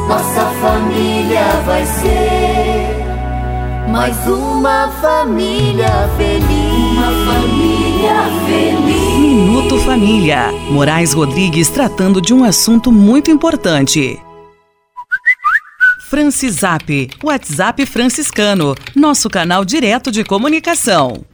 nossa 0.08 0.46
família 0.60 1.62
vai 1.64 1.86
ser 1.86 3.06
mais 3.90 4.16
uma 4.26 4.88
família 5.00 6.08
feliz. 6.16 6.92
Uma 6.92 7.32
família. 7.32 7.75
Minuto 9.18 9.78
Família. 9.80 10.52
Moraes 10.70 11.12
Rodrigues 11.12 11.68
tratando 11.68 12.20
de 12.20 12.32
um 12.32 12.44
assunto 12.44 12.92
muito 12.92 13.30
importante. 13.30 14.18
Francisap, 16.08 17.10
WhatsApp 17.22 17.84
franciscano, 17.84 18.74
nosso 18.94 19.28
canal 19.28 19.64
direto 19.64 20.12
de 20.12 20.22
comunicação. 20.22 21.24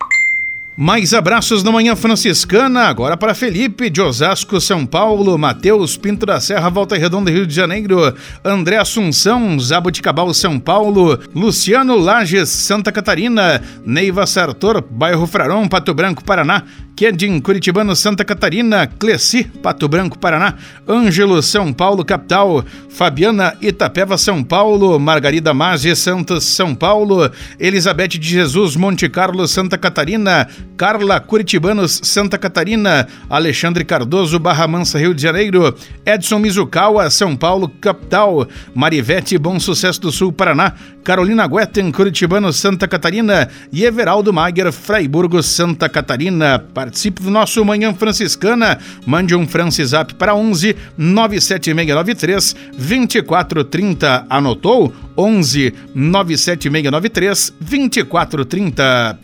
Mais 0.74 1.12
abraços 1.12 1.62
na 1.62 1.70
Manhã 1.70 1.94
Franciscana, 1.94 2.84
agora 2.84 3.14
para 3.14 3.34
Felipe 3.34 3.90
de 3.90 4.00
Osasco, 4.00 4.58
São 4.58 4.86
Paulo, 4.86 5.36
Matheus 5.36 5.98
Pinto 5.98 6.24
da 6.24 6.40
Serra, 6.40 6.70
Volta 6.70 6.96
Redonda, 6.96 7.30
Rio 7.30 7.46
de 7.46 7.54
Janeiro, 7.54 8.14
André 8.42 8.78
Assunção, 8.78 9.60
Zabuticabal, 9.60 10.32
São 10.32 10.58
Paulo, 10.58 11.18
Luciano 11.34 11.94
Lages, 11.94 12.48
Santa 12.48 12.90
Catarina, 12.90 13.60
Neiva 13.84 14.26
Sartor, 14.26 14.82
Bairro 14.82 15.26
Frarão, 15.26 15.68
Pato 15.68 15.92
Branco, 15.92 16.24
Paraná, 16.24 16.62
Kedin, 16.94 17.40
Curitibano, 17.40 17.96
Santa 17.96 18.24
Catarina, 18.24 18.86
Cleci, 18.86 19.44
Pato 19.44 19.88
Branco, 19.88 20.18
Paraná, 20.18 20.56
Ângelo, 20.86 21.42
São 21.42 21.72
Paulo, 21.72 22.04
capital, 22.04 22.64
Fabiana, 22.90 23.54
Itapeva, 23.60 24.16
São 24.16 24.44
Paulo, 24.44 24.98
Margarida 24.98 25.54
Maggi, 25.54 25.96
Santos, 25.96 26.44
São 26.44 26.74
Paulo, 26.74 27.30
Elizabeth 27.58 28.08
de 28.08 28.28
Jesus, 28.28 28.76
Monte 28.76 29.08
Carlo, 29.08 29.48
Santa 29.48 29.78
Catarina, 29.78 30.46
Carla, 30.76 31.18
Curitibanos, 31.18 32.00
Santa 32.02 32.36
Catarina, 32.36 33.08
Alexandre 33.28 33.84
Cardoso, 33.84 34.38
Barra 34.38 34.68
Mansa, 34.68 34.98
Rio 34.98 35.14
de 35.14 35.22
Janeiro, 35.22 35.74
Edson 36.04 36.38
Mizukawa, 36.38 37.08
São 37.08 37.36
Paulo, 37.36 37.68
capital, 37.80 38.46
Marivete, 38.74 39.38
Bom 39.38 39.58
Sucesso 39.58 40.00
do 40.00 40.12
Sul, 40.12 40.32
Paraná, 40.32 40.74
Carolina 41.02 41.48
Guetten, 41.48 41.90
Curitibano, 41.90 42.52
Santa 42.52 42.86
Catarina 42.86 43.48
e 43.72 43.84
Everaldo 43.84 44.32
Mager, 44.32 44.70
Freiburgo, 44.72 45.42
Santa 45.42 45.88
Catarina. 45.88 46.58
Participe 46.82 47.22
do 47.22 47.30
nosso 47.30 47.64
Manhã 47.64 47.94
Franciscana. 47.94 48.76
Mande 49.06 49.36
um 49.36 49.46
Francisap 49.46 50.14
para 50.14 50.34
11 50.34 50.74
97693 50.98 52.56
2430. 52.76 54.26
Anotou? 54.28 54.92
11 55.16 55.72
97693 55.94 57.54
2430. 57.60 59.18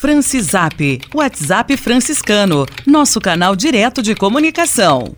Francisap, 0.00 1.00
WhatsApp 1.14 1.76
franciscano, 1.76 2.66
nosso 2.84 3.20
canal 3.20 3.54
direto 3.54 4.02
de 4.02 4.16
comunicação. 4.16 5.14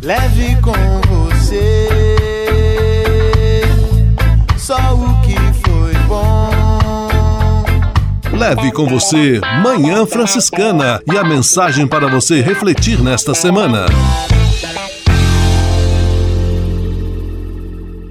Leve 0.00 0.54
com 0.62 0.72
você 1.08 2.04
só 4.56 4.94
o 4.94 5.03
Leve 8.34 8.72
com 8.72 8.84
você 8.84 9.40
Manhã 9.62 10.04
Franciscana 10.04 11.00
e 11.10 11.16
a 11.16 11.22
mensagem 11.22 11.86
para 11.86 12.08
você 12.08 12.40
refletir 12.40 13.00
nesta 13.00 13.32
semana. 13.32 13.86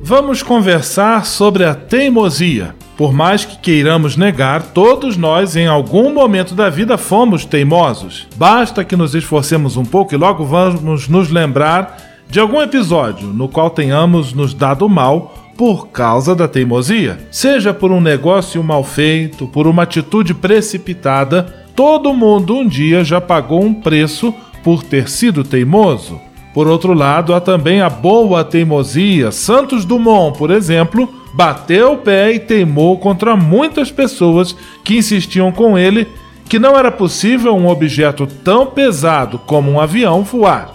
Vamos 0.01 0.41
conversar 0.41 1.25
sobre 1.25 1.65
a 1.65 1.75
teimosia. 1.75 2.73
Por 2.95 3.11
mais 3.11 3.43
que 3.43 3.57
queiramos 3.57 4.15
negar, 4.15 4.61
todos 4.61 5.17
nós 5.17 5.57
em 5.57 5.67
algum 5.67 6.13
momento 6.13 6.55
da 6.55 6.69
vida 6.69 6.97
fomos 6.97 7.43
teimosos. 7.43 8.25
Basta 8.37 8.85
que 8.85 8.95
nos 8.95 9.13
esforcemos 9.13 9.75
um 9.75 9.83
pouco 9.83 10.13
e 10.13 10.17
logo 10.17 10.45
vamos 10.45 11.09
nos 11.09 11.29
lembrar 11.29 11.97
de 12.29 12.39
algum 12.39 12.61
episódio 12.61 13.27
no 13.27 13.49
qual 13.49 13.69
tenhamos 13.69 14.33
nos 14.33 14.53
dado 14.53 14.87
mal 14.87 15.42
por 15.57 15.87
causa 15.87 16.35
da 16.35 16.47
teimosia. 16.47 17.19
Seja 17.31 17.73
por 17.73 17.91
um 17.91 18.01
negócio 18.01 18.63
mal 18.63 18.83
feito, 18.83 19.47
por 19.47 19.67
uma 19.67 19.83
atitude 19.83 20.33
precipitada, 20.33 21.65
todo 21.75 22.13
mundo 22.13 22.57
um 22.57 22.67
dia 22.67 23.03
já 23.03 23.21
pagou 23.21 23.63
um 23.63 23.73
preço 23.73 24.33
por 24.63 24.83
ter 24.83 25.09
sido 25.09 25.43
teimoso. 25.43 26.19
Por 26.53 26.67
outro 26.67 26.93
lado, 26.93 27.33
há 27.33 27.41
também 27.41 27.81
a 27.81 27.89
boa 27.89 28.43
teimosia. 28.43 29.31
Santos 29.31 29.85
Dumont, 29.85 30.37
por 30.37 30.51
exemplo, 30.51 31.09
bateu 31.33 31.93
o 31.93 31.97
pé 31.97 32.33
e 32.33 32.39
teimou 32.39 32.97
contra 32.99 33.35
muitas 33.35 33.91
pessoas 33.91 34.55
que 34.83 34.97
insistiam 34.97 35.51
com 35.51 35.77
ele 35.77 36.07
que 36.47 36.59
não 36.59 36.77
era 36.77 36.91
possível 36.91 37.55
um 37.55 37.67
objeto 37.67 38.27
tão 38.27 38.67
pesado 38.67 39.39
como 39.39 39.71
um 39.71 39.79
avião 39.79 40.23
voar. 40.23 40.71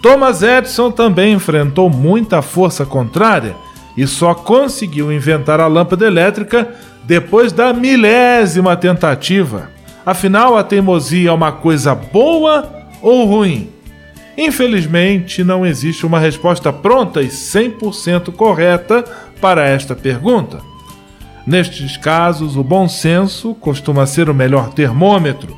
Thomas 0.00 0.42
Edison 0.42 0.90
também 0.90 1.32
enfrentou 1.32 1.90
muita 1.90 2.40
força 2.40 2.86
contrária 2.86 3.56
e 3.96 4.06
só 4.06 4.34
conseguiu 4.34 5.12
inventar 5.12 5.60
a 5.60 5.66
lâmpada 5.66 6.06
elétrica 6.06 6.68
depois 7.04 7.52
da 7.52 7.72
milésima 7.72 8.76
tentativa. 8.76 9.70
Afinal, 10.04 10.56
a 10.56 10.62
teimosia 10.62 11.30
é 11.30 11.32
uma 11.32 11.52
coisa 11.52 11.94
boa 11.94 12.86
ou 13.00 13.24
ruim? 13.24 13.70
Infelizmente, 14.36 15.42
não 15.42 15.64
existe 15.64 16.04
uma 16.04 16.18
resposta 16.18 16.72
pronta 16.72 17.22
e 17.22 17.28
100% 17.28 18.32
correta 18.32 19.02
para 19.40 19.66
esta 19.66 19.94
pergunta. 19.94 20.60
Nestes 21.46 21.96
casos, 21.96 22.56
o 22.56 22.62
bom 22.62 22.88
senso 22.88 23.54
costuma 23.54 24.04
ser 24.04 24.28
o 24.28 24.34
melhor 24.34 24.72
termômetro. 24.74 25.56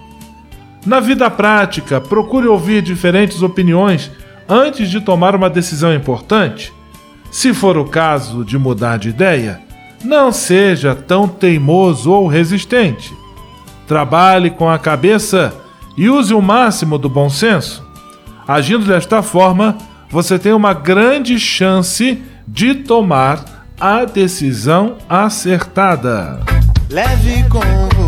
Na 0.87 1.01
vida 1.01 1.29
prática, 1.29 2.01
procure 2.01 2.47
ouvir 2.47 2.83
diferentes 2.83 3.43
opiniões 3.43 4.11
antes 4.49 4.91
de 4.91 5.01
tomar 5.01 5.35
uma 5.35 5.51
decisão 5.51 5.93
importante. 5.93 6.73
Se 7.31 7.53
for 7.53 7.77
o 7.77 7.85
caso 7.85 8.45
de 8.45 8.59
mudar 8.59 8.99
de 8.99 9.11
ideia, 9.11 9.61
não 10.05 10.33
seja 10.33 10.95
tão 10.95 11.29
teimoso 11.29 12.11
ou 12.11 12.27
resistente. 12.27 13.13
Trabalhe 13.87 14.51
com 14.51 14.69
a 14.69 14.79
cabeça 14.79 15.55
e 15.97 16.09
use 16.09 16.33
o 16.33 16.41
máximo 16.41 16.99
do 16.99 17.09
bom 17.09 17.29
senso. 17.29 17.87
Agindo 18.47 18.87
desta 18.87 19.23
forma, 19.23 19.77
você 20.11 20.39
tem 20.39 20.53
uma 20.53 20.73
grande 20.73 21.39
chance 21.39 22.23
de 22.47 22.75
tomar 22.75 23.67
a 23.79 24.05
decisão 24.05 24.97
acertada. 25.09 26.41
Leve 26.91 27.45
com 27.51 28.08